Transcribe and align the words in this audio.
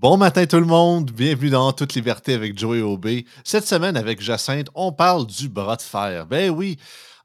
Bon 0.00 0.16
matin 0.16 0.46
tout 0.46 0.56
le 0.56 0.64
monde, 0.64 1.10
bienvenue 1.10 1.50
dans 1.50 1.70
Toute 1.74 1.92
Liberté 1.92 2.32
avec 2.32 2.58
Joey 2.58 2.80
Aubé. 2.80 3.26
Cette 3.44 3.66
semaine 3.66 3.98
avec 3.98 4.18
Jacinthe, 4.22 4.68
on 4.74 4.92
parle 4.92 5.26
du 5.26 5.50
bras 5.50 5.76
de 5.76 5.82
fer. 5.82 6.24
Ben 6.24 6.48
oui, 6.48 6.78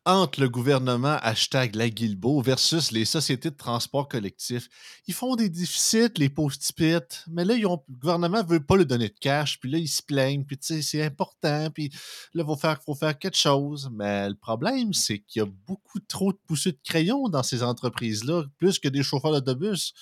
entre 0.06 0.40
le 0.40 0.50
gouvernement 0.50 1.18
hashtag 1.22 1.76
la 1.76 1.88
versus 2.44 2.92
les 2.92 3.06
sociétés 3.06 3.50
de 3.50 3.56
transport 3.56 4.08
collectif. 4.08 4.70
Ils 5.08 5.14
font 5.14 5.36
des 5.36 5.50
déficits, 5.50 6.12
les 6.18 6.30
post-it, 6.30 7.24
mais 7.28 7.44
là, 7.44 7.56
ils 7.56 7.66
ont, 7.66 7.84
le 7.90 7.96
gouvernement 7.96 8.44
ne 8.44 8.48
veut 8.48 8.64
pas 8.64 8.78
lui 8.78 8.86
donner 8.86 9.10
de 9.10 9.16
cash, 9.20 9.60
puis 9.60 9.72
là, 9.72 9.80
ils 9.80 9.88
se 9.88 10.04
plaignent, 10.04 10.46
puis 10.46 10.58
tu 10.58 10.68
sais, 10.68 10.82
c'est 10.84 11.04
important, 11.04 11.70
puis 11.74 11.90
là, 12.34 12.44
il 12.44 12.46
faut 12.46 12.56
faire, 12.56 12.80
faut 12.84 12.94
faire 12.94 13.18
quelque 13.18 13.38
chose. 13.38 13.90
Mais 13.94 14.30
le 14.30 14.36
problème, 14.36 14.94
c'est 14.94 15.20
qu'il 15.20 15.42
y 15.42 15.46
a 15.46 15.50
beaucoup 15.66 16.00
trop 16.00 16.32
de 16.32 16.40
poussées 16.48 16.74
de 16.74 16.80
crayon 16.84 17.28
dans 17.28 17.44
ces 17.44 17.64
entreprises-là, 17.64 18.44
plus 18.58 18.78
que 18.78 18.88
des 18.88 19.02
chauffeurs 19.02 19.32
d'autobus. 19.32 19.94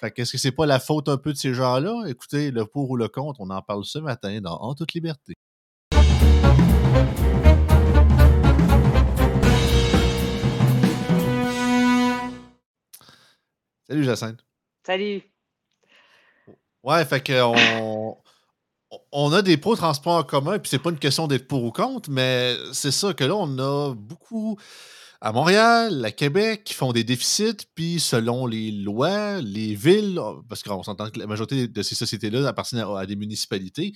Fait 0.00 0.10
qu'est-ce 0.10 0.32
que 0.32 0.38
c'est 0.38 0.52
pas 0.52 0.66
la 0.66 0.80
faute 0.80 1.08
un 1.08 1.18
peu 1.18 1.32
de 1.32 1.38
ces 1.38 1.52
gens-là? 1.52 2.04
Écoutez, 2.08 2.50
le 2.50 2.64
pour 2.64 2.90
ou 2.90 2.96
le 2.96 3.08
contre, 3.08 3.40
on 3.40 3.50
en 3.50 3.62
parle 3.62 3.84
ce 3.84 3.98
matin 3.98 4.40
dans 4.40 4.56
En 4.62 4.74
toute 4.74 4.94
liberté. 4.94 5.34
Salut 13.92 14.04
Jacinthe. 14.04 14.38
Salut. 14.86 15.22
Ouais, 16.82 17.04
fait 17.04 17.22
que 17.22 17.42
on, 19.12 19.32
a 19.34 19.42
des 19.42 19.58
pros 19.58 19.76
transports 19.76 20.16
en 20.16 20.22
commun, 20.22 20.58
puis 20.58 20.70
c'est 20.70 20.78
pas 20.78 20.88
une 20.88 20.98
question 20.98 21.26
d'être 21.26 21.46
pour 21.46 21.62
ou 21.62 21.72
contre, 21.72 22.08
mais 22.10 22.56
c'est 22.72 22.90
ça 22.90 23.12
que 23.12 23.22
là, 23.22 23.36
on 23.36 23.58
a 23.58 23.94
beaucoup 23.94 24.58
à 25.20 25.30
Montréal, 25.32 26.02
à 26.06 26.10
Québec, 26.10 26.64
qui 26.64 26.72
font 26.72 26.94
des 26.94 27.04
déficits, 27.04 27.66
puis 27.74 28.00
selon 28.00 28.46
les 28.46 28.70
lois, 28.70 29.42
les 29.42 29.74
villes, 29.74 30.18
parce 30.48 30.62
qu'on 30.62 30.82
s'entend 30.82 31.10
que 31.10 31.18
la 31.18 31.26
majorité 31.26 31.68
de 31.68 31.82
ces 31.82 31.94
sociétés-là 31.94 32.48
appartiennent 32.48 32.86
à, 32.96 33.04
des 33.04 33.16
municipalités, 33.16 33.92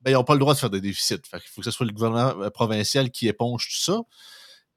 ben, 0.00 0.10
ils 0.10 0.14
n'ont 0.14 0.24
pas 0.24 0.34
le 0.34 0.40
droit 0.40 0.54
de 0.54 0.58
faire 0.58 0.70
des 0.70 0.80
déficits. 0.80 1.22
Fait 1.24 1.36
il 1.36 1.48
faut 1.54 1.60
que 1.60 1.66
ce 1.66 1.70
soit 1.70 1.86
le 1.86 1.92
gouvernement 1.92 2.50
provincial 2.50 3.12
qui 3.12 3.28
éponge 3.28 3.68
tout 3.68 3.92
ça. 3.92 4.00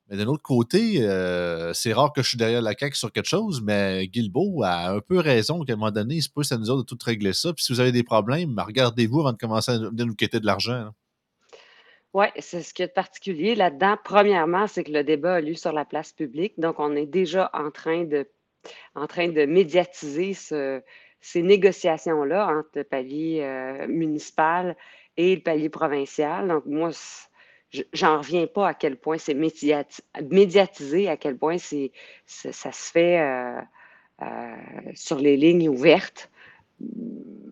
Mais 0.10 0.18
d'un 0.18 0.26
autre 0.26 0.42
côté, 0.42 1.02
euh, 1.02 1.72
c'est 1.74 1.94
rare 1.94 2.12
que 2.12 2.24
je 2.24 2.30
suis 2.30 2.38
derrière 2.38 2.64
la 2.64 2.74
CAQ 2.78 2.96
sur 2.96 3.12
quelque 3.12 3.28
chose, 3.28 3.62
mais 3.62 4.08
Guilbeault 4.08 4.64
a 4.64 4.90
un 4.90 5.02
peu 5.02 5.20
raison 5.20 5.64
qu'à 5.64 5.74
un 5.74 5.76
moment 5.76 5.92
donné, 5.92 6.16
il 6.16 6.24
se 6.24 6.30
pousse 6.30 6.52
à 6.52 6.58
nous 6.58 6.72
autres 6.72 6.82
de 6.82 6.88
tout 6.88 6.98
régler 7.06 7.34
ça. 7.34 7.54
Puis 7.54 7.64
si 7.64 7.74
vous 7.74 7.80
avez 7.80 7.92
des 7.92 8.04
problèmes, 8.04 8.58
regardez-vous 8.58 9.20
avant 9.20 9.34
de 9.34 9.38
commencer 9.38 9.72
à 9.72 9.78
nous 9.78 10.16
quitter 10.16 10.40
de 10.40 10.48
l'argent. 10.48 10.90
Oui, 12.14 12.26
c'est 12.40 12.64
ce 12.64 12.74
qui 12.74 12.82
est 12.82 12.88
de 12.88 12.92
particulier 12.92 13.54
là-dedans. 13.54 13.98
Premièrement, 14.04 14.66
c'est 14.66 14.84
que 14.84 14.92
le 14.92 15.04
débat 15.04 15.36
a 15.36 15.42
lieu 15.42 15.54
sur 15.54 15.74
la 15.74 15.86
place 15.86 16.12
publique. 16.12 16.60
Donc, 16.60 16.80
on 16.80 16.96
est 16.96 17.06
déjà 17.06 17.52
en 17.54 17.70
train 17.70 18.04
de, 18.04 18.28
en 18.96 19.06
train 19.06 19.28
de 19.28 19.46
médiatiser 19.46 20.34
ces 20.34 21.44
négociations-là 21.44 22.48
entre 22.48 22.70
le 22.74 22.84
palier 22.84 23.42
euh, 23.44 23.88
municipal 23.88 24.76
et 25.18 25.36
le 25.36 25.42
palier 25.44 25.70
provincial. 25.70 26.48
Donc, 26.48 26.66
moi, 26.66 26.90
j'en 27.94 28.18
reviens 28.18 28.48
pas 28.48 28.70
à 28.70 28.74
quel 28.74 28.98
point 28.98 29.18
c'est 29.18 29.34
médiatisé, 29.34 31.08
à 31.08 31.18
quel 31.18 31.38
point 31.38 31.58
c'est, 31.58 31.92
ça 32.26 32.72
se 32.72 32.92
fait 32.92 33.20
euh, 33.20 33.60
euh, 34.22 34.56
sur 34.96 35.18
les 35.18 35.38
lignes 35.38 35.70
ouvertes. 35.70 36.30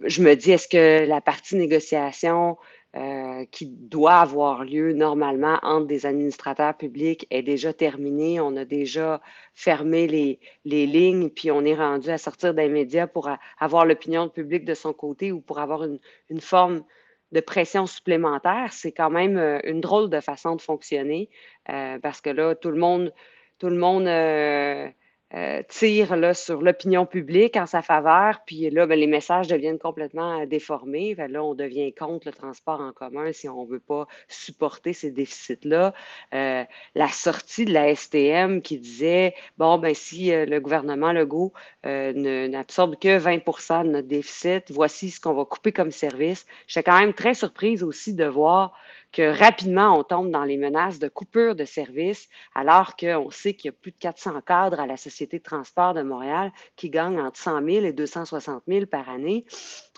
Je 0.03 0.21
me 0.21 0.35
dis, 0.35 0.51
est-ce 0.51 0.67
que 0.67 1.05
la 1.07 1.21
partie 1.21 1.55
négociation 1.55 2.57
euh, 2.95 3.45
qui 3.51 3.67
doit 3.67 4.19
avoir 4.19 4.63
lieu 4.63 4.93
normalement 4.93 5.59
entre 5.61 5.87
des 5.87 6.05
administrateurs 6.05 6.75
publics 6.75 7.27
est 7.29 7.43
déjà 7.43 7.73
terminée? 7.73 8.39
On 8.39 8.55
a 8.55 8.65
déjà 8.65 9.21
fermé 9.53 10.07
les, 10.07 10.39
les 10.65 10.87
lignes, 10.87 11.29
puis 11.29 11.51
on 11.51 11.65
est 11.65 11.75
rendu 11.75 12.09
à 12.09 12.17
sortir 12.17 12.53
des 12.53 12.69
médias 12.69 13.07
pour 13.07 13.29
avoir 13.59 13.85
l'opinion 13.85 14.29
publique 14.29 14.65
de 14.65 14.73
son 14.73 14.93
côté 14.93 15.31
ou 15.31 15.41
pour 15.41 15.59
avoir 15.59 15.83
une, 15.83 15.99
une 16.29 16.41
forme 16.41 16.83
de 17.31 17.39
pression 17.41 17.85
supplémentaire, 17.85 18.71
c'est 18.71 18.91
quand 18.91 19.09
même 19.09 19.37
euh, 19.37 19.59
une 19.63 19.81
drôle 19.81 20.09
de 20.09 20.19
façon 20.21 20.55
de 20.55 20.61
fonctionner 20.61 21.29
euh, 21.69 21.99
parce 21.99 22.21
que 22.21 22.29
là, 22.29 22.55
tout 22.55 22.71
le 22.71 22.79
monde, 22.79 23.13
tout 23.59 23.69
le 23.69 23.77
monde 23.77 24.07
euh, 24.07 24.87
euh, 25.33 25.61
tire 25.67 26.15
là, 26.15 26.33
sur 26.33 26.61
l'opinion 26.61 27.05
publique 27.05 27.57
en 27.57 27.65
sa 27.65 27.81
faveur, 27.81 28.39
puis 28.45 28.69
là, 28.69 28.87
ben, 28.87 28.97
les 28.97 29.07
messages 29.07 29.49
deviennent 29.49 29.77
complètement 29.77 30.39
euh, 30.41 30.45
déformés. 30.45 31.15
là, 31.15 31.43
on 31.43 31.53
devient 31.53 31.93
contre 31.93 32.27
le 32.27 32.33
transport 32.33 32.79
en 32.79 32.93
commun 32.93 33.33
si 33.33 33.49
on 33.49 33.65
ne 33.65 33.69
veut 33.69 33.81
pas 33.81 34.07
supporter 34.29 34.93
ces 34.93 35.11
déficits-là. 35.11 35.93
Euh, 36.33 36.63
la 36.95 37.07
sortie 37.09 37.65
de 37.65 37.73
la 37.73 37.93
STM 37.93 38.61
qui 38.61 38.79
disait, 38.79 39.33
bon, 39.57 39.77
ben 39.77 39.93
si 39.93 40.31
le 40.31 40.59
gouvernement 40.59 41.11
Legault 41.11 41.51
n'absorbe 41.83 42.97
que 42.97 43.17
20 43.17 43.83
de 43.83 43.89
notre 43.89 44.07
déficit, 44.07 44.71
voici 44.71 45.11
ce 45.11 45.19
qu'on 45.19 45.33
va 45.33 45.43
couper 45.43 45.73
comme 45.73 45.91
service. 45.91 46.45
J'étais 46.67 46.89
quand 46.89 46.99
même 46.99 47.13
très 47.13 47.33
surprise 47.33 47.83
aussi 47.83 48.13
de 48.13 48.25
voir 48.25 48.73
que 49.11 49.37
rapidement, 49.37 49.97
on 49.97 50.03
tombe 50.03 50.31
dans 50.31 50.43
les 50.43 50.57
menaces 50.57 50.99
de 50.99 51.07
coupure 51.07 51.55
de 51.55 51.65
services, 51.65 52.27
alors 52.55 52.95
qu'on 52.95 53.31
sait 53.31 53.53
qu'il 53.53 53.69
y 53.69 53.73
a 53.73 53.77
plus 53.79 53.91
de 53.91 53.97
400 53.97 54.41
cadres 54.41 54.79
à 54.79 54.85
la 54.85 54.97
Société 54.97 55.39
de 55.39 55.43
transport 55.43 55.93
de 55.93 56.01
Montréal 56.01 56.51
qui 56.75 56.89
gagnent 56.89 57.19
entre 57.19 57.39
100 57.39 57.65
000 57.65 57.85
et 57.85 57.93
260 57.93 58.63
000 58.67 58.85
par 58.85 59.09
année. 59.09 59.45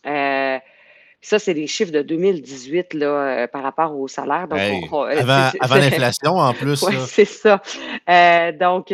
Euh, 0.05 0.57
ça, 1.21 1.37
c'est 1.37 1.53
les 1.53 1.67
chiffres 1.67 1.91
de 1.91 2.01
2018 2.01 2.93
là, 2.93 3.07
euh, 3.07 3.47
par 3.47 3.61
rapport 3.61 3.97
au 3.97 4.07
salaire. 4.07 4.47
Donc, 4.47 4.59
avant, 5.59 5.75
l'inflation, 5.75 6.37
en 6.37 6.53
plus. 6.53 6.81
Oui, 6.83 6.95
c'est 7.07 7.25
ça. 7.25 7.61
Euh, 8.09 8.53
donc, 8.53 8.87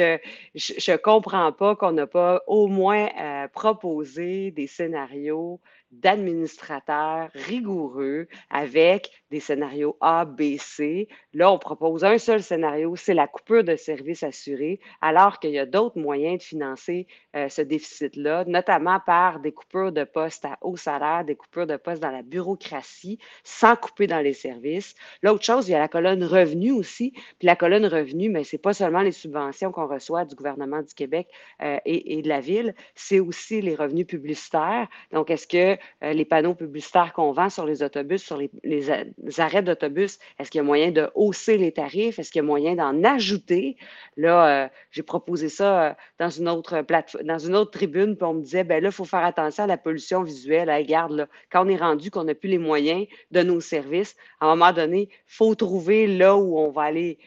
je 0.56 0.92
ne 0.92 0.98
comprends 0.98 1.52
pas 1.52 1.76
qu'on 1.76 1.92
n'a 1.92 2.08
pas 2.08 2.42
au 2.48 2.68
moins 2.68 3.10
proposé 3.54 4.50
des 4.50 4.66
scénarios 4.66 5.60
d'administrateurs 5.92 7.30
rigoureux 7.34 8.28
avec 8.50 9.12
des 9.36 9.42
scénarios 9.42 9.98
A, 10.00 10.24
B, 10.24 10.58
C. 10.58 11.10
Là, 11.34 11.52
on 11.52 11.60
propose 11.60 12.06
un 12.06 12.18
seul 12.18 12.42
scénario, 12.42 12.96
c'est 12.96 13.14
la 13.14 13.28
coupure 13.28 13.66
de 13.66 13.76
services 13.76 14.24
assurés, 14.24 14.80
alors 15.02 15.40
qu'il 15.40 15.52
y 15.52 15.60
a 15.60 15.66
d'autres 15.66 16.00
moyens 16.00 16.38
de 16.38 16.44
financer 16.44 17.06
euh, 17.36 17.50
ce 17.50 17.62
déficit-là, 17.62 18.46
notamment 18.48 19.02
par 19.06 19.42
des 19.42 19.52
coupures 19.52 19.92
de 19.92 20.06
postes 20.06 20.46
à 20.46 20.58
haut 20.62 20.78
salaire, 20.78 21.26
des 21.26 21.36
coupures 21.36 21.68
de 21.68 21.76
postes 21.76 22.02
dans 22.02 22.12
la 22.12 22.22
bureaucratie, 22.22 23.20
sans 23.44 23.76
couper 23.76 24.08
dans 24.08 24.22
les 24.22 24.32
services. 24.32 24.96
L'autre 25.22 25.44
chose, 25.44 25.68
il 25.68 25.74
y 25.74 25.76
a 25.76 25.80
la 25.80 25.90
colonne 25.90 26.24
revenu 26.24 26.72
aussi. 26.72 27.12
Puis 27.38 27.46
la 27.48 27.58
colonne 27.58 27.86
revenu, 27.86 28.30
mais 28.30 28.46
ce 28.46 28.56
n'est 28.56 28.62
pas 28.62 28.74
seulement 28.74 29.02
les 29.02 29.12
subventions 29.12 29.74
qu'on 29.74 29.88
reçoit 29.88 30.24
du 30.24 30.36
gouvernement 30.36 30.82
du 30.82 30.94
Québec 30.94 31.28
euh, 31.62 31.78
et, 31.84 32.22
de 32.22 32.30
la 32.30 32.40
ville, 32.40 32.74
c'est 32.96 33.20
aussi 33.20 33.62
les 33.62 33.76
revenus 33.76 34.08
publicitaires. 34.08 34.88
Donc, 35.12 35.30
est-ce 35.30 35.46
que 35.46 35.78
euh, 36.06 36.14
les 36.14 36.24
panneaux 36.24 36.56
publicitaires 36.56 37.12
qu'on 37.12 37.34
vend 37.34 37.50
sur 37.50 37.66
les 37.66 37.84
autobus, 37.84 38.24
sur 38.24 38.38
les, 38.38 38.50
arrêts 39.38 39.62
d'autobus, 39.62 40.20
est-ce 40.40 40.52
qu'il 40.52 40.60
y 40.60 40.62
a 40.62 40.64
moyen 40.64 40.92
de 40.92 41.10
hausser 41.16 41.58
les 41.58 41.72
tarifs? 41.72 42.20
Est-ce 42.20 42.32
qu'il 42.32 42.40
y 42.40 42.44
a 42.44 42.46
moyen 42.46 42.76
d'en 42.76 43.04
ajouter? 43.04 43.78
Là, 44.18 44.66
euh, 44.66 44.68
j'ai 44.92 45.04
proposé 45.04 45.50
ça 45.50 45.84
euh, 45.84 45.94
dans 46.20 46.30
une 46.30 46.50
autre 46.50 46.82
plateforme, 46.82 47.26
dans 47.26 47.40
une 47.40 47.56
autre 47.56 47.72
tribune, 47.72 48.16
puis 48.16 48.26
on 48.26 48.36
me 48.36 48.42
disait, 48.42 48.64
ben 48.64 48.82
là, 48.82 48.90
il 48.90 48.94
faut 48.94 49.06
faire 49.06 49.24
attention 49.24 49.64
à 49.64 49.68
la 49.68 49.78
pollution 49.78 50.24
visuelle. 50.24 50.70
regarde, 50.70 51.12
là, 51.14 51.28
quand 51.52 51.66
on 51.66 51.70
est 51.70 51.78
rendu 51.78 52.12
qu'on 52.12 52.24
n'a 52.24 52.36
plus 52.36 52.50
les 52.50 52.58
moyens 52.58 53.08
de 53.32 53.42
nos 53.42 53.62
services, 53.62 54.16
à 54.40 54.48
un 54.48 54.56
moment 54.56 54.74
donné, 54.74 55.10
il 55.12 55.18
faut 55.28 55.56
trouver 55.56 56.08
là 56.08 56.36
où 56.36 56.58
on 56.58 56.72
va 56.72 56.84
aller 56.84 57.20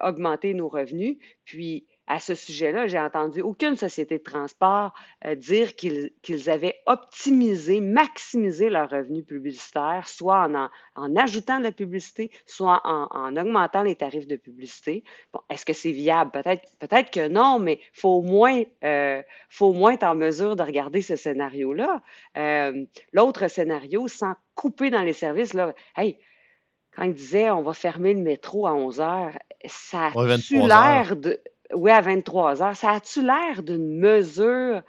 augmenter 0.00 0.52
nos 0.54 0.68
revenus. 0.68 1.16
Puis, 1.44 1.86
à 2.06 2.20
ce 2.20 2.34
sujet-là, 2.34 2.86
j'ai 2.86 2.98
entendu 2.98 3.40
aucune 3.42 3.76
société 3.76 4.18
de 4.18 4.22
transport 4.22 4.94
euh, 5.24 5.34
dire 5.34 5.74
qu'ils 5.74 6.50
avaient 6.50 6.76
optimisé, 6.86 7.80
maximisé 7.80 8.70
leurs 8.70 8.90
revenus 8.90 9.24
publicitaires, 9.24 10.06
soit 10.06 10.48
en, 10.48 10.68
en, 10.94 11.16
ajoutant 11.16 11.58
de 11.58 11.64
la 11.64 11.72
publicité, 11.72 12.30
soit 12.46 12.80
en, 12.84 13.36
augmentant 13.36 13.82
les 13.82 13.96
tarifs 13.96 14.28
de 14.28 14.36
publicité. 14.36 15.02
Bon, 15.32 15.40
est-ce 15.50 15.66
que 15.66 15.72
c'est 15.72 15.92
viable? 15.92 16.30
Peut-être 16.30 16.62
peut 16.78 16.88
que 17.12 17.28
non, 17.28 17.58
mais 17.58 17.80
il 17.80 18.00
faut, 18.00 18.10
au 18.10 18.22
moins, 18.22 18.62
euh, 18.84 19.22
faut 19.48 19.66
au 19.66 19.72
moins 19.72 19.92
être 19.92 20.04
en 20.04 20.14
mesure 20.14 20.56
de 20.56 20.62
regarder 20.62 21.02
ce 21.02 21.16
scénario-là. 21.16 22.02
Euh, 22.36 22.84
l'autre 23.12 23.48
scénario, 23.48 24.06
sans 24.06 24.34
couper 24.54 24.90
dans 24.90 25.02
les 25.02 25.12
services, 25.12 25.54
là, 25.54 25.74
hey, 25.96 26.18
quand 26.96 27.04
il 27.04 27.14
disait 27.14 27.50
on 27.50 27.62
va 27.62 27.74
fermer 27.74 28.14
le 28.14 28.20
métro 28.20 28.66
à 28.66 28.74
11 28.74 29.00
heures, 29.00 29.38
ça 29.66 30.06
a 30.06 30.36
l'air 30.50 31.16
de 31.16 31.40
oui, 31.74 31.90
à 31.90 32.00
23 32.00 32.62
heures. 32.62 32.76
Ça 32.76 32.92
a-tu 32.92 33.22
l'air 33.22 33.62
d'une 33.62 33.98
mesure? 33.98 34.82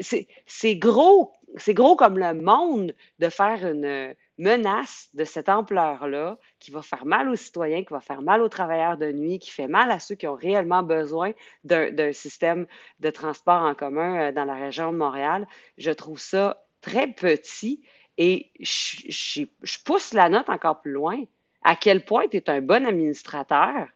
C'est 0.00 0.76
gros, 0.76 1.32
c'est 1.56 1.74
gros 1.74 1.96
comme 1.96 2.18
le 2.18 2.34
monde 2.34 2.94
de 3.18 3.28
faire 3.28 3.66
une 3.66 4.14
menace 4.38 5.08
de 5.14 5.24
cette 5.24 5.48
ampleur-là 5.48 6.38
qui 6.60 6.70
va 6.70 6.82
faire 6.82 7.04
mal 7.04 7.28
aux 7.28 7.36
citoyens, 7.36 7.82
qui 7.82 7.92
va 7.92 8.00
faire 8.00 8.22
mal 8.22 8.40
aux 8.42 8.48
travailleurs 8.48 8.96
de 8.96 9.10
nuit, 9.10 9.38
qui 9.38 9.50
fait 9.50 9.66
mal 9.66 9.90
à 9.90 9.98
ceux 9.98 10.14
qui 10.14 10.26
ont 10.26 10.34
réellement 10.34 10.82
besoin 10.82 11.32
d'un 11.64 12.12
système 12.12 12.66
de 13.00 13.10
transport 13.10 13.62
en 13.62 13.74
commun 13.74 14.28
euh, 14.28 14.32
dans 14.32 14.44
la 14.44 14.54
région 14.54 14.92
de 14.92 14.98
Montréal. 14.98 15.46
Je 15.76 15.90
trouve 15.90 16.20
ça 16.20 16.62
très 16.80 17.08
petit 17.08 17.82
et 18.16 18.52
je, 18.60 19.44
je 19.62 19.78
pousse 19.84 20.12
la 20.12 20.28
note 20.28 20.48
encore 20.48 20.80
plus 20.80 20.92
loin. 20.92 21.22
À 21.62 21.74
quel 21.74 22.04
point 22.04 22.28
tu 22.28 22.36
es 22.36 22.50
un 22.50 22.60
bon 22.60 22.86
administrateur 22.86 23.88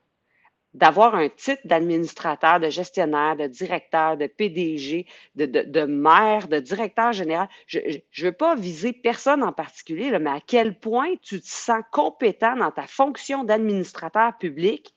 d'avoir 0.75 1.15
un 1.15 1.29
titre 1.29 1.61
d'administrateur, 1.65 2.59
de 2.59 2.71
gestionnaire, 2.71 3.37
de 3.37 3.47
directeur, 3.47 4.17
de 4.17 4.27
PDG, 4.27 5.07
de, 5.35 5.85
maire, 5.85 6.49
de 6.49 6.59
directeur 6.59 7.13
général. 7.13 7.49
Je 7.67 7.79
ne 7.79 8.25
veux 8.25 8.33
pas 8.33 8.55
viser 8.55 8.93
personne 8.93 9.43
en 9.43 9.53
particulier, 9.53 10.17
mais 10.19 10.31
à 10.31 10.41
quel 10.47 10.79
point 10.79 11.15
tu 11.23 11.41
te 11.41 11.47
sens 11.47 11.83
compétent 11.91 12.57
dans 12.57 12.71
ta 12.71 12.87
fonction 12.87 13.45
d'administrateur 13.45 14.37
public 14.39 14.95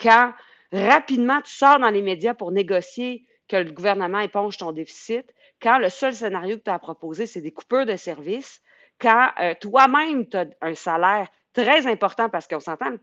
quand 0.00 0.32
rapidement 0.72 1.40
tu 1.42 1.52
sors 1.52 1.78
dans 1.78 1.90
les 1.90 2.02
médias 2.02 2.34
pour 2.34 2.52
négocier 2.52 3.26
que 3.48 3.56
le 3.56 3.70
gouvernement 3.70 4.20
éponge 4.20 4.58
ton 4.58 4.72
déficit, 4.72 5.24
quand 5.60 5.78
le 5.78 5.88
seul 5.88 6.14
scénario 6.14 6.56
que 6.58 6.62
tu 6.62 6.70
as 6.70 6.74
à 6.74 6.78
proposer, 6.78 7.26
c'est 7.26 7.40
des 7.40 7.50
coupures 7.50 7.86
de 7.86 7.96
services, 7.96 8.62
quand 9.00 9.30
euh, 9.40 9.54
toi-même, 9.60 10.28
tu 10.28 10.36
as 10.36 10.46
un 10.60 10.74
salaire 10.74 11.28
très 11.52 11.86
important 11.86 12.28
parce 12.28 12.46
qu'on 12.46 12.60
s'entend, 12.60 12.94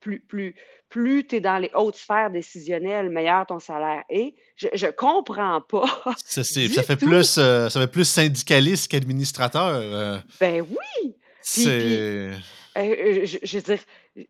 plus, 0.00 0.20
plus, 0.20 0.54
plus 0.88 1.26
tu 1.26 1.36
es 1.36 1.40
dans 1.40 1.58
les 1.58 1.70
hautes 1.74 1.96
sphères 1.96 2.30
décisionnelles, 2.30 3.10
meilleur 3.10 3.46
ton 3.46 3.60
salaire 3.60 4.02
est. 4.08 4.34
Je 4.56 4.86
ne 4.86 4.90
comprends 4.90 5.60
pas. 5.60 6.14
Ça, 6.24 6.42
fait 6.44 6.96
plus, 6.96 7.38
euh, 7.38 7.68
ça 7.68 7.80
fait 7.80 7.90
plus 7.90 8.04
syndicaliste 8.04 8.90
qu'administrateur. 8.90 9.74
Euh. 9.74 10.18
Ben 10.40 10.62
oui! 10.68 11.14
C'est. 11.42 12.32
je, 12.76 13.38
je 13.42 13.56
veux 13.58 13.62
dire, 13.62 14.26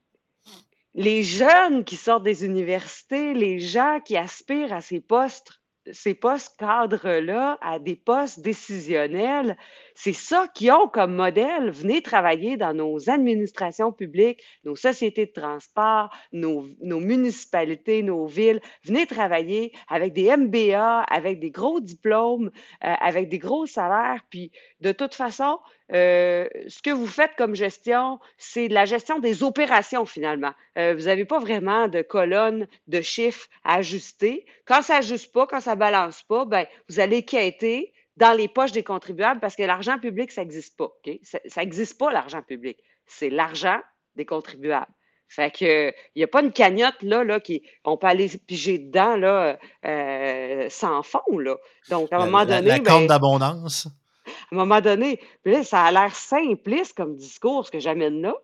les 0.94 1.22
jeunes 1.22 1.84
qui 1.84 1.96
sortent 1.96 2.24
des 2.24 2.44
universités, 2.44 3.34
les 3.34 3.60
gens 3.60 4.00
qui 4.04 4.16
aspirent 4.16 4.72
à 4.72 4.80
ces 4.80 5.00
postes 5.00 5.60
ces 5.92 6.14
postes 6.14 6.56
cadres-là 6.58 7.58
à 7.60 7.78
des 7.78 7.96
postes 7.96 8.40
décisionnels, 8.40 9.56
c'est 9.94 10.12
ça 10.12 10.46
qu'ils 10.54 10.72
ont 10.72 10.88
comme 10.88 11.14
modèle. 11.14 11.70
Venez 11.70 12.02
travailler 12.02 12.56
dans 12.56 12.74
nos 12.74 13.10
administrations 13.10 13.92
publiques, 13.92 14.42
nos 14.64 14.76
sociétés 14.76 15.26
de 15.26 15.32
transport, 15.32 16.10
nos, 16.32 16.66
municipalités, 16.80 18.02
nos 18.02 18.26
villes. 18.26 18.60
Venez 18.84 19.06
travailler 19.06 19.72
avec 19.88 20.12
des 20.12 20.36
MBA, 20.36 21.02
avec 21.02 21.40
des 21.40 21.50
gros 21.50 21.80
diplômes, 21.80 22.50
euh, 22.84 22.94
avec 23.00 23.28
des 23.28 23.38
gros 23.38 23.66
salaires. 23.66 24.20
Puis, 24.30 24.52
de 24.80 24.92
toute 24.92 25.14
façon, 25.14 25.58
euh, 25.92 26.48
ce 26.68 26.82
que 26.82 26.90
vous 26.90 27.06
faites 27.06 27.32
comme 27.36 27.54
gestion, 27.54 28.20
c'est 28.38 28.68
la 28.68 28.84
gestion 28.84 29.18
des 29.18 29.42
opérations 29.42 30.06
finalement. 30.06 30.52
Euh, 30.78 30.94
vous 30.94 31.04
n'avez 31.04 31.24
pas 31.24 31.40
vraiment 31.40 31.88
de 31.88 32.02
colonne 32.02 32.68
de 32.86 33.00
chiffres 33.00 33.48
à 33.64 33.76
ajuster. 33.76 34.46
Quand 34.66 34.82
ça 34.82 34.96
n'ajuste 34.96 35.32
pas, 35.32 35.46
quand 35.46 35.60
ça 35.60 35.74
ne 35.74 35.80
balance 35.80 36.22
pas, 36.22 36.44
ben, 36.44 36.66
vous 36.88 37.00
allez 37.00 37.24
quitter 37.24 37.92
dans 38.20 38.36
les 38.36 38.48
poches 38.48 38.72
des 38.72 38.84
contribuables 38.84 39.40
parce 39.40 39.56
que 39.56 39.62
l'argent 39.62 39.98
public, 39.98 40.30
ça 40.30 40.42
n'existe 40.42 40.76
pas. 40.76 40.90
Ça 41.24 41.62
n'existe 41.62 41.98
pas, 41.98 42.12
l'argent 42.12 42.42
public. 42.42 42.78
C'est 43.06 43.30
l'argent 43.30 43.80
des 44.14 44.26
contribuables. 44.26 44.92
Fait 45.28 45.50
que 45.50 45.90
il 45.90 46.18
n'y 46.18 46.24
a 46.24 46.26
pas 46.26 46.42
une 46.42 46.52
cagnotte 46.52 47.02
là, 47.02 47.24
là 47.24 47.38
qui 47.40 47.62
on 47.84 47.96
peut 47.96 48.08
aller 48.08 48.28
piger 48.46 48.78
dedans 48.78 49.16
là, 49.16 49.58
euh, 49.86 50.68
sans 50.68 51.02
fond. 51.02 51.38
Là. 51.38 51.56
Donc, 51.88 52.12
à 52.12 52.18
un 52.18 52.26
moment 52.26 52.44
donné. 52.44 52.68
La, 52.68 52.78
la 52.78 53.06
d'abondance 53.06 53.88
à 54.26 54.54
un 54.54 54.58
moment 54.58 54.80
donné, 54.80 55.18
ça 55.64 55.84
a 55.84 55.90
l'air 55.90 56.14
simpliste 56.14 56.96
comme 56.96 57.16
discours, 57.16 57.66
ce 57.66 57.70
que 57.70 57.80
j'amène 57.80 58.22
là. 58.22 58.34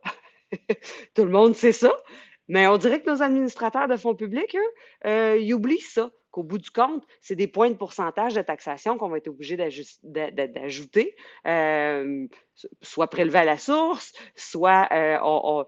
Tout 1.14 1.25
le 1.25 1.31
monde 1.31 1.55
sait 1.55 1.73
ça. 1.73 1.93
Mais 2.49 2.67
on 2.67 2.76
dirait 2.76 3.02
que 3.02 3.11
nos 3.11 3.23
administrateurs 3.23 3.87
de 3.87 3.96
fonds 3.96 4.14
publics, 4.14 4.56
eux, 4.56 5.08
euh, 5.08 5.38
ils 5.38 5.52
oublient 5.55 5.81
ça 5.81 6.11
qu'au 6.37 6.43
bout 6.43 6.59
du 6.59 6.71
compte, 6.71 7.03
c'est 7.23 7.35
des 7.35 7.47
points 7.47 7.71
de 7.71 7.77
pourcentage 7.77 8.35
de 8.35 8.43
taxation 8.43 8.99
qu'on 8.99 9.09
va 9.09 9.17
être 9.17 9.29
obligé 9.29 9.56
d'ajouter, 10.03 11.17
euh, 11.47 12.27
soit 12.83 13.09
prélevés 13.09 13.38
à 13.38 13.44
la 13.44 13.56
source, 13.56 14.12
soit, 14.35 14.87
euh, 14.93 15.65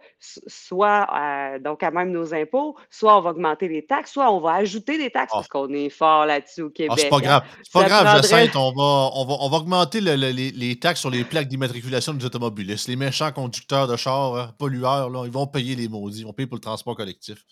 soit 0.47 1.07
euh, 1.17 1.59
donc 1.59 1.83
à 1.83 1.91
même 1.91 2.11
nos 2.11 2.35
impôts, 2.35 2.77
soit 2.91 3.17
on 3.17 3.23
va 3.23 3.31
augmenter 3.31 3.69
les 3.69 3.87
taxes, 3.87 4.13
soit 4.13 4.31
on 4.31 4.41
va 4.41 4.53
ajouter 4.53 4.99
des 4.99 5.11
taxes 5.11 5.33
ah. 5.33 5.39
parce 5.39 5.49
qu'on 5.49 5.73
est 5.73 5.89
fort 5.89 6.27
là-dessus 6.27 6.61
au 6.61 6.69
ah, 6.69 6.75
Québec. 6.75 6.99
c'est 6.99 7.09
pas 7.09 7.21
grave. 7.21 7.43
Hein. 7.47 7.61
C'est 7.63 7.73
pas 7.73 7.89
grave, 7.89 8.17
Jacinthe. 8.17 8.55
On 8.57 8.73
va, 8.73 9.11
on, 9.15 9.25
va, 9.25 9.35
on 9.41 9.49
va 9.49 9.57
augmenter 9.57 10.03
les, 10.03 10.79
taxes 10.79 11.01
sur 11.01 11.11
les 11.11 11.25
plaques 11.25 11.49
d'immatriculation 11.49 12.13
des 12.13 12.27
automobilistes. 12.27 12.89
Les 12.89 12.97
méchants 12.97 13.33
conducteurs 13.33 13.89
de 13.89 13.97
chars, 13.97 14.55
pollueurs, 14.59 15.09
là, 15.09 15.25
ils 15.25 15.33
vont 15.33 15.47
payer 15.47 15.75
les 15.77 15.89
maudits, 15.89 16.21
ils 16.21 16.27
vont 16.27 16.35
payer 16.35 16.47
pour 16.47 16.57
le 16.57 16.61
transport 16.61 16.95
collectif. 16.95 17.43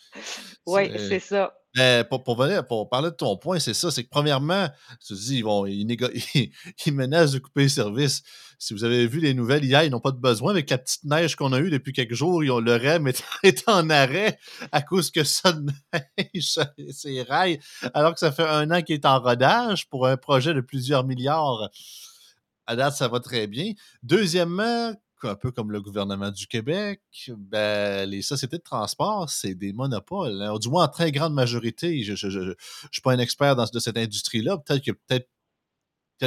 Oui, 0.66 0.90
c'est 0.98 1.20
ça. 1.20 1.54
Mais 1.76 2.04
pour, 2.08 2.24
parler 2.24 2.56
de 3.10 3.10
ton 3.10 3.36
point, 3.36 3.58
c'est 3.58 3.74
ça. 3.74 3.90
C'est 3.90 4.04
que 4.04 4.08
premièrement, 4.08 4.66
ils, 5.10 6.92
menacent 6.92 7.32
de 7.32 7.38
couper 7.38 7.62
les 7.62 7.68
services. 7.68 8.22
Si 8.58 8.72
vous 8.72 8.84
avez 8.84 9.06
vu 9.06 9.20
les 9.20 9.34
nouvelles 9.34 9.64
hier, 9.64 9.84
ils 9.84 9.90
n'ont 9.90 10.00
pas 10.00 10.12
de 10.12 10.18
besoin. 10.18 10.52
Avec 10.52 10.70
la 10.70 10.78
petite 10.78 11.04
neige 11.04 11.36
qu'on 11.36 11.52
a 11.52 11.60
eue 11.60 11.68
depuis 11.68 11.92
quelques 11.92 12.14
jours, 12.14 12.42
ils 12.42 12.50
ont, 12.50 12.60
le 12.60 12.76
REM 12.76 13.06
est, 13.06 13.22
en 13.68 13.90
arrêt 13.90 14.38
à 14.72 14.80
cause 14.80 15.10
que 15.10 15.22
ça 15.22 15.54
neige 15.54 16.58
ces 16.90 17.22
rails, 17.22 17.60
alors 17.92 18.14
que 18.14 18.20
ça 18.20 18.32
fait 18.32 18.48
un 18.48 18.70
an 18.70 18.80
qu'il 18.80 18.94
est 18.94 19.04
en 19.04 19.20
rodage 19.20 19.86
pour 19.90 20.06
un 20.06 20.16
projet 20.16 20.54
de 20.54 20.62
plusieurs 20.62 21.04
milliards. 21.04 21.68
À 22.66 22.74
date, 22.74 22.94
ça 22.94 23.08
va 23.08 23.20
très 23.20 23.46
bien. 23.46 23.72
Deuxièmement, 24.02 24.94
un 25.26 25.34
peu 25.34 25.50
comme 25.50 25.70
le 25.70 25.80
gouvernement 25.80 26.30
du 26.30 26.46
Québec, 26.46 27.00
ben, 27.36 28.08
les 28.08 28.22
sociétés 28.22 28.58
de 28.58 28.62
transport, 28.62 29.30
c'est 29.30 29.54
des 29.54 29.72
monopoles. 29.72 30.42
Hein. 30.42 30.58
Du 30.58 30.68
moins, 30.68 30.84
en 30.84 30.88
très 30.88 31.12
grande 31.12 31.34
majorité. 31.34 32.02
Je 32.02 32.12
ne 32.12 32.54
suis 32.90 33.02
pas 33.02 33.12
un 33.12 33.18
expert 33.18 33.56
dans, 33.56 33.66
de 33.66 33.78
cette 33.78 33.98
industrie-là. 33.98 34.58
Peut-être 34.58 34.84
que 34.84 34.92
peut-être 34.92 35.28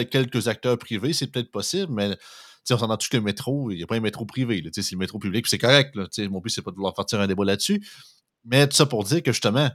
quelques 0.10 0.48
acteurs 0.48 0.78
privés, 0.78 1.14
c'est 1.14 1.28
peut-être 1.28 1.52
possible, 1.52 1.92
mais 1.94 2.16
on 2.72 2.78
s'entend 2.78 2.98
tout 2.98 3.08
le 3.14 3.22
métro, 3.22 3.72
il 3.72 3.78
n'y 3.78 3.84
a 3.84 3.88
pas 3.88 3.96
un 3.96 4.00
métro 4.00 4.26
privé. 4.26 4.64
C'est 4.72 4.92
le 4.92 4.98
métro 4.98 5.20
public, 5.20 5.48
c'est 5.48 5.58
correct. 5.58 5.96
Mon 6.20 6.40
but, 6.40 6.50
c'est 6.50 6.62
pas 6.62 6.72
de 6.72 6.76
vouloir 6.76 6.94
faire 6.96 7.20
un 7.20 7.28
débat 7.28 7.46
là-dessus. 7.46 7.84
Mais 8.46 8.68
tout 8.68 8.76
ça 8.76 8.86
pour 8.86 9.04
dire 9.04 9.24
que 9.24 9.32
justement, 9.32 9.70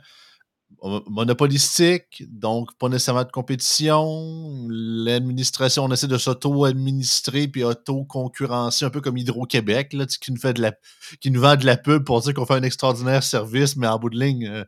monopolistique, 0.83 2.25
donc 2.29 2.77
pas 2.79 2.89
nécessairement 2.89 3.25
de 3.25 3.31
compétition. 3.31 4.67
L'administration, 4.69 5.85
on 5.85 5.91
essaie 5.91 6.07
de 6.07 6.19
s'auto-administrer 6.19 7.49
puis 7.49 7.65
auto-concurrencer, 7.65 8.85
un 8.85 8.91
peu 8.91 9.01
comme 9.01 9.17
Hydro-Québec, 9.17 9.97
qui, 10.21 10.33
nous 10.33 10.41
fait 10.41 10.55
de 10.55 10.63
la, 10.63 10.73
qui 11.21 11.31
nous 11.31 11.41
vend 11.41 11.57
de 11.57 11.65
la 11.65 11.77
pub 11.77 12.05
pour 12.05 12.21
dire 12.21 12.35
qu'on 12.35 12.47
fait 12.47 12.55
un 12.55 12.63
extraordinaire 12.63 13.23
service, 13.23 13.77
mais 13.77 13.87
en 13.87 13.99
bout 13.99 14.11
de 14.11 14.19
ligne, 14.19 14.47
euh, 14.47 14.65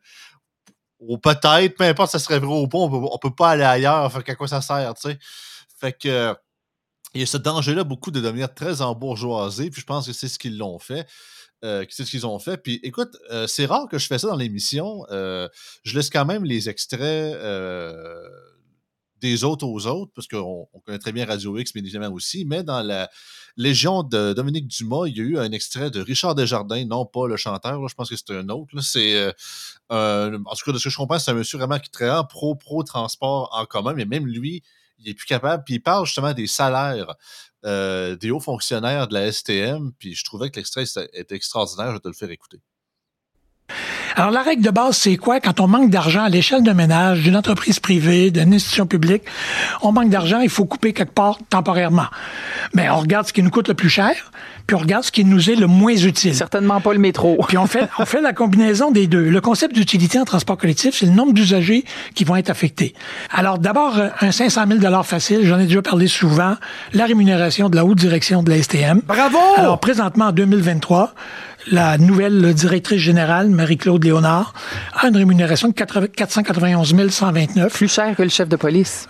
ou 1.01 1.19
peut-être, 1.19 1.77
peu 1.77 1.85
importe, 1.85 2.13
ça 2.13 2.19
serait 2.19 2.39
vrai 2.39 2.61
ou 2.61 2.69
pas, 2.69 2.79
on 2.79 2.89
peut, 2.89 3.29
peut 3.29 3.35
pas 3.35 3.51
aller 3.51 3.65
ailleurs, 3.65 4.11
fait 4.13 4.23
qu'à 4.23 4.35
quoi 4.35 4.49
ça 4.49 4.63
sert, 4.63 4.95
tu 4.95 5.11
sais? 5.11 5.19
Fait 5.79 5.93
que 5.93 6.35
il 7.17 7.21
y 7.21 7.23
a 7.23 7.27
ce 7.27 7.39
danger-là 7.39 7.85
beaucoup 7.85 8.11
de 8.11 8.21
devenir 8.21 8.53
très 8.53 8.83
embourgeoisé, 8.83 9.71
puis 9.71 9.81
je 9.81 9.87
pense 9.87 10.07
que 10.07 10.13
c'est 10.13 10.29
ce 10.29 10.39
qu'ils 10.39 10.59
l'ont 10.59 10.79
fait. 10.79 11.07
Euh, 11.65 11.85
c'est 11.89 12.05
ce 12.05 12.11
qu'ils 12.11 12.27
ont 12.27 12.39
fait. 12.39 12.59
Puis 12.59 12.81
écoute, 12.83 13.17
euh, 13.31 13.47
c'est 13.47 13.67
rare 13.67 13.89
que 13.89 13.99
je 13.99 14.07
fais 14.07 14.19
ça 14.19 14.29
dans 14.29 14.37
l'émission. 14.37 15.07
Euh, 15.11 15.49
je 15.85 15.97
laisse 15.97 16.11
quand 16.11 16.27
même 16.27 16.45
les 16.45 16.69
extraits 16.69 17.37
des 19.23 19.45
autres 19.45 19.67
aux 19.67 19.87
autres, 19.87 20.13
parce 20.15 20.29
qu'on 20.29 20.69
connaît 20.85 20.99
très 20.99 21.11
bien 21.11 21.25
Radio 21.25 21.57
X, 21.57 21.73
bien 21.73 21.83
évidemment 21.83 22.15
aussi, 22.15 22.45
mais 22.45 22.63
dans 22.63 22.83
la 22.83 23.09
Légion 23.57 24.03
de 24.03 24.35
Dominique 24.35 24.69
Dumas, 24.69 25.07
il 25.07 25.17
y 25.17 25.21
a 25.21 25.25
eu 25.25 25.39
un 25.39 25.53
extrait 25.53 25.91
de 25.91 26.01
Richard 26.01 26.35
Desjardins, 26.35 26.85
non 26.85 27.07
pas 27.07 27.27
le 27.27 27.39
chanteur, 27.39 27.89
je 27.89 27.95
pense 27.95 28.11
que 28.11 28.17
c'est 28.17 28.31
un 28.33 28.51
autre. 28.51 28.79
C'est 28.83 29.33
en 29.89 30.31
tout 30.31 30.65
cas, 30.67 30.73
de 30.73 30.79
ce 30.79 30.85
que 30.85 30.91
je 30.91 30.97
comprends, 30.97 31.19
c'est 31.19 31.31
un 31.31 31.35
monsieur 31.35 31.57
vraiment 31.57 31.79
qui 31.79 31.91
est 32.05 32.29
pro-pro 32.29 32.83
transport 32.83 33.49
en 33.53 33.65
commun, 33.65 33.95
mais 33.95 34.05
même 34.05 34.27
lui, 34.27 34.63
il 34.99 35.09
est 35.09 35.15
plus 35.15 35.27
capable. 35.27 35.65
Puis 35.65 35.75
il 35.75 35.81
parle 35.81 36.07
justement 36.07 36.33
des 36.33 36.47
salaires 36.47 37.15
euh, 37.67 38.15
des 38.17 38.31
hauts 38.31 38.39
fonctionnaires 38.39 39.09
de 39.09 39.15
la 39.15 39.33
STM, 39.33 39.93
puis 39.99 40.15
je 40.15 40.25
trouvais 40.25 40.51
que 40.51 40.57
l'extrait 40.57 40.85
était 41.13 41.35
extraordinaire, 41.35 41.89
je 41.89 41.93
vais 41.95 42.01
te 42.01 42.09
le 42.09 42.15
faire 42.15 42.31
écouter. 42.31 42.61
Alors, 44.19 44.31
la 44.31 44.41
règle 44.41 44.63
de 44.63 44.71
base, 44.71 44.97
c'est 44.97 45.19
quoi? 45.19 45.41
Quand 45.41 45.61
on 45.61 45.67
manque 45.67 45.91
d'argent 45.91 46.23
à 46.25 46.31
l'échelle 46.31 46.63
d'un 46.63 46.73
ménage, 46.73 47.21
d'une 47.21 47.37
entreprise 47.37 47.81
privée, 47.81 48.31
d'une 48.31 48.55
institution 48.55 48.87
publique, 48.87 49.25
on 49.83 49.93
manque 49.93 50.09
d'argent, 50.09 50.41
il 50.41 50.49
faut 50.49 50.65
couper 50.65 50.95
quelque 50.95 51.13
part 51.13 51.39
temporairement. 51.51 52.07
Mais 52.73 52.89
on 52.89 52.97
regarde 52.97 53.27
ce 53.27 53.35
qui 53.35 53.43
nous 53.43 53.51
coûte 53.51 53.69
le 53.69 53.75
plus 53.75 53.91
cher, 53.91 54.15
puis 54.67 54.75
on 54.75 54.79
regarde 54.79 55.05
ce 55.05 55.13
qui 55.13 55.23
nous 55.27 55.51
est 55.51 55.55
le 55.55 55.67
moins 55.67 55.95
utile. 55.95 56.35
Certainement 56.35 56.81
pas 56.81 56.95
le 56.95 56.99
métro. 56.99 57.37
Puis 57.49 57.59
on 57.59 57.67
fait, 57.67 57.89
on 57.99 58.07
fait 58.07 58.23
la 58.23 58.33
combinaison 58.33 58.91
des 58.91 59.07
deux. 59.07 59.29
Le 59.29 59.41
concept 59.43 59.75
d'utilité 59.75 60.19
en 60.19 60.25
transport 60.25 60.57
collectif, 60.57 60.95
c'est 60.95 61.07
le 61.07 61.13
nombre 61.13 61.35
d'usagers 61.35 61.85
qui 62.15 62.25
vont 62.25 62.37
être 62.37 62.49
affectés. 62.49 62.95
Alors, 63.31 63.59
d'abord, 63.59 64.01
un 64.23 64.33
500 64.33 64.65
000 64.81 65.03
facile, 65.03 65.41
j'en 65.45 65.59
ai 65.59 65.67
déjà 65.67 65.83
parlé 65.83 66.09
souvent, 66.09 66.57
la 66.95 67.05
rémunération 67.05 67.69
de 67.69 67.77
la 67.77 67.85
haute 67.85 67.99
direction 67.99 68.43
de 68.43 68.49
la 68.49 68.63
STM. 68.63 69.03
Bravo! 69.07 69.39
Alors, 69.57 69.79
présentement, 69.79 70.29
en 70.29 70.33
2023, 70.33 71.13
la 71.67 71.99
nouvelle 71.99 72.55
directrice 72.55 73.01
générale, 73.01 73.49
Marie-Claude 73.49 74.05
Léonard, 74.05 74.55
a 74.95 75.09
une 75.09 75.17
rémunération 75.17 75.69
de 75.69 75.75
491 75.75 77.11
129. 77.11 77.73
Plus 77.73 77.89
cher 77.89 78.17
que 78.17 78.23
le 78.23 78.29
chef 78.29 78.49
de 78.49 78.57
police. 78.57 79.09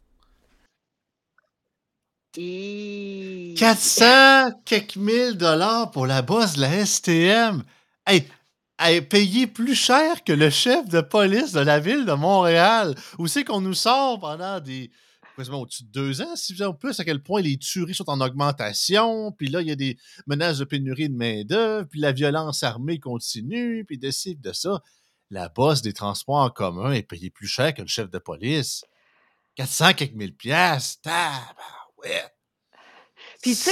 400 3.56 4.50
quelques 4.64 4.96
mille 4.96 5.36
dollars 5.36 5.90
pour 5.90 6.06
la 6.06 6.22
bosse 6.22 6.54
de 6.54 6.60
la 6.62 6.84
STM. 6.84 7.62
Hey, 8.06 8.26
elle 8.78 9.08
payé 9.08 9.46
plus 9.46 9.75
cher 9.75 10.22
que 10.25 10.32
le 10.32 10.50
chef 10.50 10.86
de 10.88 11.00
police 11.00 11.52
de 11.52 11.60
la 11.60 11.80
ville 11.80 12.04
de 12.04 12.12
Montréal. 12.12 12.94
Où 13.18 13.26
c'est 13.26 13.44
qu'on 13.44 13.62
nous 13.62 13.75
sort 13.75 14.20
pendant 14.20 14.60
des, 14.60 14.90
au-dessus 15.38 15.85
de 15.85 15.90
deux 15.90 16.23
ans, 16.23 16.37
si 16.37 16.55
vous 16.55 16.73
plus, 16.75 16.99
à 16.99 17.05
quel 17.05 17.23
point 17.23 17.40
les 17.40 17.57
tueries 17.57 17.95
sont 17.95 18.09
en 18.09 18.21
augmentation, 18.21 19.33
puis 19.33 19.49
là, 19.49 19.61
il 19.61 19.69
y 19.69 19.73
a 19.73 19.76
des 19.76 19.97
menaces 20.26 20.59
de 20.59 20.64
pénurie 20.64 21.09
de 21.09 21.16
main-d'œuvre, 21.16 21.87
puis 21.88 22.00
la 22.00 22.12
violence 22.12 22.62
armée 22.62 22.99
continue, 22.99 23.85
puis 23.85 23.99
de 23.99 24.11
ci, 24.11 24.37
de 24.37 24.52
ça. 24.52 24.83
la 25.31 25.49
bosse 25.49 25.83
des 25.83 25.93
transports 25.93 26.37
en 26.37 26.50
commun 26.50 26.93
est 26.93 27.02
payée 27.02 27.31
plus 27.31 27.49
cher 27.49 27.73
le 27.78 27.87
chef 27.87 28.11
de 28.11 28.19
police. 28.19 28.85
400 29.57 29.95
quelques 29.95 30.14
mille 30.14 30.35
piastres. 30.35 31.11
ouais. 31.99 32.23
Puis 33.43 33.52
tu 33.52 33.62
sais, 33.62 33.71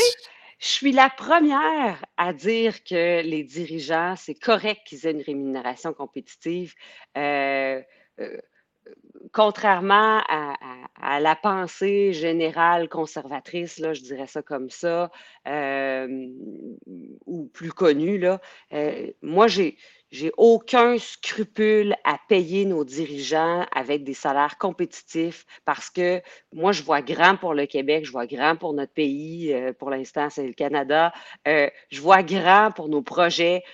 je 0.58 0.66
suis 0.66 0.92
la 0.92 1.10
première 1.10 2.04
à 2.16 2.32
dire 2.32 2.82
que 2.84 3.22
les 3.22 3.44
dirigeants, 3.44 4.16
c'est 4.16 4.34
correct 4.34 4.80
qu'ils 4.86 5.06
aient 5.06 5.12
une 5.12 5.22
rémunération 5.22 5.92
compétitive. 5.92 6.74
Euh, 7.16 7.82
euh, 8.20 8.38
contrairement 9.34 10.22
à, 10.28 11.20
la 11.20 11.36
pensée 11.36 12.14
générale 12.14 12.88
conservatrice, 12.88 13.78
là, 13.78 13.92
je 13.92 14.00
dirais 14.00 14.26
ça 14.26 14.40
comme 14.42 14.70
ça, 14.70 15.10
euh, 15.46 16.28
ou 17.26 17.46
plus 17.52 17.72
connue, 17.72 18.18
là, 18.18 18.40
moi, 19.22 19.46
j'ai, 19.46 19.76
j'ai 20.14 20.30
aucun 20.36 20.96
scrupule 20.96 21.96
à 22.04 22.18
payer 22.28 22.64
nos 22.66 22.84
dirigeants 22.84 23.66
avec 23.74 24.04
des 24.04 24.14
salaires 24.14 24.58
compétitifs 24.58 25.44
parce 25.64 25.90
que 25.90 26.22
moi, 26.52 26.70
je 26.70 26.84
vois 26.84 27.02
grand 27.02 27.36
pour 27.36 27.52
le 27.52 27.66
Québec, 27.66 28.04
je 28.04 28.12
vois 28.12 28.28
grand 28.28 28.54
pour 28.54 28.74
notre 28.74 28.92
pays. 28.92 29.52
Euh, 29.52 29.72
pour 29.72 29.90
l'instant, 29.90 30.30
c'est 30.30 30.46
le 30.46 30.52
Canada. 30.52 31.12
Euh, 31.48 31.68
je 31.90 32.00
vois 32.00 32.22
grand 32.22 32.70
pour 32.70 32.88
nos 32.88 33.02
projets. 33.02 33.64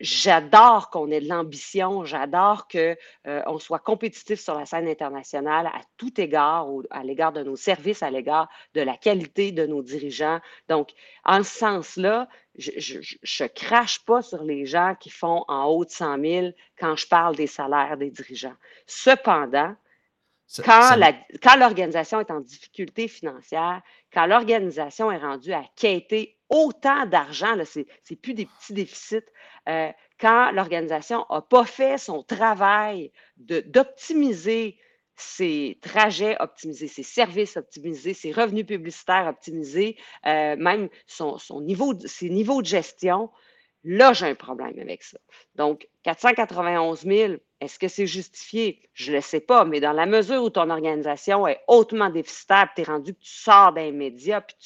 J'adore 0.00 0.90
qu'on 0.90 1.10
ait 1.10 1.20
de 1.20 1.28
l'ambition. 1.28 2.04
J'adore 2.04 2.66
qu'on 2.68 2.96
euh, 3.26 3.58
soit 3.58 3.78
compétitif 3.78 4.40
sur 4.40 4.54
la 4.58 4.64
scène 4.64 4.88
internationale 4.88 5.66
à 5.66 5.80
tout 5.96 6.18
égard, 6.20 6.66
à 6.90 7.04
l'égard 7.04 7.32
de 7.32 7.42
nos 7.42 7.56
services, 7.56 8.02
à 8.02 8.10
l'égard 8.10 8.48
de 8.74 8.80
la 8.80 8.96
qualité 8.96 9.52
de 9.52 9.66
nos 9.66 9.82
dirigeants. 9.82 10.40
Donc, 10.68 10.90
en 11.24 11.42
ce 11.42 11.58
sens-là, 11.58 12.28
je 12.56 12.98
ne 12.98 13.48
crache 13.48 14.04
pas 14.04 14.22
sur 14.22 14.42
les 14.42 14.64
gens 14.64 14.94
qui 14.98 15.10
font 15.10 15.44
en 15.48 15.66
haut 15.66 15.84
de 15.84 15.90
100 15.90 16.20
000 16.20 16.46
quand 16.78 16.96
je 16.96 17.06
parle 17.06 17.36
des 17.36 17.46
salaires 17.46 17.96
des 17.96 18.10
dirigeants. 18.10 18.56
Cependant, 18.86 19.74
quand, 20.64 21.56
l'organisation 21.58 22.20
est 22.20 22.30
en 22.30 22.40
difficulté 22.40 23.08
financière, 23.08 23.82
quand 24.12 24.26
l'organisation 24.26 25.10
est 25.10 25.18
rendue 25.18 25.52
à 25.52 25.64
quêter 25.74 26.35
autant 26.48 27.06
d'argent, 27.06 27.56
ce 27.64 27.80
n'est 27.80 28.16
plus 28.16 28.34
des 28.34 28.46
petits 28.46 28.72
déficits, 28.72 29.24
euh, 29.68 29.90
quand 30.20 30.50
l'organisation 30.52 31.26
n'a 31.30 31.42
pas 31.42 31.64
fait 31.64 31.98
son 31.98 32.22
travail 32.22 33.12
d'optimiser 33.36 34.78
ses 35.16 35.78
trajets 35.80 36.36
optimisés, 36.40 36.88
ses 36.88 37.02
services 37.02 37.56
optimisés, 37.56 38.14
ses 38.14 38.32
revenus 38.32 38.66
publicitaires 38.66 39.26
optimisés, 39.26 39.96
euh, 40.26 40.56
même 40.56 40.88
son, 41.06 41.38
niveau, 41.62 41.94
ses 42.04 42.28
niveaux 42.28 42.60
de 42.60 42.66
gestion, 42.66 43.30
là, 43.86 44.12
j'ai 44.12 44.26
un 44.26 44.34
problème 44.34 44.78
avec 44.78 45.02
ça. 45.02 45.16
Donc, 45.54 45.88
491 46.02 47.02
000, 47.02 47.34
est-ce 47.60 47.78
que 47.78 47.88
c'est 47.88 48.06
justifié? 48.06 48.82
Je 48.92 49.12
ne 49.12 49.16
le 49.16 49.22
sais 49.22 49.40
pas, 49.40 49.64
mais 49.64 49.80
dans 49.80 49.92
la 49.92 50.06
mesure 50.06 50.42
où 50.42 50.50
ton 50.50 50.68
organisation 50.70 51.46
est 51.46 51.60
hautement 51.68 52.10
déficitaire, 52.10 52.68
tu 52.74 52.82
es 52.82 52.84
rendu 52.84 53.14
que 53.14 53.20
tu 53.20 53.30
sors 53.30 53.72
d'un 53.72 53.92
média, 53.92 54.40
puis 54.40 54.56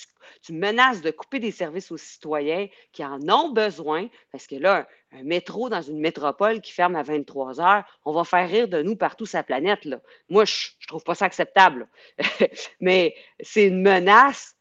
tu, 0.43 0.53
menaces 0.55 1.03
de 1.03 1.11
couper 1.11 1.39
des 1.39 1.51
services 1.51 1.93
aux 1.93 1.99
citoyens 1.99 2.67
qui 2.93 3.05
en 3.05 3.21
ont 3.29 3.51
besoin, 3.51 4.09
parce 4.33 4.47
que 4.47 4.57
là, 4.57 4.89
un 5.13 5.23
métro 5.23 5.69
dans 5.69 5.83
une 5.83 6.01
métropole 6.01 6.61
qui 6.63 6.73
ferme 6.73 6.97
à 6.97 7.03
23 7.03 7.61
heures, 7.61 7.85
on 8.05 8.13
va 8.13 8.25
faire 8.25 8.49
rire 8.49 8.69
de 8.69 8.83
nous 8.83 8.97
partout 8.97 9.27
la 9.33 9.43
planète. 9.43 9.87
Moi, 10.31 10.45
je 10.47 10.69
ne 10.83 10.87
trouve 10.87 11.05
pas 11.05 11.15
ça 11.15 11.27
acceptable. 11.27 11.89
Mais 12.81 13.15
c'est 13.41 13.67
une 13.67 13.83
menace 13.83 14.57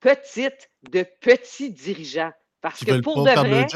petite 0.00 0.70
de 0.90 1.04
petits 1.20 1.70
dirigeants. 1.70 2.32
Parce 2.62 2.84
que 2.84 3.00
pour 3.00 3.24
de, 3.24 3.30
vrai, 3.30 3.66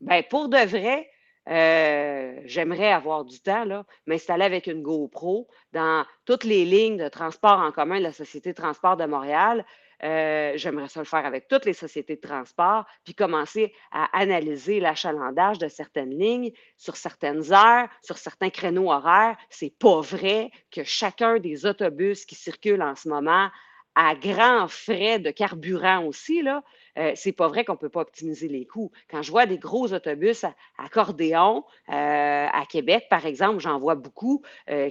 ben 0.00 0.22
pour 0.28 0.48
de 0.48 0.66
vrai, 0.66 1.08
euh, 1.48 2.40
j'aimerais 2.44 2.92
avoir 2.92 3.24
du 3.24 3.40
temps, 3.40 3.64
m'installer 4.06 4.44
avec 4.44 4.66
une 4.66 4.82
GoPro 4.82 5.48
dans 5.72 6.04
toutes 6.24 6.44
les 6.44 6.64
lignes 6.64 6.98
de 6.98 7.08
transport 7.08 7.58
en 7.58 7.72
commun 7.72 7.98
de 7.98 8.02
la 8.02 8.12
Société 8.12 8.50
de 8.50 8.56
transport 8.56 8.96
de 8.96 9.06
Montréal, 9.06 9.64
euh, 10.04 10.54
j'aimerais 10.56 10.88
ça 10.88 10.98
le 10.98 11.06
faire 11.06 11.24
avec 11.24 11.46
toutes 11.46 11.64
les 11.64 11.74
sociétés 11.74 12.16
de 12.16 12.20
transport, 12.20 12.84
puis 13.04 13.14
commencer 13.14 13.72
à 13.92 14.06
analyser 14.18 14.80
l'achalandage 14.80 15.58
de 15.58 15.68
certaines 15.68 16.18
lignes 16.18 16.50
sur 16.76 16.96
certaines 16.96 17.52
heures, 17.52 17.88
sur 18.02 18.18
certains 18.18 18.50
créneaux 18.50 18.90
horaires. 18.90 19.36
C'est 19.48 19.72
pas 19.78 20.00
vrai 20.00 20.50
que 20.72 20.82
chacun 20.82 21.38
des 21.38 21.66
autobus 21.66 22.24
qui 22.26 22.34
circulent 22.34 22.82
en 22.82 22.96
ce 22.96 23.08
moment 23.08 23.48
à 23.94 24.14
grands 24.16 24.66
frais 24.68 25.20
de 25.20 25.30
carburant 25.30 26.04
aussi, 26.04 26.42
là, 26.42 26.62
euh, 26.98 27.12
c'est 27.14 27.32
pas 27.32 27.48
vrai 27.48 27.64
qu'on 27.64 27.76
peut 27.76 27.88
pas 27.88 28.00
optimiser 28.00 28.48
les 28.48 28.66
coûts. 28.66 28.90
Quand 29.10 29.22
je 29.22 29.30
vois 29.30 29.46
des 29.46 29.58
gros 29.58 29.92
autobus 29.92 30.44
à, 30.44 30.54
accordéon 30.78 31.64
euh, 31.88 32.46
à 32.52 32.64
Québec, 32.68 33.06
par 33.08 33.26
exemple, 33.26 33.60
j'en 33.60 33.78
vois 33.78 33.94
beaucoup 33.94 34.42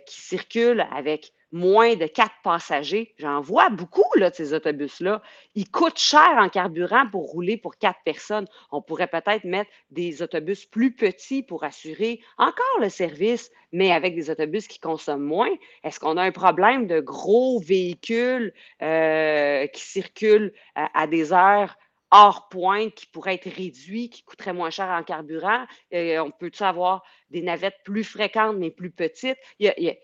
qui 0.05 0.21
circulent 0.21 0.85
avec 0.91 1.33
moins 1.51 1.95
de 1.95 2.05
quatre 2.05 2.35
passagers. 2.43 3.13
J'en 3.17 3.41
vois 3.41 3.69
beaucoup 3.69 4.07
là, 4.15 4.29
de 4.29 4.35
ces 4.35 4.53
autobus-là. 4.53 5.21
Ils 5.55 5.69
coûtent 5.69 5.99
cher 5.99 6.35
en 6.37 6.49
carburant 6.49 7.07
pour 7.11 7.29
rouler 7.29 7.57
pour 7.57 7.77
quatre 7.77 7.99
personnes. 8.05 8.47
On 8.71 8.81
pourrait 8.81 9.07
peut-être 9.07 9.43
mettre 9.43 9.69
des 9.91 10.21
autobus 10.21 10.65
plus 10.65 10.93
petits 10.95 11.43
pour 11.43 11.63
assurer 11.63 12.21
encore 12.37 12.79
le 12.79 12.89
service, 12.89 13.51
mais 13.71 13.91
avec 13.91 14.15
des 14.15 14.29
autobus 14.29 14.67
qui 14.67 14.79
consomment 14.79 15.23
moins. 15.23 15.51
Est-ce 15.83 15.99
qu'on 15.99 16.17
a 16.17 16.23
un 16.23 16.31
problème 16.31 16.87
de 16.87 16.99
gros 16.99 17.59
véhicules 17.59 18.53
euh, 18.81 19.67
qui 19.67 19.81
circulent 19.81 20.53
à, 20.75 21.07
des 21.07 21.33
heures 21.33 21.77
hors 22.11 22.49
pointe 22.49 22.93
qui 22.93 23.05
pourraient 23.07 23.35
être 23.35 23.49
réduits, 23.49 24.09
qui 24.09 24.23
coûteraient 24.23 24.53
moins 24.53 24.69
cher 24.69 24.87
en 24.87 25.03
carburant? 25.03 25.65
Euh, 25.93 26.19
on 26.19 26.31
peut-tu 26.31 26.63
avoir 26.63 27.03
des 27.29 27.41
navettes 27.41 27.79
plus 27.83 28.03
fréquentes, 28.03 28.57
mais 28.57 28.69
plus 28.69 28.91
petites? 28.91 29.37
il 29.59 29.73
y 29.77 29.89
a 29.89 29.95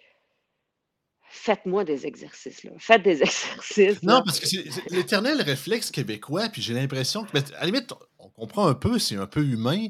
faites-moi 1.29 1.83
des 1.83 2.05
exercices. 2.05 2.63
Là. 2.63 2.71
Faites 2.77 3.03
des 3.03 3.21
exercices. 3.21 4.01
Non, 4.03 4.21
parce 4.23 4.39
que 4.39 4.47
c'est 4.47 4.65
l'éternel 4.89 5.41
réflexe 5.41 5.91
québécois, 5.91 6.49
puis 6.49 6.61
j'ai 6.61 6.73
l'impression 6.73 7.23
que, 7.23 7.37
à 7.37 7.59
la 7.59 7.65
limite, 7.65 7.93
on 8.19 8.29
comprend 8.29 8.67
un 8.67 8.73
peu, 8.73 8.99
c'est 8.99 9.17
un 9.17 9.27
peu 9.27 9.43
humain. 9.43 9.87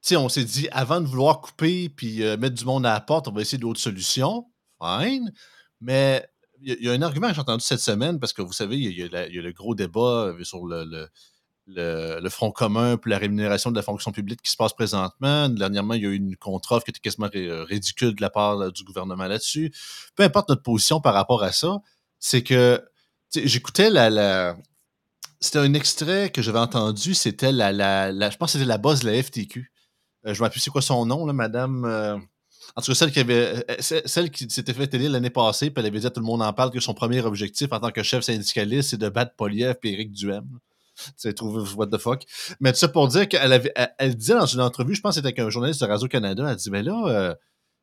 sais, 0.00 0.16
on 0.16 0.28
s'est 0.28 0.44
dit, 0.44 0.68
avant 0.72 1.00
de 1.00 1.06
vouloir 1.06 1.40
couper 1.40 1.88
puis 1.88 2.22
euh, 2.22 2.36
mettre 2.36 2.54
du 2.54 2.64
monde 2.64 2.86
à 2.86 2.94
la 2.94 3.00
porte, 3.00 3.28
on 3.28 3.32
va 3.32 3.42
essayer 3.42 3.58
d'autres 3.58 3.80
solutions. 3.80 4.46
Fine. 4.80 5.32
Mais 5.80 6.24
il 6.62 6.82
y, 6.82 6.88
a 6.88 6.92
un 6.92 7.02
argument 7.02 7.28
que 7.28 7.34
j'ai 7.34 7.40
entendu 7.40 7.64
cette 7.64 7.80
semaine, 7.80 8.18
parce 8.18 8.32
que 8.32 8.42
vous 8.42 8.52
savez, 8.52 8.76
il 8.78 8.98
y, 8.98 9.02
a 9.02 9.28
le 9.28 9.52
gros 9.52 9.74
débat 9.74 10.26
euh, 10.28 10.44
sur 10.44 10.66
le 10.66 10.84
le, 10.84 11.08
Front 12.30 12.52
commun 12.52 12.96
pour 12.96 13.10
la 13.10 13.18
rémunération 13.18 13.70
de 13.70 13.76
la 13.76 13.82
fonction 13.82 14.12
publique 14.12 14.40
qui 14.42 14.50
se 14.50 14.56
passe 14.56 14.72
présentement. 14.72 15.48
Dernièrement, 15.48 15.94
il 15.94 16.02
y 16.02 16.06
a 16.06 16.10
eu 16.10 16.16
une 16.16 16.36
contre-offre 16.36 16.84
qui 16.84 16.90
était 16.90 17.00
quasiment 17.00 17.28
ridicule 17.32 18.14
de 18.14 18.22
la 18.22 18.30
part 18.30 18.72
du 18.72 18.84
gouvernement 18.84 19.26
là-dessus. 19.26 19.72
Peu 20.14 20.22
importe 20.22 20.48
notre 20.48 20.62
position 20.62 21.00
par 21.00 21.14
rapport 21.14 21.42
à 21.42 21.52
ça, 21.52 21.78
c'est 22.18 22.42
que 22.42 22.82
j'écoutais 23.34 23.90
la, 23.90 24.56
c'était 25.40 25.58
un 25.58 25.74
extrait 25.74 26.30
que 26.30 26.42
j'avais 26.42 26.58
entendu, 26.58 27.14
c'était 27.14 27.52
la, 27.52 27.72
la, 27.72 28.30
je 28.30 28.36
pense 28.36 28.52
que 28.52 28.58
c'était 28.58 28.68
la 28.68 28.78
boss 28.78 29.00
de 29.00 29.10
la 29.10 29.22
FTQ. 29.22 29.72
Euh, 30.26 30.34
je 30.34 30.42
ne 30.42 30.48
c'est 30.56 30.70
quoi 30.70 30.82
son 30.82 31.06
nom, 31.06 31.26
là, 31.26 31.32
madame. 31.32 31.84
Euh, 31.84 32.16
en 32.74 32.82
tout 32.82 32.90
cas, 32.90 32.94
celle 32.94 33.12
qui 33.12 33.20
avait 33.20 33.64
euh, 33.70 34.00
celle 34.06 34.30
qui 34.30 34.48
s'était 34.50 34.74
fait 34.74 34.92
élire 34.94 35.10
l'année 35.10 35.30
passée, 35.30 35.70
puis 35.70 35.80
elle 35.80 35.86
avait 35.86 36.00
dit 36.00 36.06
à 36.06 36.10
tout 36.10 36.20
le 36.20 36.26
monde 36.26 36.42
en 36.42 36.52
parle 36.52 36.70
que 36.70 36.80
son 36.80 36.94
premier 36.94 37.20
objectif 37.20 37.68
en 37.72 37.80
tant 37.80 37.90
que 37.90 38.02
chef 38.02 38.24
syndicaliste, 38.24 38.90
c'est 38.90 38.96
de 38.96 39.08
battre 39.08 39.34
Poliev 39.36 39.76
et 39.84 39.92
Éric 39.92 40.12
Duhem 40.12 40.46
tu 41.20 41.34
trouvé 41.34 41.62
what 41.76 41.86
the 41.86 41.98
fuck. 41.98 42.22
Mais 42.60 42.72
tout 42.72 42.78
ça 42.78 42.88
pour 42.88 43.08
dire 43.08 43.28
qu'elle 43.28 43.52
avait, 43.52 43.72
elle, 43.98 44.16
disait 44.16 44.34
dans 44.34 44.46
une 44.46 44.60
entrevue, 44.60 44.94
je 44.94 45.00
pense 45.00 45.10
que 45.10 45.14
c'était 45.16 45.28
avec 45.28 45.38
un 45.38 45.50
journaliste 45.50 45.80
de 45.80 45.86
Radio-Canada, 45.86 46.46
elle 46.48 46.56
dit, 46.56 46.70
mais 46.70 46.82
là, 46.82 47.04
euh, 47.06 47.34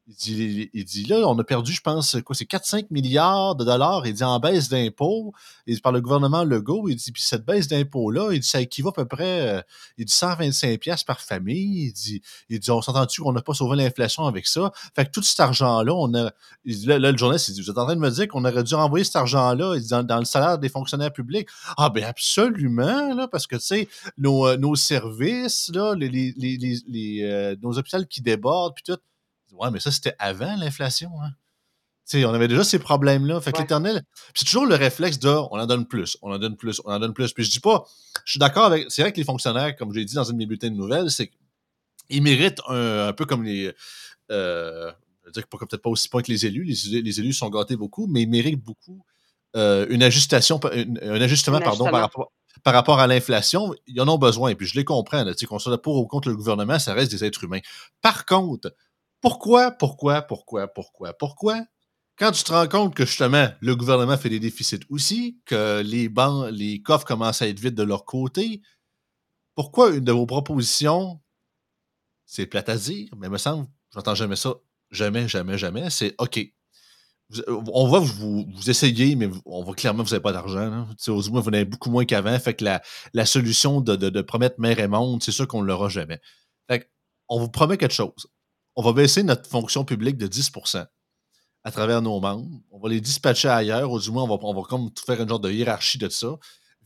il 0.07 0.15
dit, 0.15 0.69
il 0.74 0.83
dit, 0.83 1.05
là, 1.05 1.27
on 1.27 1.39
a 1.39 1.43
perdu, 1.45 1.72
je 1.72 1.79
pense, 1.79 2.17
quoi, 2.25 2.36
c'est 2.36 2.50
4-5 2.50 2.88
milliards 2.91 3.55
de 3.55 3.63
dollars, 3.63 4.05
il 4.05 4.13
dit, 4.13 4.24
en 4.24 4.38
baisse 4.39 4.67
d'impôts, 4.67 5.33
il 5.65 5.79
par 5.81 5.93
le 5.93 6.01
gouvernement 6.01 6.43
Legault, 6.43 6.89
il 6.89 6.98
dit, 6.98 7.12
puis 7.13 7.22
cette 7.22 7.45
baisse 7.45 7.69
d'impôts-là, 7.69 8.33
il 8.33 8.41
dit, 8.41 8.48
ça 8.48 8.60
équivaut 8.60 8.89
à 8.89 8.93
peu 8.93 9.05
près, 9.05 9.48
euh, 9.48 9.62
il 9.98 10.05
dit, 10.05 10.13
125 10.13 10.77
pièces 10.79 11.05
par 11.05 11.22
famille, 11.22 11.88
il 11.88 11.93
dit, 11.93 12.22
il 12.50 12.60
dit, 12.60 12.72
on 12.72 12.81
s'entend-tu 12.81 13.22
qu'on 13.22 13.31
n'a 13.31 13.41
pas 13.41 13.53
sauvé 13.53 13.77
l'inflation 13.77 14.25
avec 14.25 14.45
ça? 14.45 14.74
Fait 14.93 15.05
que 15.05 15.12
tout 15.12 15.24
cet 15.24 15.39
argent-là, 15.39 15.93
on 15.93 16.13
a, 16.15 16.31
là, 16.65 17.12
le 17.12 17.17
journaliste, 17.17 17.48
il 17.50 17.53
dit, 17.53 17.62
vous 17.62 17.69
êtes 17.69 17.77
en 17.77 17.86
train 17.86 17.95
de 17.95 18.01
me 18.01 18.12
dire 18.12 18.27
qu'on 18.27 18.43
aurait 18.43 18.63
dû 18.63 18.75
renvoyer 18.75 19.05
cet 19.05 19.15
argent-là, 19.15 19.79
dans, 19.89 20.03
dans, 20.03 20.19
le 20.19 20.25
salaire 20.25 20.57
des 20.57 20.69
fonctionnaires 20.69 21.13
publics? 21.13 21.48
Ah, 21.77 21.89
ben, 21.89 22.03
absolument, 22.03 23.13
là, 23.13 23.29
parce 23.29 23.48
que, 23.48 23.55
tu 23.55 23.62
sais, 23.62 23.88
nos, 24.17 24.48
euh, 24.48 24.57
nos 24.57 24.75
services, 24.75 25.72
là, 25.74 25.95
les, 25.95 26.10
les, 26.10 26.33
les, 26.38 26.77
les 26.88 27.24
euh, 27.24 27.55
nos 27.62 27.77
hôpitaux 27.77 28.03
qui 28.10 28.22
débordent, 28.22 28.74
puis 28.75 28.83
tout, 28.86 29.00
Ouais, 29.53 29.72
mais 29.72 29.79
ça, 29.79 29.91
c'était 29.91 30.15
avant 30.19 30.55
l'inflation. 30.55 31.12
Hein? 31.22 31.31
on 32.13 32.33
avait 32.33 32.48
déjà 32.48 32.63
ces 32.63 32.79
problèmes-là. 32.79 33.39
Fait 33.41 33.51
que 33.51 33.60
l'éternel. 33.60 34.03
C'est 34.33 34.45
toujours 34.45 34.65
le 34.65 34.75
réflexe 34.75 35.19
de 35.19 35.29
on 35.29 35.60
en 35.60 35.65
donne 35.65 35.86
plus, 35.86 36.17
on 36.22 36.31
en 36.31 36.38
donne 36.38 36.57
plus, 36.57 36.81
on 36.86 36.91
en 36.91 37.00
donne 37.00 37.13
plus. 37.13 37.33
Puis 37.33 37.43
je 37.45 37.51
dis 37.51 37.60
pas, 37.60 37.86
je 38.25 38.31
suis 38.31 38.39
d'accord 38.39 38.65
avec. 38.65 38.86
C'est 38.89 39.01
vrai 39.01 39.12
que 39.12 39.17
les 39.17 39.24
fonctionnaires, 39.24 39.75
comme 39.75 39.93
je 39.93 40.00
l'ai 40.00 40.05
dit 40.05 40.15
dans 40.15 40.24
une 40.24 40.33
de 40.33 40.38
mes 40.38 40.45
bulletins 40.45 40.69
de 40.69 40.75
nouvelles, 40.75 41.10
c'est 41.10 41.31
qu'ils 42.10 42.22
méritent 42.22 42.62
un, 42.67 43.13
peu 43.13 43.25
comme 43.25 43.43
les. 43.43 43.74
Euh, 44.31 44.91
je 45.22 45.27
veux 45.27 45.31
dire 45.31 45.48
peut-être 45.48 45.81
pas 45.81 45.89
aussi 45.89 46.10
point 46.10 46.22
que 46.22 46.31
les 46.31 46.45
élus. 46.45 46.63
Les, 46.63 47.01
les, 47.01 47.19
élus 47.19 47.33
sont 47.33 47.50
gâtés 47.50 47.77
beaucoup, 47.77 48.07
mais 48.07 48.24
ils 48.24 48.29
méritent 48.29 48.62
beaucoup 48.62 49.05
euh, 49.55 49.86
une 49.89 50.03
ajustation, 50.03 50.60
un 50.63 51.22
ajustement, 51.22 51.60
pardon, 51.60 51.86
par 51.86 52.01
rapport, 52.01 52.31
par 52.63 52.74
rapport 52.74 53.00
à 53.00 53.07
l'inflation. 53.07 53.74
Ils 53.88 54.01
en 54.01 54.07
ont 54.10 54.17
besoin. 54.17 54.50
Et 54.50 54.55
puis 54.55 54.67
je 54.67 54.75
les 54.75 54.83
comprends. 54.83 55.24
Qu'on 55.48 55.60
soit 55.60 55.81
pour 55.81 55.98
ou 55.98 56.07
contre 56.07 56.29
le 56.29 56.36
gouvernement, 56.36 56.79
ça 56.79 56.93
reste 56.93 57.12
des 57.12 57.24
êtres 57.24 57.43
humains. 57.43 57.62
Par 58.01 58.25
contre, 58.25 58.74
Pourquoi, 59.24 59.72
pourquoi, 59.72 60.22
pourquoi, 60.22 60.68
pourquoi, 60.68 61.13
pourquoi? 61.13 61.62
Quand 62.18 62.34
tu 62.34 62.44
te 62.44 62.51
rends 62.51 62.68
compte 62.68 62.94
que 62.94 63.06
justement, 63.06 63.48
le 63.62 63.74
gouvernement 63.74 64.18
fait 64.18 64.27
des 64.27 64.42
déficits 64.42 64.82
aussi, 64.89 65.39
que 65.46 65.82
les 65.82 66.10
banques, 66.10 66.51
les 66.51 66.82
coffres 66.82 67.06
commencent 67.06 67.42
à 67.42 67.48
être 67.48 67.58
vides 67.58 67.74
de 67.74 67.84
leur 67.84 68.03
côté, 68.03 68.62
pourquoi 69.56 69.92
une 69.92 70.03
de 70.03 70.12
vos 70.12 70.25
propositions, 70.25 71.22
c'est 72.25 72.48
plate 72.48 72.68
à 72.68 72.75
dire, 72.75 73.12
mais 73.15 73.30
me 73.30 73.38
semble, 73.38 73.65
j'entends 73.94 74.13
jamais 74.13 74.36
ça, 74.36 74.56
jamais, 74.92 75.30
jamais, 75.30 75.58
jamais, 75.58 75.89
c'est 75.89 76.15
OK. 76.18 76.42
On 77.48 77.88
voit 77.88 78.01
vous, 78.01 78.46
vous 78.53 78.70
essayez, 78.70 79.15
mais 79.15 79.30
on 79.46 79.63
voit 79.63 79.74
clairement 79.74 80.03
que 80.03 80.10
vous 80.10 80.15
n'avez 80.15 80.22
pas 80.22 80.34
d'argent. 80.34 80.86
Aux 81.08 81.30
moins, 81.32 81.39
vous 81.39 81.50
en 81.50 81.53
avez 81.53 81.63
beaucoup 81.63 81.89
moins 81.89 82.03
qu'avant. 82.03 82.38
Fait 82.39 82.56
que 82.56 82.65
la, 82.65 83.25
solution 83.25 83.80
de, 83.80 83.96
de, 83.96 84.22
promettre 84.22 84.60
mer 84.60 84.80
et 84.80 84.89
monde, 84.89 85.24
c'est 85.24 85.32
sûr 85.32 85.48
qu'on 85.48 85.62
ne 85.62 85.68
l'aura 85.68 85.88
jamais. 85.88 86.20
Fait 86.70 86.92
on 87.30 87.39
vous 87.39 87.50
promet 87.50 87.77
quelque 87.77 87.94
chose. 87.94 88.27
On 88.75 88.82
va 88.82 88.94
baisser 88.94 89.24
notre 89.24 89.50
fonction 89.50 89.86
publique 89.86 90.18
de 90.18 90.27
10% 90.27 90.86
à 91.63 91.72
travers 91.72 92.01
nos 92.01 92.20
membres. 92.20 92.50
On 92.72 92.80
va 92.80 92.89
les 92.89 93.01
dispatcher 93.01 93.48
ailleurs, 93.48 93.92
ou 93.92 94.00
du 94.00 94.12
moins, 94.12 94.24
on 94.24 94.27
va, 94.27 94.38
on 94.42 94.53
va 94.53 94.92
faire 95.06 95.22
une 95.22 95.30
genre 95.30 95.39
de 95.39 95.51
hiérarchie 95.51 95.98
de 95.98 96.10
ça, 96.10 96.36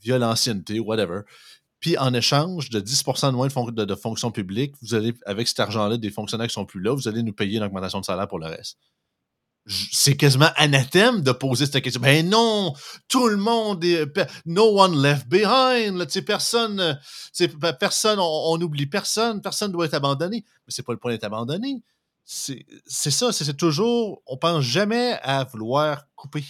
via 0.01 0.17
l'ancienneté, 0.17 0.79
whatever. 0.79 1.21
Puis 1.79 1.97
en 1.97 2.13
échange 2.13 2.69
de 2.69 2.79
10% 2.79 3.31
de 3.31 3.35
moins 3.35 3.47
de, 3.47 3.95
fonction 3.95 4.31
publique, 4.31 4.75
vous 4.81 4.95
allez, 4.95 5.13
avec 5.25 5.47
cet 5.47 5.59
argent-là, 5.59 5.97
des 5.97 6.09
fonctionnaires 6.09 6.47
qui 6.47 6.53
sont 6.53 6.65
plus 6.65 6.81
là, 6.81 6.93
vous 6.93 7.07
allez 7.07 7.23
nous 7.23 7.33
payer 7.33 7.57
une 7.57 7.63
augmentation 7.63 7.99
de 7.99 8.05
salaire 8.05 8.27
pour 8.27 8.39
le 8.39 8.47
reste. 8.47 8.77
C'est 9.67 10.15
quasiment 10.15 10.49
anathème 10.55 11.21
de 11.21 11.31
poser 11.31 11.65
cette 11.65 11.83
question. 11.83 12.01
Ben 12.01 12.27
non, 12.27 12.73
tout 13.07 13.27
le 13.27 13.37
monde 13.37 13.83
est. 13.83 14.05
No 14.45 14.79
one 14.79 15.01
left 15.01 15.27
behind. 15.27 15.97
Là, 15.97 16.05
personne, 16.25 16.99
personne 17.79 18.19
on 18.19 18.57
n'oublie 18.57 18.87
personne, 18.87 19.41
personne 19.41 19.71
doit 19.71 19.85
être 19.85 19.93
abandonné. 19.93 20.45
Mais 20.47 20.69
c'est 20.69 20.83
pas 20.83 20.93
le 20.93 20.99
point 20.99 21.11
d'être 21.11 21.25
abandonné 21.25 21.81
c'est 22.27 23.11
ça, 23.11 23.31
c'est 23.31 23.55
toujours, 23.55 24.21
on 24.25 24.37
pense 24.37 24.63
jamais 24.63 25.17
à 25.23 25.45
vouloir 25.45 26.07
couper. 26.15 26.43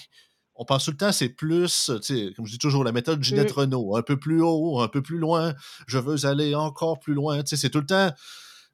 On 0.56 0.66
pense 0.66 0.86
tout 0.86 0.92
le 0.92 0.98
temps, 0.98 1.12
c'est 1.12 1.30
plus, 1.30 1.92
comme 2.36 2.48
je 2.48 2.52
dis 2.52 2.58
toujours, 2.58 2.84
la 2.84 2.92
méthode 2.92 3.24
Ginette. 3.24 3.52
Renault, 3.52 3.96
un 3.96 4.02
peu 4.02 4.18
plus 4.18 4.42
haut, 4.42 4.80
un 4.82 4.88
peu 4.88 5.04
plus 5.04 5.20
loin, 5.20 5.54
je 5.86 6.00
veux 6.00 6.26
aller 6.26 6.56
encore 6.56 7.00
plus 7.00 7.14
loin. 7.14 7.42
C'est 7.46 7.70
tout 7.70 7.82
le 7.82 7.86
temps, 7.86 8.12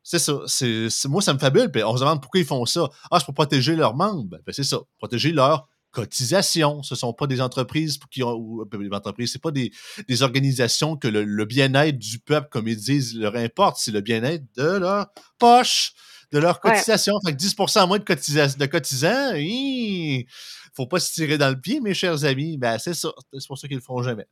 c'est 0.04 0.20
ça. 0.20 0.42
C'est, 0.48 0.90
moi, 1.06 1.22
ça 1.22 1.34
me 1.34 1.40
fabule. 1.40 1.72
Puis 1.72 1.84
on 1.84 1.96
se 1.96 2.02
demande 2.02 2.22
pourquoi 2.22 2.42
ils 2.42 2.46
font 2.46 2.66
ça. 2.66 2.90
Ah, 3.10 3.20
c'est 3.20 3.26
pour 3.26 3.34
protéger 3.34 3.76
leurs 3.76 3.96
membres. 3.96 4.26
Ben, 4.26 4.40
ben, 4.46 4.54
c'est 4.54 4.64
ça, 4.64 4.80
protéger 4.98 5.32
leurs 5.32 5.68
cotisations. 5.92 6.84
Ce 6.84 6.94
ne 6.94 6.98
sont 6.98 7.14
pas 7.14 7.26
des 7.26 7.40
entreprises 7.40 7.98
qui 8.12 8.22
ont. 8.22 8.34
Ou, 8.34 8.62
euh, 8.62 8.90
entreprises, 8.92 9.32
c'est 9.32 9.42
pas 9.42 9.52
des, 9.52 9.72
des, 10.08 10.22
organisations 10.22 10.98
que 10.98 11.08
le, 11.08 11.46
bien-être 11.46 11.98
du 11.98 12.20
peuple, 12.20 12.50
comme 12.52 12.68
ils 12.68 12.78
disent, 12.78 13.16
leur 13.16 13.36
importe. 13.36 13.78
C'est 13.80 13.92
le 13.92 14.02
bien-être 14.02 14.44
de 14.58 14.78
leur 14.78 15.08
poche 15.40 15.94
de 16.34 16.40
leur 16.40 16.60
cotisation. 16.60 17.14
Fait 17.24 17.32
que 17.32 17.38
10 17.38 17.56
moins 17.88 18.00
de, 18.00 18.04
cotisation, 18.04 18.58
de 18.58 18.66
cotisants, 18.66 19.34
il 19.36 20.26
faut 20.74 20.88
pas 20.88 21.00
se 21.00 21.14
tirer 21.14 21.38
dans 21.38 21.50
le 21.50 21.62
pied, 21.62 21.80
mes 21.80 21.94
chers 21.94 22.26
amis. 22.26 22.58
Ben, 22.58 22.80
c'est 22.80 22.96
ça. 22.96 23.12
C'est 23.32 23.48
pour 23.48 23.58
ça 23.58 23.68
qu'ils 23.68 23.78
le 23.78 23.84
font 23.84 24.02
jamais. 24.02 24.26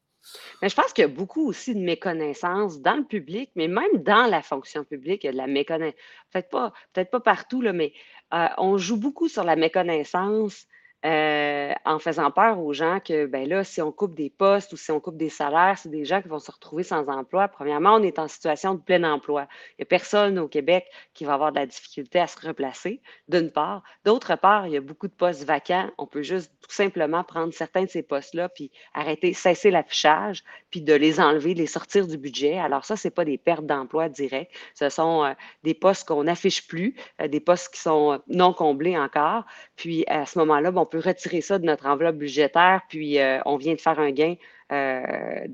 Mais 0.62 0.70
je 0.70 0.76
pense 0.76 0.94
qu'il 0.94 1.04
y 1.04 1.06
a 1.06 1.08
beaucoup 1.08 1.48
aussi 1.48 1.74
de 1.76 1.80
méconnaissance 1.80 2.80
dans 2.80 2.96
le 2.96 3.04
public, 3.04 3.52
mais 3.56 3.68
même 3.68 3.98
dans 4.04 4.26
la 4.26 4.42
fonction 4.42 4.84
publique, 4.84 5.24
il 5.24 5.28
y 5.28 5.30
a 5.30 5.34
de 5.34 5.38
la 5.38 5.48
méconnaissance. 5.48 6.00
Peut-être 6.32 6.50
pas, 6.50 6.74
peut 6.94 7.06
pas 7.06 7.20
partout, 7.20 7.62
là, 7.62 7.74
mais 7.74 7.94
euh, 8.34 8.48
on 8.58 8.78
joue 8.78 8.98
beaucoup 8.98 9.28
sur 9.28 9.44
la 9.44 9.56
méconnaissance 9.56 10.68
euh, 11.04 11.74
en 11.84 11.98
faisant 11.98 12.30
peur 12.30 12.60
aux 12.60 12.74
gens 12.74 13.00
que, 13.00 13.26
ben 13.26 13.48
là, 13.50 13.64
si 13.64 13.82
on 13.82 13.92
coupe 13.92 14.14
des 14.14 14.30
postes 14.30 14.72
ou 14.74 14.78
si 14.78 14.92
on 14.92 15.00
coupe 15.00 15.18
des 15.18 15.30
salaires, 15.30 15.78
c'est 15.78 15.90
des 15.90 16.06
gens 16.06 16.22
qui 16.22 16.28
vont 16.28 16.40
se 16.40 16.52
retrouver 16.52 16.84
sans 16.84 17.08
emploi. 17.08 17.48
Premièrement, 17.48 17.96
on 17.96 18.04
est 18.04 18.20
en 18.20 18.28
situation 18.28 18.76
de 18.76 18.82
plein 18.82 19.04
emploi. 19.04 19.48
Il 19.72 19.82
n'y 19.82 19.84
a 19.84 19.86
personne 19.86 20.38
au 20.38 20.48
Québec 20.48 20.86
qui 21.14 21.26
va 21.26 21.34
avoir 21.34 21.52
de 21.52 21.58
la 21.58 21.66
difficulté 21.66 22.20
à 22.20 22.28
se 22.28 22.40
replacer, 22.46 23.02
d'une 23.28 23.50
part. 23.50 23.82
D'autre 24.06 24.36
part, 24.36 24.68
il 24.68 24.74
y 24.74 24.78
a 24.78 24.82
beaucoup 24.82 25.08
de 25.08 25.14
postes 25.14 25.44
vacants. 25.44 25.90
On 25.98 26.06
peut 26.06 26.22
juste 26.22 26.52
tout 26.62 26.72
simplement 26.72 27.24
prendre 27.24 27.52
certains 27.52 27.84
de 27.84 27.90
ces 27.90 28.04
postes-là, 28.04 28.50
puis 28.50 28.70
arrêter, 28.94 29.34
cesser 29.34 29.72
l'affichage, 29.72 30.44
puis 30.70 30.82
de 30.82 30.94
les 30.94 31.20
enlever, 31.20 31.56
de 31.56 31.60
les 31.60 31.68
sortir 31.68 32.06
du 32.06 32.18
budget. 32.18 32.60
Alors 32.60 32.86
ça, 32.86 32.96
ce 32.96 33.08
n'est 33.08 33.12
pas 33.12 33.26
des 33.26 33.40
pertes 33.40 33.66
d'emploi 33.66 34.08
directes. 34.08 34.52
Ce 34.76 34.90
sont 34.90 35.24
euh, 35.24 35.34
des 35.64 35.74
postes 35.74 36.08
qu'on 36.08 36.26
n'affiche 36.26 36.68
plus, 36.68 36.96
euh, 37.22 37.28
des 37.28 37.40
postes 37.40 37.74
qui 37.74 37.82
sont 37.82 38.22
non 38.28 38.54
comblés 38.54 38.98
encore. 38.98 39.46
Puis 39.76 40.06
à 40.08 40.26
ce 40.26 40.38
moment-là, 40.40 40.70
bon, 40.70 40.86
peut 40.92 41.02
retirer 41.04 41.42
ça 41.42 41.58
de 41.58 41.66
notre 41.66 41.88
enveloppe 41.88 42.18
budgétaire, 42.18 42.82
puis 42.90 43.20
euh, 43.20 43.40
on 43.46 43.58
vient 43.58 43.74
de 43.74 43.82
faire 43.82 44.00
un 44.00 44.12
gain. 44.12 44.36
Euh, 44.72 45.48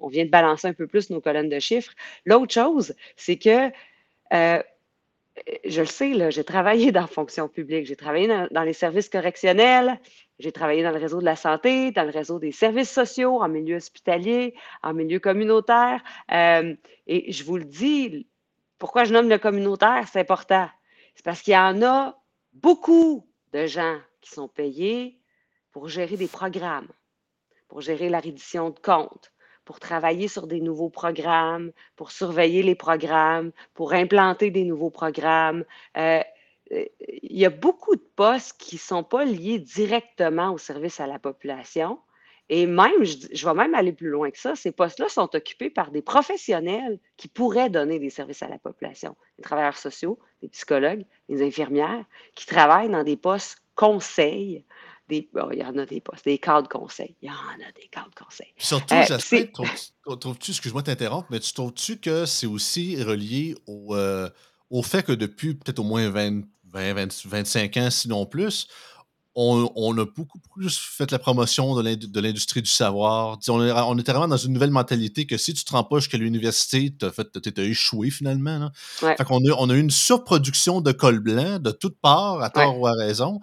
on 0.00 0.08
vient 0.08 0.24
de 0.24 0.30
balancer 0.30 0.68
un 0.68 0.74
peu 0.74 0.86
plus 0.86 1.10
nos 1.10 1.20
colonnes 1.20 1.48
de 1.48 1.58
chiffres. 1.58 1.92
L'autre 2.26 2.52
chose, 2.52 2.94
c'est 3.16 3.36
que 3.36 3.70
euh, 4.32 4.62
je 5.64 5.80
le 5.80 5.86
sais, 5.86 6.30
j'ai 6.30 6.44
travaillé 6.44 6.92
dans 6.92 7.02
la 7.02 7.06
fonction 7.06 7.48
publique, 7.48 7.86
j'ai 7.86 7.96
travaillé 7.96 8.28
dans, 8.28 8.62
les 8.62 8.72
services 8.72 9.08
correctionnels, 9.08 9.98
j'ai 10.38 10.52
travaillé 10.52 10.82
dans 10.82 10.90
le 10.90 10.98
réseau 10.98 11.20
de 11.20 11.24
la 11.24 11.36
santé, 11.36 11.92
dans 11.92 12.04
le 12.04 12.10
réseau 12.10 12.38
des 12.38 12.52
services 12.52 12.90
sociaux, 12.90 13.40
en 13.42 13.48
milieu 13.48 13.76
hospitalier, 13.76 14.54
en 14.82 14.92
milieu 14.92 15.18
communautaire. 15.18 16.02
et 16.30 17.32
je 17.32 17.44
vous 17.44 17.56
le 17.56 17.64
dis, 17.64 18.26
pourquoi 18.78 19.04
je 19.04 19.12
nomme 19.12 19.28
le 19.28 19.38
communautaire, 19.38 20.06
c'est 20.12 20.20
important. 20.20 20.68
C'est 21.14 21.24
parce 21.24 21.42
qu'il 21.42 21.54
y 21.54 21.58
en 21.58 21.82
a 21.82 22.18
beaucoup 22.52 23.26
de 23.52 23.66
gens 23.66 23.98
qui 24.20 24.30
sont 24.30 24.48
payés 24.48 25.18
pour 25.72 25.88
gérer 25.88 26.16
des 26.16 26.28
programmes, 26.28 26.88
pour 27.68 27.80
gérer 27.80 28.08
la 28.08 28.20
reddition 28.20 28.70
de 28.70 28.78
comptes, 28.78 29.32
pour 29.64 29.78
travailler 29.78 30.26
sur 30.26 30.46
des 30.46 30.60
nouveaux 30.60 30.90
programmes, 30.90 31.72
pour 31.96 32.10
surveiller 32.10 32.62
les 32.62 32.74
programmes, 32.74 33.52
pour 33.74 33.92
implanter 33.92 34.50
des 34.50 34.64
nouveaux 34.64 34.90
programmes. 34.90 35.64
Euh, 35.96 36.22
euh, 36.72 36.84
il 37.22 37.38
y 37.38 37.46
a 37.46 37.50
beaucoup 37.50 37.94
de 37.94 38.08
postes 38.16 38.56
qui 38.58 38.76
ne 38.76 38.80
sont 38.80 39.04
pas 39.04 39.24
liés 39.24 39.58
directement 39.58 40.52
au 40.52 40.58
service 40.58 41.00
à 41.00 41.06
la 41.06 41.18
population. 41.18 41.98
Et 42.48 42.66
même, 42.66 43.04
je, 43.04 43.16
je, 43.32 43.46
vais 43.46 43.54
même 43.54 43.76
aller 43.76 43.92
plus 43.92 44.08
loin 44.08 44.28
que 44.32 44.38
ça, 44.38 44.56
ces 44.56 44.72
postes-là 44.72 45.08
sont 45.08 45.36
occupés 45.36 45.70
par 45.70 45.92
des 45.92 46.02
professionnels 46.02 46.98
qui 47.16 47.28
pourraient 47.28 47.70
donner 47.70 48.00
des 48.00 48.10
services 48.10 48.42
à 48.42 48.48
la 48.48 48.58
population. 48.58 49.14
Des 49.38 49.44
travailleurs 49.44 49.78
sociaux, 49.78 50.18
des 50.42 50.48
psychologues, 50.48 51.04
des 51.28 51.46
infirmières, 51.46 52.04
qui 52.34 52.46
travaillent 52.46 52.90
dans 52.90 53.04
des 53.04 53.16
postes 53.16 53.59
conseil. 53.80 54.64
Des, 55.08 55.28
il 55.52 55.58
y 55.58 55.64
en 55.64 55.76
a 55.76 55.86
des 55.86 56.00
postes, 56.00 56.24
des 56.24 56.38
cadres 56.38 56.68
conseil. 56.68 57.16
Il 57.20 57.28
y 57.28 57.32
en 57.32 57.34
a 57.34 57.72
des 57.74 57.88
cadres 57.88 58.14
conseil. 58.14 58.46
Surtout, 58.56 58.94
euh, 58.94 59.04
j'espère, 59.08 59.50
trouves-tu, 60.20 60.52
excuse-moi 60.52 60.82
de 60.82 60.86
t'interrompre, 60.86 61.26
mais 61.30 61.40
tu 61.40 61.52
trouves-tu 61.52 61.96
que 61.96 62.26
c'est 62.26 62.46
aussi 62.46 63.02
relié 63.02 63.56
au, 63.66 63.96
euh, 63.96 64.28
au 64.68 64.84
fait 64.84 65.02
que 65.02 65.10
depuis 65.10 65.54
peut-être 65.54 65.80
au 65.80 65.84
moins 65.84 66.08
20, 66.10 66.42
20, 66.72 67.26
25 67.26 67.76
ans, 67.78 67.90
sinon 67.90 68.24
plus, 68.24 68.68
on, 69.40 69.98
a 69.98 70.04
beaucoup 70.04 70.38
plus 70.38 70.78
fait 70.78 71.10
la 71.10 71.18
promotion 71.18 71.74
de 71.80 72.20
l'industrie 72.20 72.62
du 72.62 72.70
savoir. 72.70 73.38
On 73.48 73.64
est, 73.64 73.72
on 73.72 73.94
vraiment 73.94 74.28
dans 74.28 74.36
une 74.36 74.52
nouvelle 74.52 74.70
mentalité 74.70 75.26
que 75.26 75.36
si 75.36 75.54
tu 75.54 75.64
te 75.64 75.72
rends 75.72 75.84
pas 75.84 75.98
jusqu'à 75.98 76.18
l'université, 76.18 76.94
tu 76.98 77.06
as, 77.06 77.62
échoué 77.62 78.10
finalement. 78.10 78.70
Fait 78.96 79.24
qu'on 79.24 79.38
a, 79.38 79.54
on 79.58 79.70
a 79.70 79.74
une 79.74 79.90
surproduction 79.90 80.80
de 80.80 80.92
col 80.92 81.20
blanc 81.20 81.58
de 81.58 81.70
toutes 81.70 81.98
parts, 82.00 82.42
à 82.42 82.50
tort 82.50 82.78
ou 82.78 82.86
à 82.86 82.92
raison. 82.92 83.40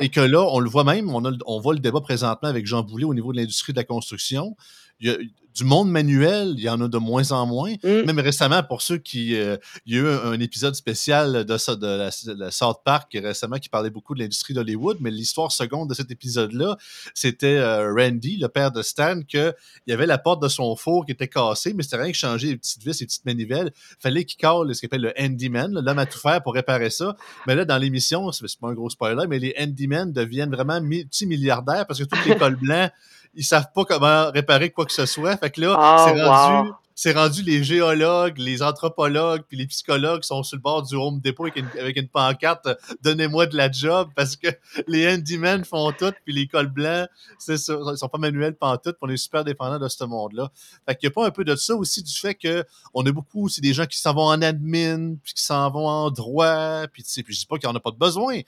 Et 0.00 0.08
que 0.08 0.20
là, 0.20 0.40
on 0.42 0.60
le 0.60 0.70
voit 0.70 0.84
même, 0.84 1.10
on, 1.10 1.22
on 1.46 1.60
voit 1.60 1.74
le 1.74 1.80
débat 1.80 2.00
présentement 2.00 2.48
avec 2.48 2.66
Jean 2.66 2.82
Boulet 2.82 3.04
au 3.04 3.14
niveau 3.14 3.32
de 3.32 3.38
l'industrie 3.38 3.72
de 3.72 3.78
la 3.78 3.84
construction. 3.84 4.56
Il 5.00 5.08
y 5.08 5.10
a, 5.10 5.16
du 5.54 5.64
monde 5.64 5.90
manuel, 5.90 6.54
il 6.56 6.62
y 6.62 6.68
en 6.68 6.80
a 6.80 6.88
de 6.88 6.98
moins 6.98 7.32
en 7.32 7.46
moins. 7.46 7.74
Mm. 7.82 8.06
Même 8.06 8.20
récemment, 8.20 8.62
pour 8.62 8.82
ceux 8.82 8.98
qui. 8.98 9.36
Euh, 9.36 9.56
il 9.86 9.94
y 9.94 9.98
a 9.98 10.02
eu 10.02 10.08
un, 10.08 10.40
épisode 10.40 10.74
spécial 10.74 11.44
de, 11.44 11.58
ça, 11.58 11.76
de, 11.76 11.86
la, 12.32 12.50
South 12.50 12.78
Park 12.84 13.16
récemment 13.22 13.58
qui 13.58 13.68
parlait 13.68 13.90
beaucoup 13.90 14.14
de 14.14 14.20
l'industrie 14.20 14.54
d'Hollywood, 14.54 14.98
mais 15.00 15.10
l'histoire 15.10 15.52
seconde 15.52 15.90
de 15.90 15.94
cet 15.94 16.10
épisode-là, 16.10 16.76
c'était 17.14 17.58
euh, 17.58 17.92
Randy, 17.92 18.38
le 18.38 18.48
père 18.48 18.72
de 18.72 18.82
Stan, 18.82 19.20
qu'il 19.22 19.52
y 19.86 19.92
avait 19.92 20.06
la 20.06 20.18
porte 20.18 20.42
de 20.42 20.48
son 20.48 20.74
four 20.76 21.04
qui 21.04 21.12
était 21.12 21.28
cassée, 21.28 21.74
mais 21.74 21.82
c'était 21.82 21.98
rien 21.98 22.10
que 22.10 22.16
changer 22.16 22.48
les 22.48 22.56
petites 22.56 22.82
vis, 22.82 23.00
les 23.00 23.06
petites 23.06 23.26
manivelles. 23.26 23.72
fallait 23.98 24.24
qu'il 24.24 24.38
cale 24.38 24.74
ce 24.74 24.80
qu'on 24.80 24.86
appelle 24.86 25.02
le 25.02 25.12
handyman, 25.18 25.72
l'homme 25.72 25.98
à 25.98 26.06
tout 26.06 26.18
faire 26.18 26.42
pour 26.42 26.54
réparer 26.54 26.90
ça. 26.90 27.16
Mais 27.46 27.54
là, 27.54 27.64
dans 27.64 27.78
l'émission, 27.78 28.32
c'est 28.32 28.46
pas 28.58 28.68
un 28.68 28.74
gros 28.74 28.90
spoiler, 28.90 29.26
mais 29.28 29.38
les 29.38 29.54
handymen 29.58 30.12
deviennent 30.12 30.50
vraiment 30.50 30.80
multimilliardaires 30.80 31.86
parce 31.86 32.00
que 32.00 32.04
tous 32.04 32.28
les 32.28 32.36
cols 32.36 32.56
blancs 32.56 32.90
ils 33.34 33.44
savent 33.44 33.72
pas 33.74 33.84
comment 33.84 34.30
réparer 34.30 34.70
quoi 34.70 34.86
que 34.86 34.92
ce 34.92 35.06
soit. 35.06 35.36
Fait 35.36 35.50
que 35.50 35.60
là, 35.60 35.76
ah, 35.78 36.04
c'est 36.06 36.22
rendu, 36.22 36.70
c'est 37.02 37.12
rendu 37.12 37.42
les 37.42 37.64
géologues, 37.64 38.36
les 38.36 38.62
anthropologues, 38.62 39.40
puis 39.48 39.56
les 39.56 39.66
psychologues 39.66 40.22
sont 40.22 40.42
sur 40.42 40.58
le 40.58 40.60
bord 40.60 40.82
du 40.82 40.96
Home 40.96 41.18
Depot 41.20 41.44
avec 41.44 41.56
une, 41.56 41.80
avec 41.80 41.96
une 41.96 42.08
pancarte 42.08 42.68
Donnez-moi 43.02 43.46
de 43.46 43.56
la 43.56 43.72
job 43.72 44.10
parce 44.14 44.36
que 44.36 44.48
les 44.86 45.10
handymen 45.10 45.64
font 45.64 45.92
tout, 45.92 46.12
puis 46.26 46.34
les 46.34 46.46
cols 46.46 46.68
blancs, 46.68 47.08
c'est 47.38 47.56
ça, 47.56 47.78
ils 47.90 47.96
sont 47.96 48.08
pas 48.08 48.18
manuels 48.18 48.54
pantoute, 48.54 48.96
puis 48.96 49.00
on 49.00 49.08
est 49.08 49.16
super 49.16 49.44
dépendants 49.44 49.78
de 49.78 49.88
ce 49.88 50.04
monde-là. 50.04 50.50
Fait 50.86 50.94
qu'il 50.94 51.06
y 51.06 51.10
a 51.10 51.12
pas 51.12 51.26
un 51.26 51.30
peu 51.30 51.42
de 51.42 51.56
ça 51.56 51.74
aussi 51.74 52.02
du 52.02 52.12
fait 52.12 52.34
que 52.34 52.64
on 52.92 53.06
a 53.06 53.12
beaucoup 53.12 53.46
aussi 53.46 53.62
des 53.62 53.72
gens 53.72 53.86
qui 53.86 53.96
s'en 53.96 54.12
vont 54.12 54.26
en 54.26 54.42
admin, 54.42 55.14
puis 55.22 55.32
qui 55.32 55.42
s'en 55.42 55.70
vont 55.70 55.88
en 55.88 56.10
droit, 56.10 56.86
puis 56.92 57.02
tu 57.02 57.10
sais, 57.10 57.22
puis 57.22 57.32
je 57.32 57.40
dis 57.40 57.46
pas 57.46 57.56
qu'il 57.56 57.66
n'y 57.66 57.72
en 57.72 57.76
a 57.76 57.80
pas 57.80 57.92
de 57.92 57.96
besoin, 57.96 58.40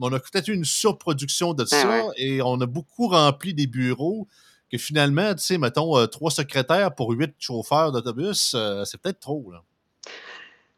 on 0.00 0.12
a 0.12 0.18
peut-être 0.18 0.48
eu 0.48 0.54
une 0.54 0.64
surproduction 0.64 1.54
de 1.54 1.64
ben 1.64 1.66
ça 1.66 2.08
et 2.16 2.40
on 2.42 2.60
a 2.60 2.66
beaucoup 2.66 3.08
rempli 3.08 3.54
des 3.54 3.66
bureaux 3.66 4.28
que 4.70 4.78
finalement, 4.78 5.34
tu 5.34 5.40
sais, 5.40 5.58
mettons, 5.58 5.96
euh, 5.96 6.06
trois 6.06 6.30
secrétaires 6.30 6.94
pour 6.94 7.10
huit 7.12 7.34
chauffeurs 7.38 7.90
d'autobus, 7.92 8.54
euh, 8.54 8.84
c'est 8.84 9.00
peut-être 9.00 9.20
trop. 9.20 9.50
Là. 9.50 9.62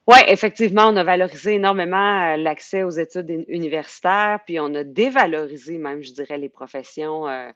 Oui, 0.07 0.19
effectivement, 0.27 0.89
on 0.89 0.97
a 0.97 1.05
valorisé 1.05 1.55
énormément 1.55 2.37
l'accès 2.37 2.83
aux 2.83 2.91
études 2.91 3.45
universitaires, 3.49 4.41
puis 4.45 4.59
on 4.59 4.75
a 4.75 4.85
dévalorisé 4.85 5.79
même, 5.79 6.03
je 6.03 6.13
dirais, 6.13 6.39
les 6.39 6.49
professions 6.49 7.29
euh, 7.29 7.51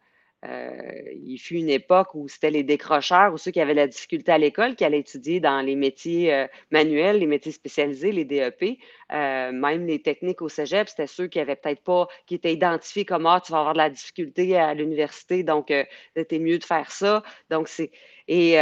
il 1.24 1.38
fut 1.38 1.57
une 1.57 1.70
époque 1.70 2.14
où 2.14 2.28
c'était 2.28 2.50
les 2.50 2.62
décrocheurs 2.62 3.33
ou 3.33 3.38
ceux 3.38 3.50
qui 3.50 3.61
avaient 3.61 3.74
la 3.74 3.87
difficulté 3.87 4.30
à 4.33 4.38
l'école 4.38 4.76
qui 4.76 4.85
allaient 4.85 5.00
étudier 5.00 5.40
dans 5.40 5.61
les 5.61 5.74
métiers 5.74 6.35
euh, 6.35 6.46
manuels, 6.70 7.18
les 7.18 7.26
métiers 7.26 7.52
spécialisés, 7.52 8.12
les 8.12 8.24
DEP. 8.24 8.78
Euh, 9.12 9.52
même 9.52 9.87
les 9.87 10.02
techniques 10.02 10.42
au 10.42 10.48
cégep, 10.48 10.88
c'était 10.88 11.07
ceux 11.07 11.28
qui 11.28 11.40
avaient 11.40 11.57
peut-être 11.57 11.83
pas, 11.83 12.09
qui 12.26 12.35
étaient 12.35 12.52
identifiés 12.52 13.04
comme 13.04 13.26
Ah, 13.26 13.40
tu 13.44 13.52
vas 13.52 13.61
avoir 13.61 13.72
de 13.72 13.78
la 13.78 13.90
difficulté 13.90 14.57
à 14.57 14.74
l'université, 14.74 15.42
donc 15.42 15.72
c'était 16.16 16.38
mieux 16.38 16.59
de 16.59 16.64
faire 16.64 16.90
ça. 16.90 17.22
Donc, 17.50 17.68
c'est. 17.68 17.90
Et 18.26 18.52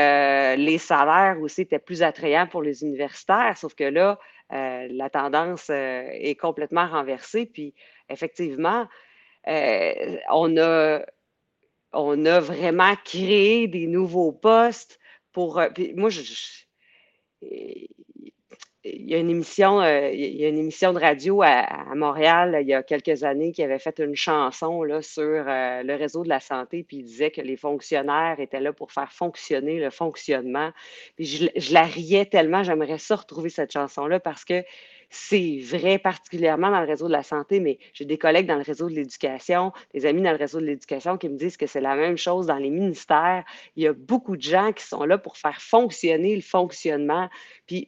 les 0.56 0.78
salaires 0.78 1.40
aussi 1.40 1.62
étaient 1.62 1.78
plus 1.78 2.02
attrayants 2.02 2.48
pour 2.48 2.62
les 2.62 2.82
universitaires, 2.82 3.56
sauf 3.56 3.74
que 3.74 3.84
là, 3.84 4.18
la 4.50 5.08
tendance 5.08 5.70
est 5.70 6.36
complètement 6.38 6.88
renversée. 6.88 7.46
Puis, 7.46 7.72
effectivement, 8.08 8.88
on 9.46 10.56
a 10.56 11.00
on 11.92 12.24
a 12.26 12.40
vraiment 12.40 12.94
créé 13.04 13.68
des 13.68 13.86
nouveaux 13.86 14.32
postes 14.32 14.98
pour. 15.32 15.58
Euh, 15.58 15.68
moi, 15.96 16.10
il 18.84 19.08
y 19.10 19.14
a 19.14 19.18
une 19.18 19.30
émission, 19.30 19.80
euh, 19.80 20.10
il 20.10 20.36
y 20.36 20.44
a 20.44 20.48
une 20.48 20.58
émission 20.58 20.92
de 20.92 20.98
radio 20.98 21.42
à, 21.42 21.94
Montréal 21.94 22.58
il 22.62 22.68
y 22.68 22.74
a 22.74 22.82
quelques 22.82 23.22
années 23.22 23.52
qui 23.52 23.62
avait 23.62 23.78
fait 23.78 23.98
une 24.00 24.16
chanson 24.16 24.82
sur 25.02 25.22
euh, 25.22 25.82
le 25.82 25.94
réseau 25.94 26.24
de 26.24 26.28
la 26.28 26.40
santé, 26.40 26.82
puis 26.82 26.98
il 26.98 27.04
disait 27.04 27.30
que 27.30 27.40
les 27.40 27.56
fonctionnaires 27.56 28.40
étaient 28.40 28.60
là 28.60 28.72
pour 28.72 28.90
faire 28.90 29.12
fonctionner 29.12 29.78
le 29.78 29.90
fonctionnement. 29.90 30.72
Je, 31.18 31.46
je 31.54 31.74
la 31.74 31.82
riais 31.82 32.26
tellement, 32.26 32.64
j'aimerais 32.64 32.98
ça 32.98 33.16
retrouver 33.16 33.50
cette 33.50 33.72
chanson-là 33.72 34.18
parce 34.18 34.44
que 34.44 34.64
c'est 35.14 35.58
vrai 35.60 35.98
particulièrement 35.98 36.70
dans 36.70 36.80
le 36.80 36.86
réseau 36.86 37.06
de 37.06 37.12
la 37.12 37.22
santé, 37.22 37.60
mais 37.60 37.78
j'ai 37.92 38.06
des 38.06 38.16
collègues 38.16 38.46
dans 38.46 38.56
le 38.56 38.62
réseau 38.62 38.88
de 38.88 38.94
l'éducation, 38.94 39.70
des 39.92 40.06
amis 40.06 40.22
dans 40.22 40.30
le 40.30 40.38
réseau 40.38 40.58
de 40.58 40.64
l'éducation 40.64 41.18
qui 41.18 41.28
me 41.28 41.36
disent 41.36 41.58
que 41.58 41.66
c'est 41.66 41.82
la 41.82 41.96
même 41.96 42.16
chose 42.16 42.46
dans 42.46 42.56
les 42.56 42.70
ministères. 42.70 43.44
Il 43.76 43.82
y 43.82 43.86
a 43.86 43.92
beaucoup 43.92 44.38
de 44.38 44.42
gens 44.42 44.72
qui 44.72 44.82
sont 44.82 45.04
là 45.04 45.18
pour 45.18 45.36
faire 45.36 45.60
fonctionner 45.60 46.34
le 46.34 46.40
fonctionnement. 46.40 47.28
Puis 47.66 47.86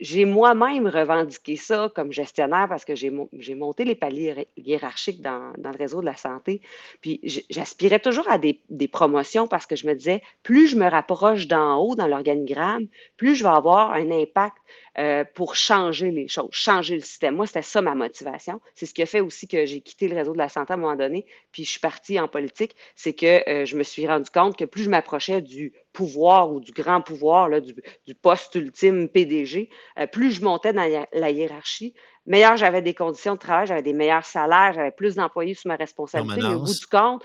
j'ai 0.00 0.24
moi-même 0.24 0.88
revendiqué 0.88 1.54
ça 1.54 1.92
comme 1.94 2.12
gestionnaire 2.12 2.66
parce 2.68 2.84
que 2.84 2.96
j'ai 2.96 3.54
monté 3.54 3.84
les 3.84 3.94
paliers 3.94 4.48
hiérarchiques 4.56 5.22
dans, 5.22 5.52
le 5.56 5.78
réseau 5.78 6.00
de 6.00 6.06
la 6.06 6.16
santé. 6.16 6.60
Puis 7.00 7.20
j'aspirais 7.50 8.00
toujours 8.00 8.28
à 8.28 8.38
des, 8.38 8.60
promotions 8.90 9.46
parce 9.46 9.66
que 9.66 9.76
je 9.76 9.86
me 9.86 9.94
disais, 9.94 10.22
plus 10.42 10.66
je 10.66 10.76
me 10.76 10.88
rapproche 10.88 11.46
d'en 11.46 11.76
haut 11.76 11.94
dans 11.94 12.08
l'organigramme, 12.08 12.88
plus 13.16 13.36
je 13.36 13.44
vais 13.44 13.50
avoir 13.50 13.92
un 13.92 14.10
impact 14.10 14.56
euh, 14.96 15.24
pour 15.34 15.56
changer 15.56 16.12
les 16.12 16.28
choses, 16.28 16.50
changer 16.52 16.94
le 16.94 17.00
système. 17.00 17.34
Moi, 17.34 17.48
c'était 17.48 17.62
ça 17.62 17.82
ma 17.82 17.96
motivation. 17.96 18.60
C'est 18.76 18.86
ce 18.86 18.94
qui 18.94 19.02
a 19.02 19.06
fait 19.06 19.18
aussi 19.18 19.48
que 19.48 19.66
j'ai 19.66 19.80
quitté 19.80 20.06
le 20.06 20.14
réseau 20.14 20.34
de 20.34 20.38
la 20.38 20.48
santé 20.48 20.72
à 20.72 20.76
un 20.76 20.78
moment 20.78 20.94
donné, 20.94 21.26
puis 21.50 21.64
je 21.64 21.70
suis 21.70 21.80
partie 21.80 22.20
en 22.20 22.28
politique. 22.28 22.76
C'est 22.94 23.12
que 23.12 23.48
euh, 23.50 23.64
je 23.64 23.76
me 23.76 23.82
suis 23.82 24.06
rendu 24.06 24.30
compte 24.30 24.56
que 24.56 24.64
plus 24.64 24.84
je 24.84 24.90
m'approchais 24.90 25.42
du 25.42 25.72
pouvoir 25.92 26.52
ou 26.52 26.60
du 26.60 26.70
grand 26.70 27.00
pouvoir, 27.00 27.48
là, 27.48 27.60
du, 27.60 27.74
poste 28.14 28.54
ultime 28.54 29.08
PDG, 29.08 29.68
euh, 29.98 30.06
plus 30.06 30.30
je 30.30 30.44
montais 30.44 30.72
dans 30.72 31.06
la, 31.12 31.30
hiérarchie, 31.32 31.92
meilleur 32.26 32.56
j'avais 32.56 32.80
des 32.80 32.94
conditions 32.94 33.34
de 33.34 33.40
travail, 33.40 33.66
j'avais 33.66 33.82
des 33.82 33.94
meilleurs 33.94 34.24
salaires, 34.24 34.74
j'avais 34.74 34.92
plus 34.92 35.16
d'employés 35.16 35.54
sous 35.54 35.66
ma 35.66 35.74
responsabilité. 35.74 36.40
Mais 36.40 36.54
au 36.54 36.60
bout 36.60 36.78
du 36.78 36.86
compte, 36.86 37.24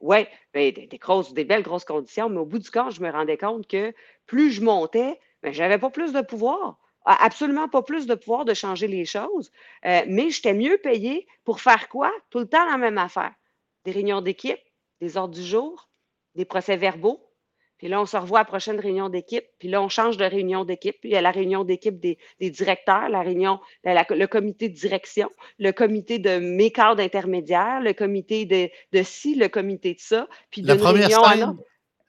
oui, 0.00 0.26
ben, 0.54 0.72
des, 0.72 0.86
des, 0.86 0.98
grosses, 0.98 1.34
des 1.34 1.44
belles 1.44 1.62
grosses 1.62 1.84
conditions, 1.84 2.30
mais 2.30 2.38
au 2.38 2.46
bout 2.46 2.60
du 2.60 2.70
compte, 2.70 2.92
je 2.92 3.02
me 3.02 3.10
rendais 3.10 3.36
compte 3.36 3.66
que 3.66 3.92
plus 4.26 4.52
je 4.52 4.62
montais, 4.62 5.20
ben, 5.42 5.52
je 5.52 5.62
n'avais 5.62 5.76
pas 5.76 5.90
plus 5.90 6.14
de 6.14 6.22
pouvoir 6.22 6.78
absolument 7.04 7.68
pas 7.68 7.82
plus 7.82 8.06
de 8.06 8.14
pouvoir 8.14 8.44
de 8.44 8.54
changer 8.54 8.86
les 8.86 9.04
choses, 9.04 9.50
euh, 9.84 10.02
mais 10.06 10.30
j'étais 10.30 10.54
mieux 10.54 10.78
payé 10.78 11.26
pour 11.44 11.60
faire 11.60 11.88
quoi? 11.88 12.12
Tout 12.30 12.38
le 12.38 12.48
temps 12.48 12.64
la 12.70 12.78
même 12.78 12.98
affaire. 12.98 13.32
Des 13.84 13.92
réunions 13.92 14.22
d'équipe, 14.22 14.60
des 15.00 15.16
ordres 15.16 15.34
du 15.34 15.44
jour, 15.44 15.88
des 16.34 16.44
procès-verbaux. 16.44 17.20
Puis 17.76 17.88
là, 17.88 18.00
on 18.00 18.06
se 18.06 18.16
revoit 18.16 18.38
à 18.38 18.42
la 18.42 18.46
prochaine 18.46 18.80
réunion 18.80 19.08
d'équipe. 19.08 19.44
Puis 19.58 19.68
là, 19.68 19.82
on 19.82 19.88
change 19.88 20.16
de 20.16 20.24
réunion 20.24 20.64
d'équipe. 20.64 20.96
Puis 21.00 21.10
il 21.10 21.12
y 21.12 21.16
a 21.16 21.20
la 21.20 21.32
réunion 21.32 21.64
d'équipe 21.64 22.00
des, 22.00 22.18
directeurs, 22.40 23.08
la 23.08 23.20
réunion, 23.20 23.60
le 23.84 24.26
comité 24.26 24.68
de 24.68 24.74
direction, 24.74 25.30
le 25.58 25.72
comité 25.72 26.18
de 26.18 26.38
mes 26.38 26.70
cadres 26.70 27.02
intermédiaires, 27.02 27.80
le 27.80 27.92
comité 27.92 28.46
de, 28.46 28.70
de 28.96 29.02
ci, 29.02 29.34
le 29.34 29.48
comité 29.48 29.94
de 29.94 30.00
ça. 30.00 30.28
Puis 30.50 30.62
la 30.62 30.76
première 30.76 31.08
réunion 31.20 31.58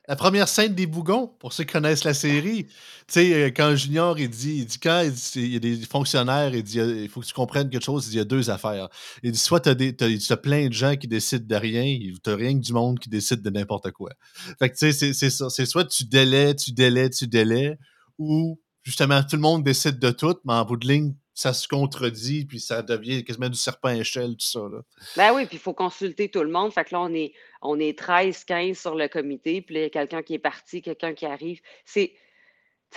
la 0.07 0.15
première 0.15 0.47
scène 0.47 0.75
des 0.75 0.85
bougons, 0.85 1.27
pour 1.39 1.53
ceux 1.53 1.63
qui 1.63 1.73
connaissent 1.73 2.03
la 2.03 2.13
série, 2.13 2.65
tu 2.65 2.73
sais, 3.07 3.33
euh, 3.33 3.47
quand 3.47 3.75
Junior, 3.75 4.17
il 4.19 4.29
dit, 4.29 4.57
il 4.57 4.65
dit 4.65 4.79
quand 4.79 5.03
il, 5.35 5.53
y 5.53 5.55
a 5.55 5.59
des 5.59 5.77
fonctionnaires, 5.77 6.53
il 6.53 6.63
dit, 6.63 6.79
il 6.79 7.09
faut 7.09 7.21
que 7.21 7.25
tu 7.25 7.33
comprennes 7.33 7.69
quelque 7.69 7.83
chose, 7.83 8.07
il 8.07 8.09
dit, 8.09 8.15
il 8.15 8.19
y 8.19 8.21
a 8.21 8.25
deux 8.25 8.49
affaires. 8.49 8.89
Il 9.23 9.31
dit, 9.31 9.37
soit 9.37 9.59
tu 9.59 9.69
as, 9.69 10.37
plein 10.37 10.67
de 10.67 10.73
gens 10.73 10.95
qui 10.95 11.07
décident 11.07 11.45
de 11.47 11.55
rien, 11.55 11.97
tu 12.23 12.33
rien 12.33 12.53
que 12.53 12.63
du 12.63 12.73
monde 12.73 12.99
qui 12.99 13.09
décide 13.09 13.41
de 13.41 13.49
n'importe 13.49 13.91
quoi. 13.91 14.11
Fait 14.59 14.69
que, 14.69 14.75
tu 14.75 14.91
sais, 14.91 15.13
c'est 15.13 15.29
ça. 15.29 15.49
C'est 15.49 15.65
soit 15.65 15.85
tu 15.85 16.05
délais, 16.05 16.55
tu 16.55 16.71
délais, 16.71 17.09
tu 17.09 17.27
délais, 17.27 17.77
ou 18.17 18.59
justement, 18.83 19.23
tout 19.23 19.35
le 19.35 19.41
monde 19.41 19.63
décide 19.63 19.99
de 19.99 20.11
tout, 20.11 20.35
mais 20.45 20.53
en 20.53 20.65
bout 20.65 20.77
de 20.77 20.87
ligne, 20.87 21.15
ça 21.35 21.51
se 21.51 21.67
contredit, 21.67 22.45
puis 22.45 22.61
ça 22.61 22.81
devient 22.81 23.23
quasiment 23.23 23.49
du 23.49 23.57
serpent 23.57 23.89
à 23.89 23.95
échelle, 23.95 24.31
tout 24.31 24.45
ça. 24.45 24.61
Là. 24.61 24.79
Ben 25.17 25.33
oui, 25.33 25.45
puis 25.45 25.57
il 25.57 25.59
faut 25.59 25.73
consulter 25.73 26.29
tout 26.29 26.41
le 26.41 26.49
monde. 26.49 26.71
Fait 26.71 26.85
que 26.85 26.95
là, 26.95 27.01
on 27.01 27.13
est, 27.13 27.33
on 27.61 27.77
est 27.77 27.99
13, 27.99 28.45
15 28.45 28.77
sur 28.77 28.95
le 28.95 29.09
comité, 29.09 29.61
puis 29.61 29.75
il 29.75 29.81
y 29.81 29.83
a 29.83 29.89
quelqu'un 29.89 30.23
qui 30.23 30.33
est 30.33 30.39
parti, 30.39 30.81
quelqu'un 30.81 31.13
qui 31.13 31.25
arrive. 31.25 31.59
C'est 31.83 32.13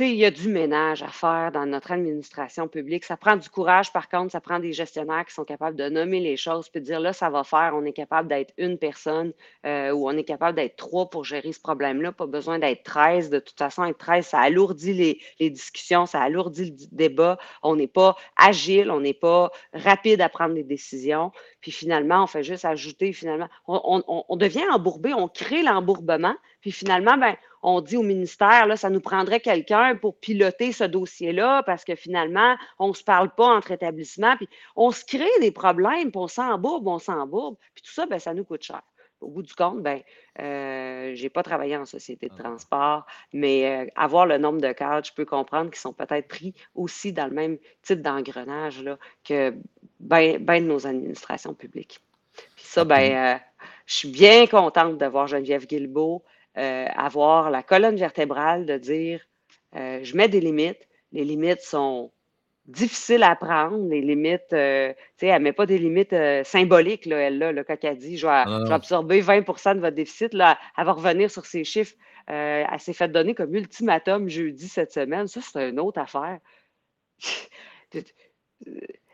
il 0.01 0.17
y 0.17 0.25
a 0.25 0.31
du 0.31 0.49
ménage 0.49 1.03
à 1.03 1.09
faire 1.09 1.51
dans 1.53 1.67
notre 1.67 1.93
administration 1.93 2.69
publique. 2.69 3.05
Ça 3.05 3.17
prend 3.17 3.37
du 3.37 3.49
courage, 3.49 3.93
par 3.93 4.09
contre, 4.09 4.33
ça 4.33 4.41
prend 4.41 4.59
des 4.59 4.73
gestionnaires 4.73 5.25
qui 5.25 5.35
sont 5.35 5.45
capables 5.45 5.77
de 5.77 5.89
nommer 5.89 6.21
les 6.21 6.37
choses 6.37 6.69
puis 6.69 6.81
de 6.81 6.87
dire 6.87 7.01
là, 7.01 7.13
ça 7.13 7.31
va 7.31 7.45
faire, 7.45 7.73
on 7.75 7.85
est 7.85 7.93
capable 7.93 8.29
d'être 8.29 8.53
une 8.59 8.79
personne 8.79 9.33
euh, 9.67 9.91
ou 9.93 10.09
on 10.09 10.17
est 10.17 10.25
capable 10.25 10.57
d'être 10.57 10.77
trois 10.77 11.11
pour 11.11 11.25
gérer 11.25 11.53
ce 11.53 11.61
problème-là. 11.61 12.13
Pas 12.13 12.27
besoin 12.27 12.59
d'être 12.59 12.83
13. 12.85 13.31
De 13.31 13.39
toute 13.39 13.59
façon, 13.59 13.85
être 13.85 13.99
13, 13.99 14.27
ça 14.27 14.41
alourdit 14.41 15.21
les, 15.39 15.51
discussions, 15.51 16.07
ça 16.07 16.21
alourdit 16.21 16.71
le 16.71 16.97
débat. 16.97 17.39
On 17.63 17.77
n'est 17.77 17.87
pas 17.87 18.17
agile, 18.37 18.91
on 18.91 19.01
n'est 19.01 19.15
pas 19.15 19.51
rapide 19.73 20.21
à 20.21 20.29
prendre 20.29 20.55
des 20.55 20.65
décisions. 20.65 21.33
Puis 21.61 21.73
finalement, 21.73 22.25
on 22.25 22.27
fait 22.27 22.43
juste 22.45 22.65
ajouter, 22.65 23.13
finalement, 23.13 23.49
on, 23.67 24.03
on, 24.07 24.25
on 24.29 24.37
devient 24.37 24.69
embourbé, 24.71 25.15
on 25.15 25.29
crée 25.29 25.63
l'embourbement. 25.63 26.35
Puis 26.61 26.73
finalement, 26.73 27.17
ben, 27.17 27.37
on 27.63 27.81
dit 27.81 27.97
au 27.97 28.03
ministère, 28.03 28.67
là, 28.67 28.77
ça 28.77 28.91
nous 28.91 29.01
prendrait 29.01 29.41
quelqu'un 29.41 29.97
pour 29.97 30.17
piloter 30.17 30.73
ce 30.73 30.85
dossier-là 30.85 31.63
parce 31.65 31.85
que 31.85 31.95
finalement, 31.95 32.57
on 32.79 32.89
ne 32.89 32.95
se 32.95 33.05
parle 33.05 33.35
pas 33.35 33.47
entre 33.47 33.73
établissements. 33.73 34.37
Puis 34.37 34.49
on 34.77 34.91
se 34.91 35.05
crée 35.05 35.27
des 35.41 35.51
problèmes, 35.51 36.11
puis 36.11 36.21
on 36.21 36.29
s'embourbe, 36.29 36.87
on 36.89 36.99
s'embourbe. 36.99 37.57
Puis 37.75 37.83
tout 37.83 37.93
ça, 37.93 38.07
ben, 38.07 38.19
ça 38.19 38.35
nous 38.35 38.45
coûte 38.45 38.63
cher. 38.63 38.83
Au 39.21 39.29
bout 39.29 39.43
du 39.43 39.53
compte, 39.53 39.83
ben, 39.83 40.01
euh, 40.39 41.13
je 41.17 41.23
n'ai 41.23 41.29
pas 41.29 41.43
travaillé 41.43 41.77
en 41.77 41.85
société 41.85 42.29
de 42.29 42.35
ah. 42.39 42.43
transport, 42.45 43.07
mais 43.33 43.67
euh, 43.67 43.91
avoir 43.97 44.27
le 44.27 44.39
nombre 44.39 44.61
de 44.61 44.71
cadres, 44.71 45.05
je 45.05 45.13
peux 45.13 45.25
comprendre 45.25 45.71
qu'ils 45.71 45.81
sont 45.81 45.93
peut-être 45.93 46.29
pris 46.29 46.55
aussi 46.77 47.13
dans 47.13 47.27
le 47.27 47.35
même 47.35 47.59
type 47.83 48.01
d'engrenage 48.01 48.85
que 49.25 49.55
bien 49.99 50.39
ben 50.39 50.63
de 50.63 50.69
nos 50.69 50.87
administrations 50.87 51.53
publiques. 51.53 51.99
Puis 52.55 52.65
ça, 52.65 52.85
ben, 52.85 53.35
euh, 53.35 53.39
je 53.87 53.95
suis 53.95 54.11
bien 54.11 54.47
contente 54.47 54.99
de 54.99 55.07
voir 55.07 55.27
Geneviève 55.27 55.67
Guilbeault 55.67 56.23
euh, 56.59 56.87
avoir 56.97 57.51
la 57.51 57.63
colonne 57.63 57.97
vertébrale 57.97 58.67
de 58.67 58.77
dire 58.79 59.21
euh, 59.77 60.01
je 60.03 60.17
mets 60.17 60.29
des 60.29 60.41
limites, 60.41 60.89
les 61.13 61.25
limites 61.25 61.61
sont 61.61 62.11
difficiles 62.67 63.23
à 63.23 63.37
prendre, 63.37 63.89
les 63.89 64.01
limites, 64.01 64.53
euh, 64.53 64.93
tu 64.93 64.99
sais, 65.19 65.27
elle 65.29 65.39
ne 65.39 65.45
met 65.45 65.53
pas 65.53 65.67
des 65.67 65.79
limites 65.79 66.15
symboliques, 66.45 67.07
là, 67.07 67.17
elle, 67.17 67.39
là, 67.39 67.65
quand 67.65 67.77
elle 67.83 67.97
dit 67.97 68.19
je 68.19 68.27
vais, 68.27 68.33
ah 68.33 68.75
absorber 68.75 69.23
20% 69.23 69.77
de 69.77 69.81
votre 69.81 69.95
déficit, 69.95 70.35
là, 70.35 70.59
elle 70.77 70.85
va 70.85 70.93
revenir 70.93 71.31
sur 71.31 71.47
ces 71.47 71.65
chiffres. 71.65 71.95
elle 72.27 72.81
s'est 72.81 72.93
fait 72.93 73.09
donner 73.09 73.35
comme 73.35 73.55
ultimatum 73.55 74.29
jeudi 74.29 74.69
cette 74.69 74.93
semaine. 74.93 75.29
Ça, 75.29 75.41
c'est 75.41 75.71
une 75.71 75.81
autre 75.81 76.01
affaire. 76.01 76.39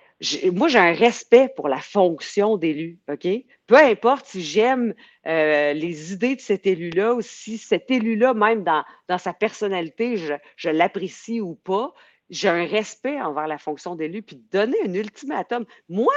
moi, 0.52 0.68
j'ai 0.68 0.78
un 0.78 0.94
respect 0.94 1.48
pour 1.56 1.68
la 1.68 1.80
fonction 1.80 2.56
d'élu, 2.56 2.98
OK? 3.10 3.26
Peu 3.66 3.76
importe 3.76 4.26
si 4.26 4.42
j'aime 4.42 4.94
euh, 5.26 5.72
les 5.72 6.12
idées 6.12 6.36
de 6.36 6.40
cet 6.40 6.66
élu-là 6.66 7.14
ou 7.14 7.20
si 7.20 7.58
cet 7.58 7.90
élu-là, 7.90 8.32
même 8.34 8.64
dans, 8.64 8.84
sa 9.18 9.32
personnalité, 9.32 10.16
je, 10.16 10.34
je 10.56 10.70
l'apprécie 10.70 11.40
ou 11.40 11.54
pas, 11.54 11.92
j'ai 12.30 12.48
un 12.48 12.66
respect 12.66 13.20
envers 13.20 13.46
la 13.46 13.58
fonction 13.58 13.96
d'élu, 13.96 14.22
puis 14.22 14.36
donner 14.50 14.76
un 14.84 14.94
ultimatum. 14.94 15.66
Moi, 15.88 16.14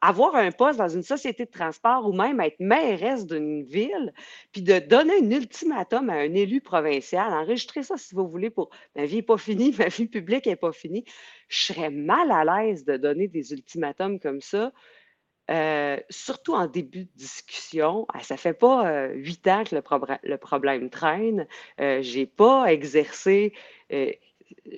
avoir 0.00 0.34
un 0.34 0.50
poste 0.50 0.78
dans 0.78 0.88
une 0.88 1.02
société 1.02 1.44
de 1.44 1.50
transport 1.50 2.06
ou 2.06 2.12
même 2.12 2.40
être 2.40 2.58
mairesse 2.60 3.26
d'une 3.26 3.62
ville, 3.62 4.12
puis 4.52 4.62
de 4.62 4.78
donner 4.78 5.14
un 5.20 5.30
ultimatum 5.30 6.10
à 6.10 6.14
un 6.14 6.34
élu 6.34 6.60
provincial, 6.60 7.32
enregistrer 7.32 7.82
ça 7.82 7.96
si 7.96 8.14
vous 8.14 8.28
voulez 8.28 8.50
pour 8.50 8.70
ma 8.96 9.04
vie 9.04 9.16
n'est 9.16 9.22
pas 9.22 9.38
finie, 9.38 9.74
ma 9.78 9.88
vie 9.88 10.06
publique 10.06 10.46
n'est 10.46 10.56
pas 10.56 10.72
finie, 10.72 11.04
je 11.48 11.72
serais 11.72 11.90
mal 11.90 12.30
à 12.30 12.44
l'aise 12.44 12.84
de 12.84 12.96
donner 12.96 13.28
des 13.28 13.52
ultimatums 13.52 14.18
comme 14.20 14.40
ça. 14.40 14.72
Euh, 15.50 15.98
surtout 16.10 16.54
en 16.54 16.68
début 16.68 17.06
de 17.06 17.10
discussion, 17.16 18.06
ah, 18.14 18.20
ça 18.20 18.36
fait 18.36 18.54
pas 18.54 18.86
euh, 18.88 19.12
huit 19.14 19.48
ans 19.48 19.64
que 19.64 19.74
le, 19.74 20.36
problème 20.36 20.90
traîne. 20.90 21.48
Euh, 21.80 22.02
je 22.02 22.20
n'ai 22.20 22.26
pas 22.26 22.72
exercé 22.72 23.52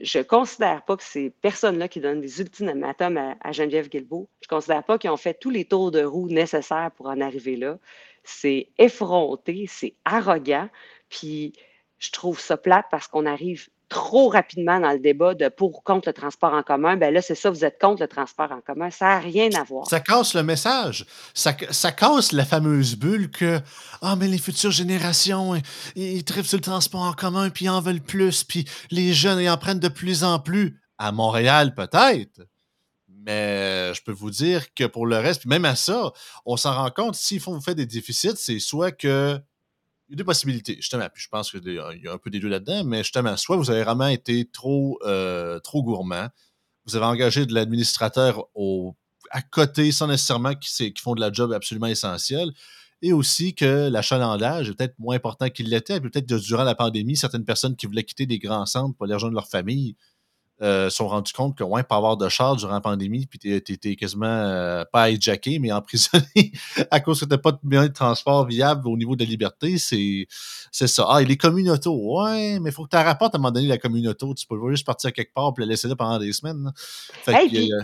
je 0.00 0.18
ne 0.18 0.22
considère 0.22 0.84
pas 0.84 0.96
que 0.96 1.02
ces 1.02 1.30
personnes-là 1.30 1.88
qui 1.88 2.00
donnent 2.00 2.20
des 2.20 2.40
ultimatums 2.40 3.16
à, 3.16 3.36
à 3.40 3.52
Geneviève 3.52 3.88
Guilbeault, 3.88 4.28
je 4.40 4.46
ne 4.46 4.56
considère 4.56 4.84
pas 4.84 4.98
qu'ils 4.98 5.10
ont 5.10 5.16
fait 5.16 5.34
tous 5.34 5.50
les 5.50 5.64
tours 5.64 5.90
de 5.90 6.02
roue 6.02 6.28
nécessaires 6.28 6.90
pour 6.96 7.06
en 7.06 7.20
arriver 7.20 7.56
là. 7.56 7.78
C'est 8.24 8.68
effronté, 8.78 9.66
c'est 9.68 9.94
arrogant, 10.04 10.68
puis 11.08 11.52
je 11.98 12.10
trouve 12.10 12.40
ça 12.40 12.56
plate 12.56 12.86
parce 12.90 13.08
qu'on 13.08 13.26
arrive 13.26 13.68
trop 13.92 14.28
rapidement 14.28 14.80
dans 14.80 14.90
le 14.90 14.98
débat 14.98 15.34
de 15.34 15.48
pour 15.48 15.76
ou 15.76 15.80
contre 15.82 16.08
le 16.08 16.14
transport 16.14 16.54
en 16.54 16.62
commun, 16.62 16.96
ben 16.96 17.12
là, 17.12 17.20
c'est 17.20 17.34
ça, 17.34 17.50
vous 17.50 17.64
êtes 17.64 17.78
contre 17.78 18.00
le 18.00 18.08
transport 18.08 18.50
en 18.50 18.60
commun. 18.60 18.90
Ça 18.90 19.04
n'a 19.06 19.18
rien 19.18 19.50
à 19.54 19.64
voir. 19.64 19.86
Ça 19.86 20.00
casse 20.00 20.34
le 20.34 20.42
message. 20.42 21.04
Ça, 21.34 21.52
casse 21.52 22.32
la 22.32 22.44
fameuse 22.44 22.96
bulle 22.96 23.30
que 23.30 23.60
Ah, 24.00 24.16
mais 24.16 24.28
les 24.28 24.38
futures 24.38 24.70
générations, 24.70 25.54
ils, 25.94 26.24
ils 26.24 26.44
sur 26.44 26.56
le 26.56 26.62
transport 26.62 27.02
en 27.02 27.12
commun, 27.12 27.50
puis 27.50 27.66
ils 27.66 27.70
en 27.70 27.80
veulent 27.80 28.00
plus, 28.00 28.44
puis 28.44 28.66
les 28.90 29.12
jeunes, 29.12 29.40
ils 29.40 29.50
en 29.50 29.58
prennent 29.58 29.78
de 29.78 29.88
plus 29.88 30.24
en 30.24 30.38
plus. 30.38 30.80
À 30.98 31.12
Montréal, 31.12 31.74
peut-être. 31.74 32.40
Mais 33.08 33.92
je 33.94 34.02
peux 34.02 34.12
vous 34.12 34.30
dire 34.30 34.72
que 34.74 34.84
pour 34.84 35.06
le 35.06 35.18
reste, 35.18 35.44
même 35.44 35.64
à 35.64 35.76
ça, 35.76 36.12
on 36.46 36.56
s'en 36.56 36.74
rend 36.74 36.90
compte, 36.90 37.14
s'ils 37.14 37.40
font 37.40 37.60
faire 37.60 37.74
des 37.74 37.86
déficits, 37.86 38.36
c'est 38.36 38.58
soit 38.58 38.92
que 38.92 39.38
y 40.12 40.14
a 40.14 40.16
deux 40.16 40.24
possibilités, 40.24 40.76
justement. 40.76 41.08
Puis 41.12 41.22
je 41.22 41.28
pense 41.28 41.50
qu'il 41.50 41.72
y 41.72 42.08
a 42.08 42.12
un 42.12 42.18
peu 42.18 42.30
des 42.30 42.40
deux 42.40 42.48
là-dedans, 42.48 42.84
mais 42.84 42.98
justement, 42.98 43.36
soit 43.36 43.56
vous 43.56 43.70
avez 43.70 43.82
vraiment 43.82 44.08
été 44.08 44.48
trop, 44.50 44.98
euh, 45.04 45.58
trop 45.60 45.82
gourmand, 45.82 46.28
vous 46.86 46.96
avez 46.96 47.06
engagé 47.06 47.46
de 47.46 47.54
l'administrateur 47.54 48.44
à 49.30 49.42
côté 49.42 49.92
sans 49.92 50.08
nécessairement 50.08 50.54
qui, 50.54 50.92
qui 50.92 51.02
font 51.02 51.14
de 51.14 51.20
la 51.20 51.32
job 51.32 51.52
absolument 51.52 51.86
essentielle, 51.86 52.52
et 53.02 53.12
aussi 53.12 53.54
que 53.54 53.88
l'achalandage 53.88 54.70
est 54.70 54.74
peut-être 54.74 54.98
moins 54.98 55.16
important 55.16 55.48
qu'il 55.50 55.68
l'était. 55.68 56.00
Peut-être 56.00 56.26
durant 56.26 56.62
la 56.62 56.74
pandémie, 56.74 57.16
certaines 57.16 57.44
personnes 57.44 57.74
qui 57.74 57.86
voulaient 57.86 58.04
quitter 58.04 58.26
des 58.26 58.38
grands 58.38 58.66
centres 58.66 58.96
pour 58.96 59.04
aller 59.04 59.14
rejoindre 59.14 59.34
leur 59.34 59.48
famille 59.48 59.96
euh, 60.62 60.90
sont 60.90 61.08
rendus 61.08 61.32
compte 61.32 61.56
que, 61.56 61.64
ouais, 61.64 61.82
pas 61.82 61.96
avoir 61.96 62.16
de 62.16 62.28
char 62.28 62.54
durant 62.54 62.74
la 62.74 62.80
pandémie, 62.80 63.26
puis 63.26 63.38
t'es 63.38 63.96
quasiment 63.96 64.26
euh, 64.26 64.84
pas 64.84 65.10
hijacké, 65.10 65.58
mais 65.58 65.72
emprisonné 65.72 66.52
à 66.88 67.00
cause 67.00 67.20
que 67.20 67.24
t'as 67.24 67.38
pas 67.38 67.50
de 67.50 67.58
moyen 67.64 67.88
de 67.88 67.92
transport 67.92 68.46
viable 68.46 68.86
au 68.86 68.96
niveau 68.96 69.16
de 69.16 69.24
la 69.24 69.28
liberté, 69.28 69.76
c'est 69.78 70.28
ça. 70.70 71.06
Ah, 71.08 71.20
et 71.20 71.24
les 71.24 71.36
communautés, 71.36 71.88
ouais, 71.88 72.60
mais 72.60 72.70
il 72.70 72.72
faut 72.72 72.84
que 72.84 72.90
tu 72.90 72.96
rapportes 72.96 73.34
à 73.34 73.38
un 73.38 73.40
moment 73.40 73.50
donné 73.50 73.66
la 73.66 73.78
communauté. 73.78 74.24
Tu 74.36 74.46
peux 74.46 74.56
juste 74.70 74.86
partir 74.86 75.12
quelque 75.12 75.34
part 75.34 75.52
et 75.58 75.60
la 75.62 75.66
laisser 75.66 75.88
là 75.88 75.96
pendant 75.96 76.18
des 76.20 76.32
semaines. 76.32 76.72
Fait 77.24 77.48
que, 77.48 77.56
euh, 77.56 77.82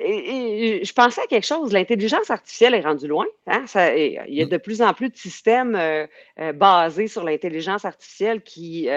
et, 0.00 0.84
je 0.84 0.92
pensais 0.92 1.20
à 1.20 1.26
quelque 1.26 1.46
chose. 1.46 1.72
L'intelligence 1.72 2.30
artificielle 2.30 2.74
est 2.74 2.80
rendue 2.80 3.06
loin. 3.06 3.26
Hein? 3.46 3.64
Ça, 3.66 3.96
il 3.96 4.14
y 4.28 4.42
a 4.42 4.46
mm. 4.46 4.48
de 4.48 4.56
plus 4.56 4.82
en 4.82 4.92
plus 4.92 5.10
de 5.10 5.16
systèmes 5.16 5.78
basés 6.54 7.06
sur 7.06 7.22
l'intelligence 7.22 7.84
artificielle 7.84 8.42
qui 8.42 8.88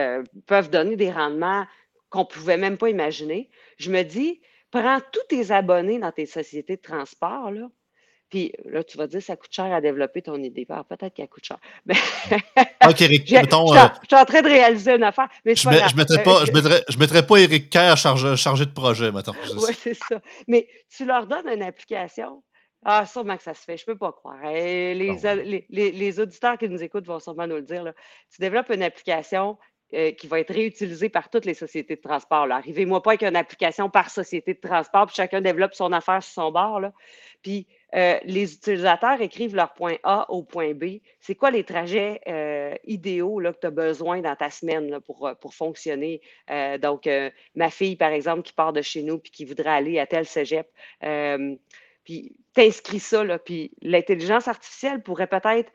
peuvent 0.47 0.71
donner 0.71 0.95
des 0.95 1.11
rendements 1.11 1.65
qu'on 2.11 2.19
ne 2.19 2.25
pouvait 2.25 2.57
même 2.57 2.77
pas 2.77 2.89
imaginer. 2.89 3.49
Je 3.77 3.89
me 3.89 4.03
dis, 4.03 4.39
prends 4.69 4.99
tous 5.11 5.23
tes 5.29 5.49
abonnés 5.51 5.97
dans 5.97 6.11
tes 6.11 6.27
sociétés 6.27 6.75
de 6.75 6.81
transport, 6.81 7.49
là, 7.49 7.67
puis 8.31 8.53
là, 8.63 8.81
tu 8.81 8.97
vas 8.97 9.07
dire, 9.07 9.21
ça 9.21 9.35
coûte 9.35 9.51
cher 9.51 9.65
à 9.73 9.81
développer 9.81 10.21
ton 10.21 10.37
idée. 10.37 10.65
Ah, 10.69 10.85
peut-être 10.85 11.13
qu'elle 11.13 11.27
coûte 11.27 11.43
cher. 11.43 11.57
Mais... 11.85 11.95
OK, 12.87 13.01
Eric, 13.01 13.29
mettons, 13.29 13.67
je, 13.67 13.79
suis 14.07 14.15
en 14.15 14.23
train 14.23 14.41
de 14.41 14.47
réaliser 14.47 14.95
une 14.95 15.03
affaire. 15.03 15.27
Mais 15.43 15.53
je 15.53 15.67
ne 15.67 15.97
mettrais, 15.97 16.23
pas, 16.23 16.45
je 16.45 16.51
mettrais, 16.53 16.81
je 16.87 16.97
mettrais 16.97 17.27
pas 17.27 17.37
Eric 17.37 17.69
Kerr 17.69 17.97
chargé, 17.97 18.37
chargé 18.37 18.65
de 18.65 18.71
projet, 18.71 19.11
mettons. 19.11 19.33
Oui, 19.57 19.73
c'est 19.77 19.95
ça. 19.95 20.21
Mais 20.47 20.65
tu 20.95 21.05
leur 21.05 21.27
donnes 21.27 21.49
une 21.49 21.61
application. 21.61 22.41
Ah, 22.83 23.05
sûrement 23.05 23.37
que 23.37 23.43
ça 23.43 23.53
se 23.53 23.63
fait, 23.63 23.77
je 23.77 23.83
ne 23.83 23.93
peux 23.93 23.97
pas 23.97 24.11
croire. 24.11 24.41
Les, 24.43 24.95
les, 24.95 25.65
les, 25.69 25.91
les, 25.91 26.19
auditeurs 26.19 26.57
qui 26.57 26.67
nous 26.67 26.81
écoutent 26.81 27.05
vont 27.05 27.19
sûrement 27.19 27.45
nous 27.45 27.57
le 27.57 27.61
dire. 27.61 27.83
Là. 27.83 27.93
Tu 28.33 28.41
développes 28.41 28.69
une 28.69 28.81
application, 28.81 29.57
euh, 29.93 30.11
qui 30.11 30.27
va 30.27 30.39
être 30.39 30.53
réutilisé 30.53 31.09
par 31.09 31.29
toutes 31.29 31.43
les 31.43 31.53
sociétés 31.53 31.97
de 31.97 32.01
transport. 32.01 32.49
Arrivez-moi 32.49 33.01
pas 33.01 33.11
avec 33.11 33.23
une 33.23 33.35
application 33.35 33.89
par 33.89 34.09
société 34.09 34.53
de 34.53 34.59
transport, 34.59 35.07
puis 35.07 35.15
chacun 35.15 35.41
développe 35.41 35.73
son 35.73 35.91
affaire 35.91 36.23
sur 36.23 36.33
son 36.33 36.51
bord. 36.51 36.81
Puis 37.41 37.67
euh, 37.95 38.17
les 38.23 38.53
utilisateurs 38.53 39.19
écrivent 39.21 39.53
leur 39.53 39.73
point 39.73 39.95
A 40.03 40.31
au 40.31 40.43
point 40.43 40.73
B. 40.73 40.99
C'est 41.19 41.35
quoi 41.35 41.51
les 41.51 41.65
trajets 41.65 42.21
euh, 42.27 42.73
idéaux 42.85 43.41
que 43.41 43.59
tu 43.59 43.67
as 43.67 43.71
besoin 43.71 44.21
dans 44.21 44.35
ta 44.35 44.49
semaine 44.49 44.99
pour, 45.01 45.29
pour 45.41 45.53
fonctionner? 45.53 46.21
donc, 46.81 47.09
ma 47.55 47.69
fille, 47.69 47.97
par 47.97 48.11
exemple, 48.11 48.43
qui 48.43 48.53
part 48.53 48.71
de 48.71 48.81
chez 48.81 49.03
nous 49.03 49.17
puis 49.19 49.31
qui 49.31 49.43
voudrait 49.43 49.71
aller 49.71 49.99
à 49.99 50.07
tel 50.07 50.25
cégep, 50.25 50.67
puis 52.03 52.35
t'inscris 52.53 52.99
ça, 52.99 53.25
puis 53.39 53.71
l'intelligence 53.81 54.47
artificielle 54.47 55.01
pourrait 55.01 55.27
peut-être 55.27 55.71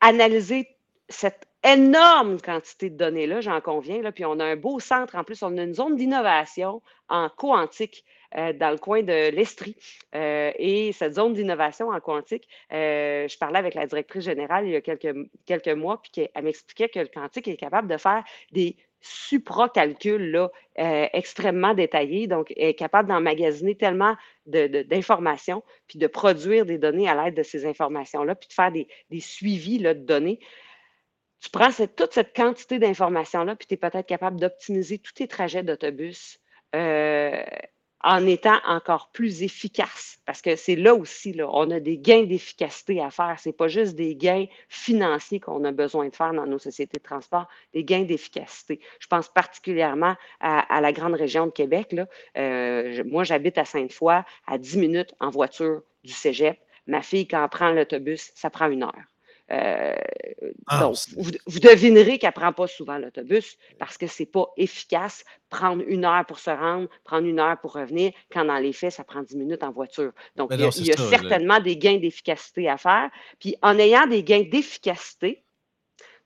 analyser 0.00 0.68
cette 1.08 1.46
énorme 1.64 2.40
quantité 2.40 2.90
de 2.90 2.96
données-là, 2.96 3.40
j'en 3.40 3.60
conviens. 3.60 4.02
Là, 4.02 4.12
puis 4.12 4.24
on 4.24 4.38
a 4.40 4.44
un 4.44 4.56
beau 4.56 4.80
centre, 4.80 5.16
en 5.16 5.24
plus, 5.24 5.42
on 5.42 5.56
a 5.58 5.62
une 5.62 5.74
zone 5.74 5.96
d'innovation 5.96 6.82
en 7.08 7.28
quantique 7.28 8.04
euh, 8.36 8.52
dans 8.54 8.70
le 8.70 8.78
coin 8.78 9.02
de 9.02 9.30
l'Estrie. 9.30 9.76
Euh, 10.14 10.52
et 10.58 10.92
cette 10.92 11.14
zone 11.14 11.34
d'innovation 11.34 11.88
en 11.88 12.00
quantique, 12.00 12.48
euh, 12.72 13.28
je 13.28 13.36
parlais 13.36 13.58
avec 13.58 13.74
la 13.74 13.86
directrice 13.86 14.24
générale 14.24 14.66
il 14.66 14.72
y 14.72 14.76
a 14.76 14.80
quelques, 14.80 15.14
quelques 15.44 15.68
mois, 15.68 16.00
puis 16.00 16.28
elle 16.34 16.44
m'expliquait 16.44 16.88
que 16.88 17.00
le 17.00 17.08
quantique 17.08 17.46
est 17.46 17.56
capable 17.56 17.88
de 17.88 17.98
faire 17.98 18.24
des 18.52 18.76
supra-calculs 19.04 20.48
extrêmement 20.76 21.74
détaillés, 21.74 22.28
donc 22.28 22.52
est 22.56 22.74
capable 22.74 23.08
d'emmagasiner 23.08 23.74
tellement 23.74 24.14
d'informations, 24.46 25.64
puis 25.88 25.98
de 25.98 26.06
produire 26.06 26.64
des 26.64 26.78
données 26.78 27.08
à 27.08 27.24
l'aide 27.24 27.34
de 27.34 27.42
ces 27.42 27.66
informations-là, 27.66 28.36
puis 28.36 28.48
de 28.48 28.54
faire 28.54 28.70
des, 28.70 28.86
des 29.10 29.18
suivis 29.18 29.78
là, 29.80 29.94
de 29.94 30.04
données 30.04 30.38
tu 31.42 31.50
prends 31.50 31.70
toute 31.70 32.12
cette 32.12 32.34
quantité 32.34 32.78
d'informations-là, 32.78 33.56
puis 33.56 33.66
tu 33.66 33.74
es 33.74 33.76
peut-être 33.76 34.06
capable 34.06 34.38
d'optimiser 34.38 34.98
tous 34.98 35.12
tes 35.12 35.26
trajets 35.26 35.64
d'autobus 35.64 36.38
euh, 36.76 37.42
en 38.04 38.26
étant 38.26 38.58
encore 38.64 39.10
plus 39.12 39.42
efficace. 39.42 40.20
Parce 40.24 40.40
que 40.40 40.54
c'est 40.54 40.76
là 40.76 40.94
aussi, 40.94 41.32
là, 41.32 41.48
on 41.52 41.68
a 41.72 41.80
des 41.80 41.98
gains 41.98 42.22
d'efficacité 42.22 43.00
à 43.00 43.10
faire. 43.10 43.40
Ce 43.40 43.48
n'est 43.48 43.52
pas 43.52 43.66
juste 43.66 43.96
des 43.96 44.14
gains 44.14 44.46
financiers 44.68 45.40
qu'on 45.40 45.64
a 45.64 45.72
besoin 45.72 46.08
de 46.08 46.14
faire 46.14 46.32
dans 46.32 46.46
nos 46.46 46.60
sociétés 46.60 46.98
de 46.98 47.02
transport, 47.02 47.48
des 47.74 47.82
gains 47.82 48.04
d'efficacité. 48.04 48.80
Je 49.00 49.08
pense 49.08 49.28
particulièrement 49.28 50.14
à, 50.38 50.80
la 50.80 50.92
grande 50.92 51.14
région 51.14 51.46
de 51.46 51.52
Québec. 51.52 51.94
Euh, 52.38 53.02
moi, 53.04 53.24
j'habite 53.24 53.58
à 53.58 53.64
Sainte-Foy, 53.64 54.22
à 54.46 54.58
10 54.58 54.78
minutes 54.78 55.14
en 55.18 55.30
voiture 55.30 55.82
du 56.04 56.12
cégep. 56.12 56.56
Ma 56.86 57.02
fille, 57.02 57.26
quand 57.26 57.42
elle 57.42 57.50
prend 57.50 57.70
l'autobus, 57.72 58.30
ça 58.36 58.48
prend 58.48 58.68
une 58.68 58.84
heure. 58.84 59.04
Euh, 59.52 59.94
ah, 60.66 60.80
donc, 60.80 60.96
vous, 61.16 61.60
devinerez 61.60 62.18
qu'elle 62.18 62.30
ne 62.34 62.40
prend 62.40 62.52
pas 62.52 62.66
souvent 62.66 62.96
l'autobus 62.96 63.58
parce 63.78 63.98
que 63.98 64.06
ce 64.06 64.22
n'est 64.22 64.26
pas 64.26 64.46
efficace 64.56 65.24
prendre 65.50 65.82
une 65.86 66.06
heure 66.06 66.24
pour 66.24 66.38
se 66.38 66.48
rendre, 66.48 66.88
prendre 67.04 67.26
une 67.26 67.38
heure 67.38 67.60
pour 67.60 67.74
revenir, 67.74 68.12
quand 68.32 68.46
dans 68.46 68.56
les 68.56 68.72
faits, 68.72 68.92
ça 68.92 69.04
prend 69.04 69.22
dix 69.22 69.36
minutes 69.36 69.62
en 69.62 69.70
voiture. 69.70 70.12
Donc, 70.36 70.50
il 70.52 70.60
y 70.60 70.92
a, 70.92 70.96
certainement 70.96 71.60
des 71.60 71.76
gains 71.76 71.98
d'efficacité 71.98 72.68
à 72.70 72.78
faire. 72.78 73.10
Puis, 73.38 73.56
en 73.60 73.78
ayant 73.78 74.06
des 74.06 74.22
gains 74.22 74.44
d'efficacité, 74.44 75.42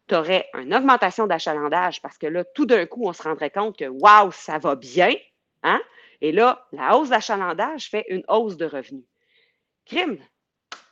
tu 0.06 0.14
aurais 0.14 0.48
une 0.54 0.72
augmentation 0.72 1.26
d'achalandage 1.26 2.00
parce 2.00 2.18
que 2.18 2.28
là, 2.28 2.44
tout 2.44 2.66
d'un 2.66 2.86
coup, 2.86 3.08
on 3.08 3.12
se 3.12 3.24
rendrait 3.24 3.50
compte 3.50 3.76
que 3.76 3.86
waouh, 3.86 4.30
ça 4.30 4.58
va 4.58 4.76
bien. 4.76 5.12
Hein? 5.64 5.80
Et 6.20 6.30
là, 6.30 6.64
la 6.70 6.96
hausse 6.96 7.08
d'achalandage 7.08 7.90
fait 7.90 8.04
une 8.08 8.22
hausse 8.28 8.56
de 8.56 8.66
revenus. 8.66 9.04
Crime, 9.84 10.18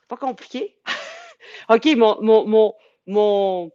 pas 0.09 0.17
compliqué. 0.17 0.77
OK, 1.69 1.87
mon, 1.97 2.17
mon, 2.23 2.47
mon, 2.47 2.75
mon, 3.07 3.71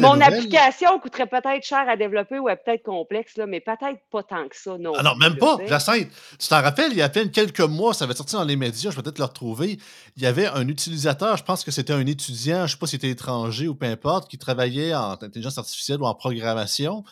mon 0.00 0.20
application 0.20 0.98
coûterait 0.98 1.28
peut-être 1.28 1.64
cher 1.64 1.88
à 1.88 1.96
développer 1.96 2.38
ou 2.40 2.48
est 2.48 2.56
peut-être 2.56 2.82
complexe, 2.82 3.36
là, 3.36 3.46
mais 3.46 3.60
peut-être 3.60 4.00
pas 4.10 4.22
tant 4.24 4.48
que 4.48 4.56
ça. 4.56 4.76
Non, 4.78 4.92
ah 4.96 5.02
non 5.02 5.14
même 5.16 5.36
pas. 5.36 5.58
Jacinthe, 5.66 6.08
tu 6.38 6.48
t'en 6.48 6.60
rappelles, 6.60 6.90
il 6.90 6.98
y 6.98 7.02
a 7.02 7.04
à 7.04 7.08
peine 7.08 7.30
quelques 7.30 7.60
mois, 7.60 7.94
ça 7.94 8.04
avait 8.04 8.14
sorti 8.14 8.34
dans 8.34 8.44
les 8.44 8.56
médias, 8.56 8.90
je 8.90 8.96
vais 8.96 9.02
peut-être 9.02 9.18
le 9.18 9.26
retrouver. 9.26 9.78
Il 10.16 10.22
y 10.22 10.26
avait 10.26 10.46
un 10.46 10.66
utilisateur, 10.66 11.36
je 11.36 11.44
pense 11.44 11.62
que 11.62 11.70
c'était 11.70 11.92
un 11.92 12.06
étudiant, 12.06 12.58
je 12.58 12.62
ne 12.62 12.66
sais 12.68 12.76
pas 12.78 12.86
si 12.86 12.92
c'était 12.92 13.10
étranger 13.10 13.68
ou 13.68 13.76
peu 13.76 13.86
importe, 13.86 14.28
qui 14.28 14.38
travaillait 14.38 14.94
en 14.94 15.12
intelligence 15.12 15.58
artificielle 15.58 16.00
ou 16.00 16.06
en 16.06 16.14
programmation 16.14 17.04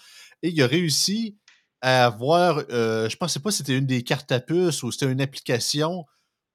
et 0.43 0.49
il 0.49 0.63
a 0.63 0.67
réussi 0.67 1.37
à 1.81 2.07
avoir, 2.07 2.59
euh, 2.71 3.09
je 3.09 3.17
ne 3.21 3.29
sais 3.29 3.41
pas 3.41 3.51
si 3.51 3.59
c'était 3.59 3.79
une 3.79 3.87
des 3.87 4.03
cartes 4.03 4.31
à 4.33 4.41
puce 4.41 4.83
ou 4.83 4.91
c'était 4.91 5.11
une 5.11 5.21
application 5.21 6.07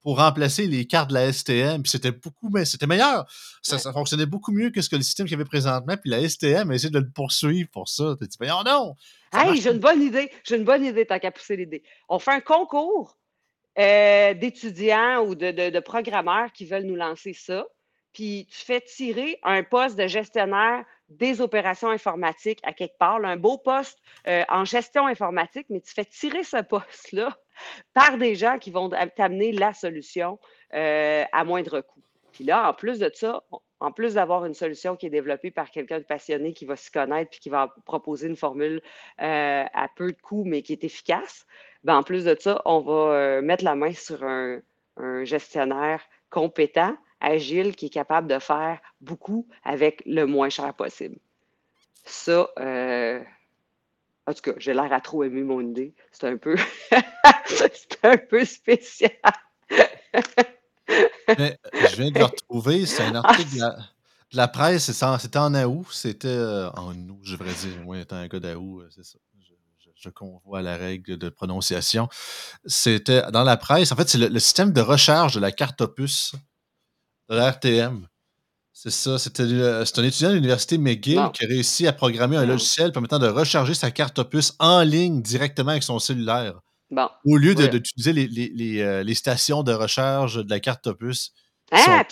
pour 0.06 0.18
remplacer 0.18 0.68
les 0.68 0.86
cartes 0.86 1.08
de 1.08 1.14
la 1.14 1.32
STM. 1.32 1.82
Puis 1.82 1.90
c'était 1.90 2.12
beaucoup, 2.12 2.48
mais 2.48 2.64
c'était 2.64 2.86
meilleur. 2.86 3.26
Ça, 3.60 3.92
fonctionnait 3.92 4.24
beaucoup 4.24 4.52
mieux 4.52 4.70
que 4.70 4.80
ce 4.80 4.88
que 4.88 4.94
le 4.94 5.02
système 5.02 5.26
qu'il 5.26 5.32
y 5.32 5.34
avait 5.34 5.44
présentement. 5.44 5.96
Puis 5.96 6.10
la 6.10 6.28
STM 6.28 6.70
a 6.70 6.74
essayé 6.76 6.90
de 6.90 7.00
le 7.00 7.10
poursuivre 7.10 7.68
pour 7.72 7.88
ça. 7.88 8.14
Tu 8.20 8.28
dit, 8.28 8.36
oh 8.42 8.62
non! 8.64 8.94
Hey, 9.32 9.60
j'ai 9.60 9.72
une 9.72 9.80
bonne 9.80 10.00
idée. 10.00 10.30
J'ai 10.44 10.58
une 10.58 10.64
bonne 10.64 10.84
idée, 10.84 11.06
tant 11.06 11.18
qu'à 11.18 11.32
pousser 11.32 11.56
l'idée. 11.56 11.82
On 12.08 12.20
fait 12.20 12.30
un 12.30 12.40
concours 12.40 13.18
euh, 13.80 14.32
d'étudiants 14.34 15.24
ou 15.24 15.34
de, 15.34 15.50
de, 15.50 15.80
programmeurs 15.80 16.52
qui 16.52 16.66
veulent 16.66 16.84
nous 16.84 16.94
lancer 16.94 17.32
ça. 17.32 17.66
Puis 18.12 18.46
tu 18.48 18.64
fais 18.64 18.82
tirer 18.82 19.40
un 19.42 19.64
poste 19.64 19.98
de 19.98 20.06
gestionnaire 20.06 20.84
des 21.08 21.40
opérations 21.40 21.90
informatiques 21.90 22.60
à 22.62 22.72
quelque 22.72 22.96
part, 22.96 23.16
un 23.24 23.36
beau 23.36 23.58
poste 23.58 23.98
euh, 24.28 24.44
en 24.50 24.64
gestion 24.64 25.08
informatique, 25.08 25.66
mais 25.68 25.80
tu 25.80 25.92
fais 25.92 26.04
tirer 26.04 26.44
ce 26.44 26.62
poste-là 26.62 27.36
par 27.94 28.18
des 28.18 28.34
gens 28.34 28.58
qui 28.58 28.70
vont 28.70 28.90
t'amener 29.16 29.52
la 29.52 29.72
solution 29.72 30.38
euh, 30.74 31.24
à 31.32 31.44
moindre 31.44 31.80
coût. 31.80 32.02
Puis 32.32 32.44
là, 32.44 32.68
en 32.68 32.74
plus 32.74 32.98
de 32.98 33.10
ça, 33.14 33.42
en 33.80 33.92
plus 33.92 34.14
d'avoir 34.14 34.44
une 34.44 34.54
solution 34.54 34.96
qui 34.96 35.06
est 35.06 35.10
développée 35.10 35.50
par 35.50 35.70
quelqu'un 35.70 35.98
de 35.98 36.04
passionné 36.04 36.52
qui 36.52 36.64
va 36.64 36.76
s'y 36.76 36.90
connaître 36.90 37.30
puis 37.30 37.40
qui 37.40 37.50
va 37.50 37.74
proposer 37.84 38.26
une 38.26 38.36
formule 38.36 38.80
euh, 39.22 39.64
à 39.72 39.88
peu 39.94 40.12
de 40.12 40.20
coûts, 40.20 40.44
mais 40.44 40.62
qui 40.62 40.72
est 40.72 40.84
efficace, 40.84 41.46
ben, 41.84 41.96
en 41.96 42.02
plus 42.02 42.24
de 42.24 42.36
ça, 42.38 42.60
on 42.64 42.80
va 42.80 42.92
euh, 42.92 43.42
mettre 43.42 43.64
la 43.64 43.74
main 43.74 43.92
sur 43.92 44.22
un, 44.22 44.60
gestionnaire 45.24 46.02
compétent, 46.30 46.96
agile, 47.20 47.76
qui 47.76 47.86
est 47.86 47.90
capable 47.90 48.28
de 48.28 48.38
faire 48.38 48.80
beaucoup 49.02 49.46
avec 49.62 50.02
le 50.06 50.24
moins 50.24 50.48
cher 50.48 50.72
possible. 50.72 51.16
Ça, 52.04 52.48
en 54.26 54.34
tout 54.34 54.42
cas, 54.42 54.52
j'ai 54.58 54.74
l'air 54.74 54.92
à 54.92 55.00
trop 55.00 55.22
aimer 55.22 55.42
mon 55.42 55.60
idée. 55.60 55.94
C'est 56.10 56.28
un 56.28 56.36
peu, 56.36 56.56
c'est 57.46 58.04
un 58.04 58.16
peu 58.16 58.44
spécial. 58.44 59.12
Mais, 61.38 61.58
je 61.72 61.96
viens 61.96 62.10
de 62.10 62.18
le 62.18 62.24
retrouver. 62.24 62.86
C'est 62.86 63.04
un 63.04 63.14
article 63.14 63.56
de 63.56 64.36
la, 64.36 64.48
presse. 64.48 64.90
C'était 64.90 65.38
en 65.38 65.54
août. 65.54 65.86
C'était 65.92 66.28
euh, 66.28 66.70
en 66.70 66.94
août, 66.94 67.20
je 67.22 67.36
devrais 67.36 67.54
dire. 67.54 67.80
Moi, 67.84 67.98
étant 67.98 68.16
un 68.16 68.26
gars 68.26 68.40
d'août, 68.40 68.80
euh, 68.80 68.88
c'est 68.90 69.04
ça. 69.04 69.18
Je, 69.98 70.10
convois 70.10 70.62
la 70.62 70.76
règle 70.76 71.16
de 71.18 71.28
prononciation. 71.28 72.08
C'était 72.64 73.22
dans 73.32 73.42
la 73.42 73.56
presse. 73.56 73.90
En 73.90 73.96
fait, 73.96 74.08
c'est 74.08 74.18
le, 74.18 74.38
système 74.38 74.72
de 74.72 74.80
recharge 74.80 75.34
de 75.34 75.40
la 75.40 75.50
carte 75.50 75.80
opus 75.80 76.34
de 77.28 77.34
la 77.34 77.50
RTM. 77.50 78.06
C'est 78.78 78.90
ça. 78.90 79.18
C'était 79.18 79.42
euh, 79.42 79.86
c'est 79.86 79.98
un 80.00 80.04
étudiant 80.04 80.28
de 80.28 80.34
l'université 80.34 80.76
McGill 80.76 81.30
qui 81.32 81.44
a 81.46 81.48
réussi 81.48 81.86
à 81.86 81.94
programmer 81.94 82.36
un 82.36 82.44
logiciel 82.44 82.92
permettant 82.92 83.18
de 83.18 83.26
recharger 83.26 83.72
sa 83.72 83.90
carte 83.90 84.18
opus 84.18 84.52
en 84.58 84.82
ligne 84.82 85.22
directement 85.22 85.70
avec 85.70 85.82
son 85.82 85.98
cellulaire. 85.98 86.60
Au 87.24 87.38
lieu 87.38 87.54
d'utiliser 87.54 88.12
les, 88.12 88.82
euh, 88.82 89.02
les, 89.02 89.14
stations 89.14 89.62
de 89.62 89.72
recharge 89.72 90.44
de 90.44 90.50
la 90.50 90.60
carte 90.60 90.86
Opus. 90.88 91.32
Hein, 91.72 92.02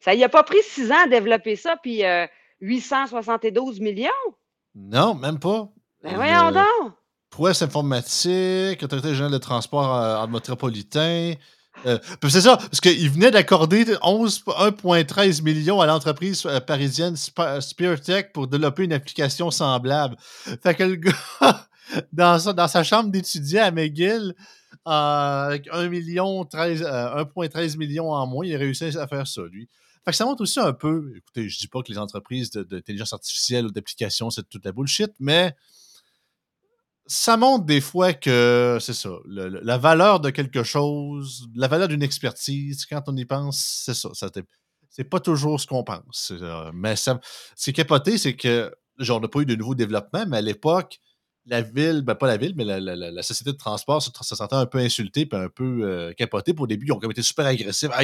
ça 0.00 0.14
y 0.14 0.24
a 0.24 0.28
pas 0.30 0.42
pris 0.42 0.62
six 0.62 0.90
ans 0.90 1.04
à 1.04 1.06
développer 1.06 1.54
ça, 1.54 1.76
puis 1.80 2.02
872 2.62 3.78
euh, 3.78 3.82
millions? 3.84 4.10
Non, 4.74 5.14
même 5.14 5.38
pas. 5.38 5.68
Ben 6.02 6.14
voyons 6.14 6.50
donc! 6.50 6.94
Prouesse 7.28 7.60
informatique, 7.60 8.82
Autorité 8.82 9.10
générale 9.10 9.32
de 9.32 9.38
transport 9.38 9.90
en 10.22 10.26
métropolitain. 10.28 11.34
Euh, 11.84 11.98
c'est 12.28 12.40
ça, 12.40 12.56
parce 12.56 12.80
qu'il 12.80 13.10
venait 13.10 13.30
d'accorder 13.30 13.84
1,13 13.84 15.42
millions 15.42 15.80
à 15.80 15.86
l'entreprise 15.86 16.46
parisienne 16.66 17.16
SpearTech 17.16 18.32
pour 18.32 18.48
développer 18.48 18.84
une 18.84 18.92
application 18.92 19.50
semblable. 19.50 20.16
Fait 20.62 20.74
que 20.74 20.84
le 20.84 20.96
gars, 20.96 21.66
dans, 22.12 22.68
sa, 22.68 22.82
chambre 22.82 23.10
d'étudiant 23.10 23.64
à 23.64 23.70
McGill, 23.70 24.34
euh, 24.86 25.46
avec 25.46 25.66
1,13 25.68 25.88
million, 25.88 26.44
1,13 26.44 27.76
million 27.76 28.12
en 28.12 28.26
moins, 28.26 28.46
il 28.46 28.54
a 28.54 28.58
réussi 28.58 28.84
à 28.84 29.06
faire 29.06 29.26
ça, 29.26 29.42
lui. 29.50 29.68
Fait 30.04 30.12
que 30.12 30.16
ça 30.16 30.24
montre 30.24 30.42
aussi 30.42 30.60
un 30.60 30.72
peu, 30.72 31.12
écoutez, 31.16 31.48
je 31.48 31.58
dis 31.58 31.66
pas 31.66 31.82
que 31.82 31.90
les 31.90 31.98
entreprises 31.98 32.50
d'intelligence 32.52 33.12
artificielle 33.12 33.66
ou 33.66 33.70
d'application, 33.72 34.30
c'est 34.30 34.48
toute 34.48 34.64
la 34.64 34.70
bullshit, 34.70 35.10
mais 35.18 35.56
ça 37.06 37.36
montre 37.36 37.64
des 37.64 37.80
fois 37.80 38.12
que, 38.12 38.78
c'est 38.80 38.94
ça, 38.94 39.10
la 39.26 39.78
valeur 39.78 40.20
de 40.20 40.30
quelque 40.30 40.62
chose, 40.62 41.48
la 41.54 41.68
valeur 41.68 41.88
d'une 41.88 42.02
expertise, 42.02 42.84
quand 42.86 43.02
on 43.06 43.16
y 43.16 43.24
pense, 43.24 43.82
c'est 43.84 43.94
ça. 43.94 44.10
c'est 44.90 45.04
pas 45.04 45.20
toujours 45.20 45.60
ce 45.60 45.66
qu'on 45.66 45.84
pense. 45.84 46.32
Euh, 46.32 46.70
mais 46.74 46.96
ça, 46.96 47.20
ce 47.54 47.64
qui 47.64 47.70
est 47.70 47.74
capoté, 47.74 48.18
c'est 48.18 48.34
que, 48.34 48.74
genre, 48.98 49.18
on 49.18 49.20
n'a 49.20 49.28
pas 49.28 49.40
eu 49.40 49.46
de 49.46 49.54
nouveaux 49.54 49.74
développements, 49.74 50.26
mais 50.26 50.38
à 50.38 50.42
l'époque, 50.42 50.98
la 51.46 51.62
ville, 51.62 52.02
ben 52.02 52.14
pas 52.14 52.26
la 52.26 52.36
ville, 52.36 52.54
mais 52.56 52.64
la, 52.64 53.22
société 53.22 53.52
de 53.52 53.56
transport 53.56 54.02
se, 54.02 54.10
sentait 54.34 54.56
un 54.56 54.66
peu 54.66 54.78
insultée 54.78 55.26
puis 55.26 55.38
un 55.38 55.48
peu 55.48 55.82
euh, 55.82 56.12
capotée. 56.12 56.52
Pour 56.52 56.64
au 56.64 56.66
début, 56.66 56.86
ils 56.86 56.92
ont 56.92 57.10
été 57.10 57.22
super 57.22 57.46
agressifs. 57.46 57.90
Ah, 57.92 58.02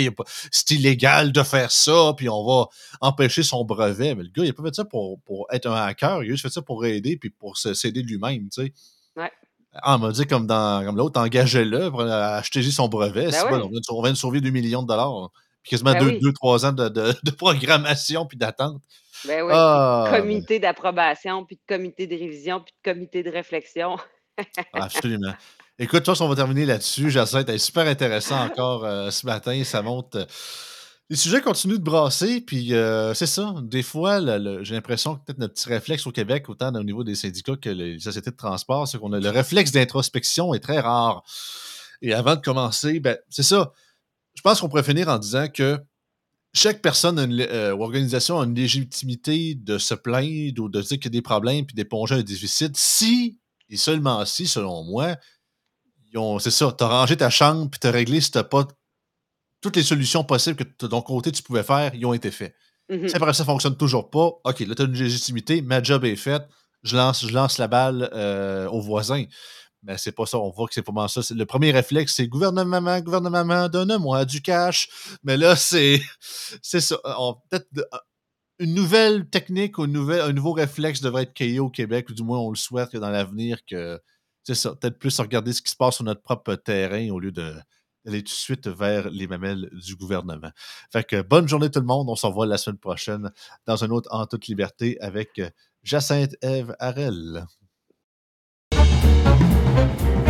c'est 0.53 0.71
illégal 0.71 1.33
de 1.33 1.43
faire 1.43 1.73
ça, 1.73 2.15
puis 2.17 2.29
on 2.29 2.45
va 2.45 2.69
empêcher 3.01 3.43
son 3.43 3.65
brevet. 3.65 4.15
Mais 4.15 4.23
le 4.23 4.29
gars, 4.29 4.45
il 4.45 4.49
n'a 4.49 4.53
pas 4.53 4.63
fait 4.63 4.75
ça 4.75 4.85
pour, 4.85 5.21
pour, 5.23 5.47
être 5.51 5.67
un 5.67 5.75
hacker. 5.75 6.23
Il 6.23 6.29
a 6.29 6.31
juste 6.31 6.43
fait 6.43 6.53
ça 6.53 6.63
pour 6.63 6.85
aider 6.87 7.17
puis 7.17 7.31
pour 7.31 7.59
s'aider 7.59 8.03
lui-même, 8.03 8.49
tu 8.49 8.63
sais. 8.63 8.73
Ouais. 9.17 9.31
Ah, 9.75 9.97
on 9.97 9.99
m'a 9.99 10.13
dit 10.13 10.27
comme 10.27 10.47
dans 10.47 10.85
comme 10.85 10.97
l'autre, 10.97 11.19
engagez-le 11.21 11.91
acheter 12.11 12.63
son 12.63 12.89
brevet. 12.89 13.31
Ben 13.31 13.63
on, 13.63 14.03
vient 14.03 14.13
de, 14.13 14.17
sauver 14.17 14.41
2 14.41 14.51
millions 14.51 14.83
de 14.83 14.89
dollars. 14.89 15.31
Puis 15.63 15.71
quasiment 15.71 15.93
2-3 15.93 16.63
ben 16.63 16.69
ans 16.69 16.73
de, 16.73 16.89
de 16.89 17.31
programmation 17.31 18.27
puis 18.27 18.37
d'attente. 18.37 18.83
Ben 19.25 19.43
oui, 19.43 19.53
ah, 19.55 20.09
comité 20.11 20.59
d'approbation, 20.59 21.45
puis 21.45 21.57
de 21.57 21.75
comité 21.75 22.07
de 22.07 22.17
révision, 22.17 22.61
puis 22.61 22.75
de 22.85 22.93
comité 22.93 23.23
de 23.23 23.31
réflexion. 23.31 23.97
Absolument. 24.73 25.35
Écoute, 25.79 26.05
toi, 26.05 26.15
on 26.21 26.29
va 26.29 26.37
terminer 26.37 26.67
là-dessus. 26.67 27.11
J'essaie 27.11 27.45
d'être 27.45 27.59
super 27.59 27.87
intéressant 27.87 28.45
encore 28.45 28.85
euh, 28.85 29.11
ce 29.11 29.27
matin. 29.27 29.63
Ça 29.65 29.83
monte. 29.83 30.17
Euh, 30.17 30.25
les 31.11 31.17
sujets 31.17 31.41
continuent 31.41 31.79
de 31.79 31.83
brasser, 31.83 32.41
puis 32.41 32.75
euh, 32.75 33.13
c'est 33.15 33.27
ça. 33.27 33.55
Des 33.63 33.83
fois, 33.83 34.21
j'ai 34.63 34.75
l'impression 34.75 35.17
que 35.17 35.25
peut-être 35.25 35.39
notre 35.39 35.55
petit 35.55 35.69
réflexe 35.69 36.07
au 36.07 36.13
Québec, 36.13 36.49
autant 36.49 36.75
au 36.75 36.83
niveau 36.83 37.05
des 37.05 37.15
syndicats 37.15 37.57
que 37.57 37.69
les 37.69 37.99
sociétés 37.99 38.31
de 38.31 38.37
transport, 38.37 38.89
c'est 38.89 38.99
qu'on 38.99 39.13
a 39.13 39.21
le 39.21 39.29
réflexe 39.29 39.73
d'introspection 39.73 40.55
est 40.55 40.61
très 40.61 40.81
rare. 40.81 41.23
Et 42.01 42.15
avant 42.15 42.37
de 42.37 42.41
commencer, 42.41 42.99
ben, 43.01 43.19
c'est 43.29 43.43
ça. 43.43 43.73
Je 44.35 44.41
pense 44.41 44.61
qu'on 44.61 44.69
pourrait 44.69 44.83
finir 44.83 45.09
en 45.09 45.19
disant 45.19 45.49
que 45.49 45.79
chaque 46.55 46.83
personne 46.83 47.19
euh, 47.41 47.75
ou 47.75 47.83
organisation 47.83 48.41
a 48.41 48.45
une 48.45 48.55
légitimité 48.55 49.55
de 49.55 49.79
se 49.79 49.95
plaindre 49.95 50.63
ou 50.63 50.69
de 50.69 50.81
dire 50.81 50.99
qu'il 50.99 51.05
y 51.05 51.09
a 51.09 51.11
des 51.11 51.23
problèmes 51.23 51.65
puis 51.65 51.75
d'éponger 51.75 52.17
un 52.17 52.23
déficit 52.23 52.77
si, 52.77 53.39
et 53.69 53.77
seulement 53.77 54.25
si, 54.27 54.47
selon 54.47 54.85
moi, 54.85 55.17
c'est 56.41 56.51
ça, 56.51 56.75
tu 56.77 56.85
as 56.85 56.89
rangé 56.89 57.17
ta 57.17 57.31
chambre 57.31 57.71
puis 57.71 57.81
tu 57.81 57.87
as 57.87 57.91
réglé 57.91 58.21
si 58.21 58.31
tu 58.31 58.43
pas 58.45 58.67
toutes 59.63 59.77
les 59.77 59.83
solutions 59.83 60.25
possibles 60.25 60.57
que 60.57 60.65
de 60.65 60.87
ton 60.89 61.01
côté 61.01 61.33
tu 61.33 61.43
pouvais 61.43 61.63
faire, 61.63 61.95
ils 61.95 62.05
ont 62.05 62.13
été 62.13 62.31
faits. 62.31 62.55
Mm-hmm. 62.91 63.09
Si 63.09 63.17
après 63.17 63.33
ça 63.33 63.45
fonctionne 63.45 63.77
toujours 63.77 64.11
pas, 64.11 64.27
OK, 64.45 64.61
là, 64.61 64.75
tu 64.75 64.83
as 64.83 64.85
une 64.85 64.93
légitimité, 64.93 65.63
ma 65.63 65.83
job 65.83 66.05
est 66.05 66.17
faite, 66.17 66.43
je 66.83 66.97
lance, 66.97 67.27
je 67.27 67.33
lance 67.33 67.59
la 67.59 67.69
balle 67.69 68.11
euh, 68.13 68.69
au 68.69 68.81
voisin. 68.81 69.25
Mais 69.83 69.99
c'est 69.99 70.13
pas 70.13 70.27
ça. 70.27 70.39
On 70.39 70.51
voit 70.51 70.69
que 70.69 70.75
c'est 70.75 70.83
pas 70.83 71.09
ça. 71.09 71.21
Le 71.35 71.45
premier 71.45 71.73
réflexe, 71.73 72.15
c'est 72.15 72.29
gouvernement, 72.29 73.01
gouvernement, 73.01 73.69
donne-moi 73.69 74.25
du 74.25 74.41
cash. 74.41 74.89
Mais 75.25 75.37
là, 75.37 75.57
c'est 75.57 76.01
c'est 76.63 76.81
ça. 76.81 76.99
Peut-être 77.51 77.67
une 78.59 78.75
nouvelle 78.75 79.29
technique 79.29 79.79
un 79.79 79.87
nouveau 79.87 80.53
réflexe 80.53 81.01
devrait 81.01 81.25
être 81.25 81.35
créé 81.35 81.59
au 81.59 81.69
Québec, 81.69 82.09
ou 82.11 82.15
du 82.15 82.23
moins 82.23 82.39
on 82.39 82.51
le 82.51 82.57
souhaite 82.57 82.91
que 82.91 82.99
dans 82.99 83.11
l'avenir 83.11 83.59
que 83.67 84.01
c'est 84.45 84.55
ça. 84.55 84.75
Peut-être 84.75 84.99
plus 84.99 85.19
regarder 85.19 85.53
ce 85.53 85.63
qui 85.63 85.71
se 85.71 85.77
passe 85.77 85.97
sur 85.97 86.05
notre 86.05 86.23
propre 86.23 86.55
terrain 86.55 87.11
au 87.11 87.19
lieu 87.19 87.33
d'aller 87.33 88.23
tout 88.23 88.23
de 88.23 88.29
suite 88.29 88.69
vers 88.69 89.11
les 89.11 89.27
mamelles 89.27 89.69
du 89.73 89.97
gouvernement. 89.97 90.51
Fait 90.93 91.05
que 91.05 91.23
bonne 91.23 91.49
journée 91.49 91.71
tout 91.71 91.81
le 91.81 91.87
monde. 91.87 92.09
On 92.09 92.17
se 92.17 92.27
revoit 92.27 92.47
la 92.47 92.59
semaine 92.59 92.79
prochaine 92.79 93.31
dans 93.67 93.85
un 93.85 93.91
autre 93.91 94.09
En 94.13 94.27
toute 94.27 94.47
liberté 94.47 94.97
avec 95.01 95.41
Jacinthe 95.83 96.37
Eve 96.43 96.75
Harel. 96.79 97.47
thank 99.83 100.17
you 100.17 100.22